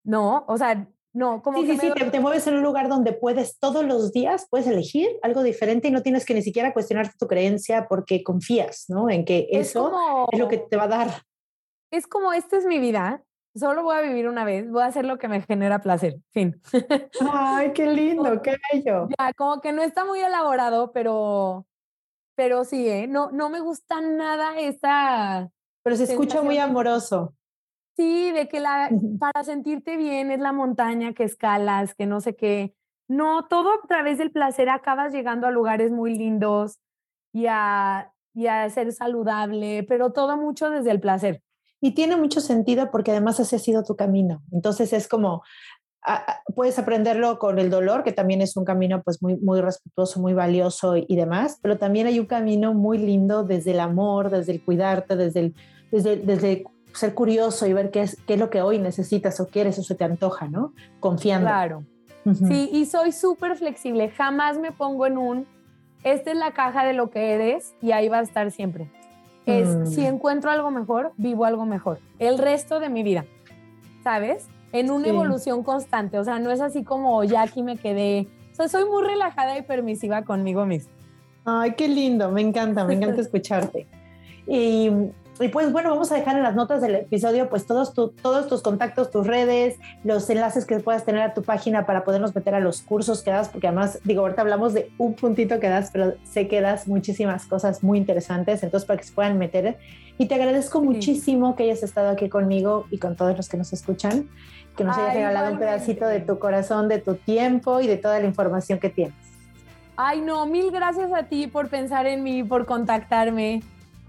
No, 0.03 0.45
o 0.47 0.57
sea, 0.57 0.87
no, 1.14 1.41
como 1.41 1.59
sí, 1.59 1.68
que 1.68 1.74
sí, 1.74 1.88
sí, 1.88 1.93
te, 1.93 2.09
te, 2.09 2.20
mueves 2.22 2.47
en 2.47 2.55
un 2.55 2.64
lugar 2.64 2.88
donde 2.88 3.12
puedes 3.12 3.59
todos 3.59 3.84
los 3.84 4.14
días, 4.14 4.47
puedes 4.49 4.66
elegir 4.68 5.09
algo 5.24 5.43
diferente 5.43 5.89
y 5.89 5.91
no 5.91 6.01
tienes 6.01 6.26
que 6.26 6.34
ni 6.34 6.41
siquiera 6.41 6.74
cuestionarte 6.74 7.18
tu 7.20 7.28
creencia 7.28 7.88
porque 7.89 8.24
confías, 8.24 8.86
¿no? 8.88 9.09
En 9.09 9.26
que 9.26 9.47
es 9.51 9.70
eso 9.70 9.91
como, 9.91 10.28
es 10.32 10.39
lo 10.39 10.47
que 10.47 10.57
te 10.57 10.78
va 10.78 10.84
a 10.84 10.88
dar. 10.88 11.09
Es 11.91 12.07
como, 12.07 12.32
esta 12.32 12.57
es 12.57 12.66
mi 12.66 12.80
vida, 12.80 13.24
solo 13.53 13.84
voy 13.84 13.97
a 13.97 14.01
vivir 14.01 14.30
una 14.30 14.45
vez, 14.45 14.70
voy 14.72 14.84
a 14.84 14.86
hacer 14.86 15.03
lo 15.03 15.18
que 15.18 15.28
me 15.28 15.41
genera 15.41 15.80
placer, 15.80 16.16
fin. 16.32 16.62
Ay, 17.30 17.74
qué 17.74 17.86
lindo, 17.88 18.41
qué 18.41 18.55
bello. 18.72 19.09
Ya, 19.20 19.34
como 19.34 19.59
que 19.59 19.74
no 19.74 19.82
está 19.82 20.05
muy 20.05 20.22
elaborado, 20.22 20.93
pero, 20.93 21.66
pero 22.36 22.64
sí, 22.64 22.88
¿eh? 22.88 23.07
no, 23.07 23.32
no 23.32 23.49
me 23.49 23.59
gusta 23.59 23.99
nada 23.99 24.57
esta... 24.59 25.49
Pero 25.84 25.95
se 25.97 26.03
escucha 26.03 26.41
muy 26.41 26.57
amoroso. 26.57 27.34
Sí, 28.01 28.31
de 28.31 28.47
que 28.47 28.59
la, 28.59 28.89
para 29.19 29.43
sentirte 29.43 29.95
bien 29.95 30.31
es 30.31 30.39
la 30.39 30.51
montaña 30.51 31.13
que 31.13 31.23
escalas, 31.23 31.93
que 31.93 32.07
no 32.07 32.19
sé 32.19 32.35
qué. 32.35 32.73
No, 33.07 33.45
todo 33.47 33.69
a 33.69 33.87
través 33.87 34.17
del 34.17 34.31
placer 34.31 34.69
acabas 34.69 35.13
llegando 35.13 35.45
a 35.45 35.51
lugares 35.51 35.91
muy 35.91 36.17
lindos 36.17 36.79
y 37.31 37.45
a, 37.47 38.11
y 38.33 38.47
a 38.47 38.67
ser 38.71 38.91
saludable, 38.91 39.83
pero 39.87 40.13
todo 40.13 40.35
mucho 40.35 40.71
desde 40.71 40.89
el 40.89 40.99
placer. 40.99 41.43
Y 41.79 41.91
tiene 41.91 42.15
mucho 42.15 42.41
sentido 42.41 42.89
porque 42.89 43.11
además 43.11 43.39
ese 43.39 43.57
ha 43.57 43.59
sido 43.59 43.83
tu 43.83 43.95
camino. 43.95 44.41
Entonces 44.51 44.93
es 44.93 45.07
como, 45.07 45.43
a, 46.03 46.41
puedes 46.55 46.79
aprenderlo 46.79 47.37
con 47.37 47.59
el 47.59 47.69
dolor, 47.69 48.03
que 48.03 48.13
también 48.13 48.41
es 48.41 48.57
un 48.57 48.65
camino 48.65 49.03
pues 49.03 49.21
muy, 49.21 49.37
muy 49.37 49.61
respetuoso, 49.61 50.19
muy 50.19 50.33
valioso 50.33 50.97
y, 50.97 51.05
y 51.07 51.17
demás, 51.17 51.59
pero 51.61 51.77
también 51.77 52.07
hay 52.07 52.19
un 52.19 52.25
camino 52.25 52.73
muy 52.73 52.97
lindo 52.97 53.43
desde 53.43 53.71
el 53.71 53.79
amor, 53.79 54.31
desde 54.31 54.53
el 54.53 54.63
cuidarte, 54.65 55.15
desde 55.15 55.39
el, 55.41 55.55
desde, 55.91 56.15
desde 56.15 56.63
ser 56.93 57.13
curioso 57.13 57.65
y 57.67 57.73
ver 57.73 57.91
qué 57.91 58.01
es, 58.01 58.17
qué 58.27 58.33
es 58.35 58.39
lo 58.39 58.49
que 58.49 58.61
hoy 58.61 58.79
necesitas 58.79 59.39
o 59.39 59.47
quieres 59.47 59.77
o 59.79 59.83
se 59.83 59.95
te 59.95 60.03
antoja, 60.03 60.47
¿no? 60.47 60.73
Confiando. 60.99 61.47
Claro. 61.47 61.83
Sí, 62.47 62.69
y 62.71 62.85
soy 62.85 63.11
súper 63.11 63.55
flexible. 63.57 64.09
Jamás 64.09 64.57
me 64.59 64.71
pongo 64.71 65.07
en 65.07 65.17
un, 65.17 65.47
esta 66.03 66.31
es 66.31 66.37
la 66.37 66.51
caja 66.51 66.85
de 66.85 66.93
lo 66.93 67.09
que 67.09 67.31
eres 67.33 67.73
y 67.81 67.91
ahí 67.93 68.09
va 68.09 68.19
a 68.19 68.21
estar 68.21 68.51
siempre. 68.51 68.89
Es, 69.47 69.67
Mm. 69.69 69.85
si 69.87 70.05
encuentro 70.05 70.51
algo 70.51 70.69
mejor, 70.69 71.13
vivo 71.17 71.45
algo 71.45 71.65
mejor. 71.65 71.99
El 72.19 72.37
resto 72.37 72.79
de 72.79 72.89
mi 72.89 73.01
vida, 73.01 73.25
¿sabes? 74.03 74.47
En 74.71 74.91
una 74.91 75.05
Sí. 75.05 75.09
evolución 75.09 75.63
constante. 75.63 76.19
O 76.19 76.23
sea, 76.23 76.37
no 76.39 76.51
es 76.51 76.61
así 76.61 76.83
como 76.83 77.23
ya 77.23 77.41
aquí 77.41 77.63
me 77.63 77.77
quedé. 77.77 78.27
O 78.51 78.55
sea, 78.55 78.67
soy 78.67 78.85
muy 78.85 79.03
relajada 79.03 79.57
y 79.57 79.63
permisiva 79.63 80.21
conmigo 80.23 80.65
misma. 80.67 80.91
Ay, 81.43 81.73
qué 81.75 81.87
lindo, 81.87 82.29
me 82.31 82.41
encanta, 82.41 82.85
me 82.85 82.93
encanta 82.93 83.19
escucharte. 83.21 83.87
Y, 84.45 84.91
y 85.41 85.47
pues 85.49 85.71
bueno, 85.71 85.89
vamos 85.89 86.11
a 86.11 86.15
dejar 86.15 86.35
en 86.37 86.43
las 86.43 86.55
notas 86.55 86.81
del 86.81 86.95
episodio 86.95 87.49
pues 87.49 87.65
todos, 87.65 87.93
tu- 87.93 88.09
todos 88.09 88.47
tus 88.47 88.61
contactos, 88.61 89.09
tus 89.11 89.25
redes, 89.25 89.77
los 90.03 90.29
enlaces 90.29 90.65
que 90.65 90.79
puedas 90.79 91.03
tener 91.05 91.21
a 91.21 91.33
tu 91.33 91.41
página 91.41 91.85
para 91.85 92.03
podernos 92.03 92.35
meter 92.35 92.53
a 92.55 92.59
los 92.59 92.81
cursos 92.81 93.23
que 93.23 93.31
das, 93.31 93.49
porque 93.49 93.67
además, 93.67 93.99
digo, 94.03 94.21
ahorita 94.21 94.41
hablamos 94.41 94.73
de 94.73 94.91
un 94.97 95.13
puntito 95.15 95.59
que 95.59 95.67
das, 95.69 95.89
pero 95.91 96.13
sé 96.23 96.47
que 96.47 96.61
das 96.61 96.87
muchísimas 96.87 97.45
cosas 97.45 97.83
muy 97.83 97.97
interesantes, 97.97 98.61
entonces 98.63 98.85
para 98.87 98.97
que 98.99 99.03
se 99.05 99.13
puedan 99.13 99.37
meter. 99.37 99.77
Y 100.17 100.27
te 100.27 100.35
agradezco 100.35 100.81
muchísimo 100.81 101.55
que 101.55 101.63
hayas 101.63 101.81
estado 101.83 102.09
aquí 102.11 102.29
conmigo 102.29 102.85
y 102.91 102.97
con 102.99 103.15
todos 103.15 103.35
los 103.35 103.49
que 103.49 103.57
nos 103.57 103.73
escuchan, 103.73 104.29
que 104.77 104.83
nos 104.83 104.95
hayas 104.97 105.09
Ay, 105.09 105.15
regalado 105.17 105.47
un 105.47 105.53
igualmente. 105.55 105.65
pedacito 105.85 106.05
de 106.07 106.19
tu 106.19 106.37
corazón, 106.39 106.87
de 106.87 106.99
tu 106.99 107.15
tiempo 107.15 107.81
y 107.81 107.87
de 107.87 107.97
toda 107.97 108.19
la 108.19 108.25
información 108.27 108.79
que 108.79 108.89
tienes. 108.89 109.15
Ay, 109.97 110.21
no, 110.21 110.45
mil 110.45 110.71
gracias 110.71 111.11
a 111.13 111.23
ti 111.23 111.47
por 111.47 111.69
pensar 111.69 112.05
en 112.05 112.21
mí, 112.23 112.43
por 112.43 112.65
contactarme. 112.65 113.61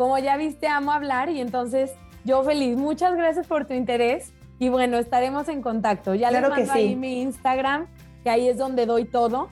Como 0.02 0.18
ya 0.18 0.36
viste, 0.36 0.66
amo 0.66 0.90
hablar 0.90 1.28
y 1.28 1.40
entonces 1.40 1.92
yo 2.24 2.42
feliz. 2.42 2.76
Muchas 2.76 3.14
gracias 3.14 3.46
por 3.46 3.66
tu 3.66 3.74
interés 3.74 4.32
y 4.58 4.68
bueno, 4.68 4.98
estaremos 4.98 5.46
en 5.46 5.62
contacto. 5.62 6.16
Ya 6.16 6.30
Claro 6.30 6.48
les 6.48 6.56
que 6.56 6.64
mando 6.64 6.72
ahí 6.72 6.96
mi 6.96 7.22
Instagram, 7.22 7.86
que 8.24 8.30
ahí 8.30 8.48
es 8.48 8.58
donde 8.58 8.84
doy 8.84 9.04
todo. 9.04 9.48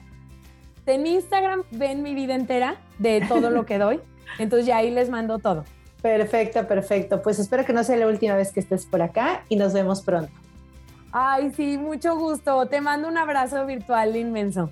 En 0.85 1.03
mi 1.03 1.13
Instagram 1.13 1.63
ven 1.71 2.03
mi 2.03 2.13
vida 2.13 2.35
entera 2.35 2.75
de 2.99 3.21
todo 3.29 3.49
lo 3.49 3.65
que 3.65 3.77
doy. 3.77 4.01
Entonces 4.39 4.67
ya 4.67 4.75
ahí 4.75 4.91
les 4.91 5.09
mando 5.09 5.39
todo. 5.39 5.63
Perfecto, 6.01 6.67
perfecto. 6.67 7.21
Pues 7.21 7.39
espero 7.39 7.63
que 7.63 7.71
no 7.71 7.85
sea 7.85 7.95
la 7.95 8.07
última 8.07 8.35
vez 8.35 8.51
que 8.51 8.59
estés 8.59 8.85
por 8.85 9.01
acá 9.01 9.45
y 9.47 9.55
nos 9.55 9.71
vemos 9.71 10.01
pronto. 10.01 10.33
Ay, 11.13 11.53
sí, 11.55 11.77
mucho 11.77 12.17
gusto. 12.17 12.65
Te 12.65 12.81
mando 12.81 13.07
un 13.07 13.17
abrazo 13.17 13.65
virtual 13.65 14.17
inmenso. 14.17 14.69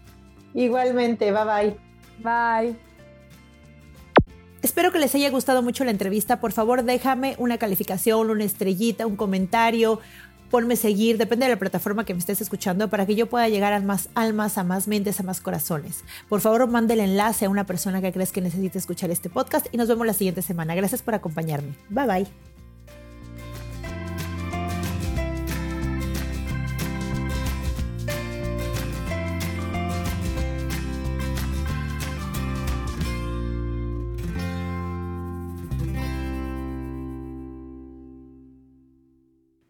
Igualmente, 0.53 1.31
bye 1.31 1.45
bye. 1.45 1.77
Bye. 2.21 2.88
Espero 4.61 4.91
que 4.91 4.99
les 4.99 5.15
haya 5.15 5.29
gustado 5.29 5.61
mucho 5.61 5.83
la 5.83 5.91
entrevista. 5.91 6.39
Por 6.39 6.51
favor, 6.51 6.83
déjame 6.83 7.35
una 7.37 7.57
calificación, 7.57 8.29
una 8.29 8.43
estrellita, 8.43 9.07
un 9.07 9.15
comentario. 9.15 9.99
Ponme 10.49 10.75
seguir, 10.75 11.17
depende 11.17 11.45
de 11.45 11.51
la 11.51 11.59
plataforma 11.59 12.05
que 12.05 12.13
me 12.13 12.19
estés 12.19 12.41
escuchando, 12.41 12.89
para 12.89 13.05
que 13.05 13.15
yo 13.15 13.29
pueda 13.29 13.47
llegar 13.49 13.71
a 13.71 13.79
más 13.81 14.09
almas, 14.15 14.57
a 14.57 14.63
más 14.63 14.87
mentes, 14.87 15.19
a 15.19 15.23
más 15.23 15.41
corazones. 15.41 16.03
Por 16.27 16.41
favor, 16.41 16.67
mande 16.67 16.95
el 16.95 17.01
enlace 17.01 17.45
a 17.45 17.49
una 17.49 17.65
persona 17.65 18.01
que 18.01 18.11
crees 18.11 18.31
que 18.31 18.41
necesite 18.41 18.79
escuchar 18.79 19.11
este 19.11 19.29
podcast 19.29 19.67
y 19.71 19.77
nos 19.77 19.87
vemos 19.87 20.07
la 20.07 20.13
siguiente 20.13 20.41
semana. 20.41 20.73
Gracias 20.73 21.03
por 21.03 21.13
acompañarme. 21.13 21.75
Bye 21.89 22.07
bye. 22.07 22.48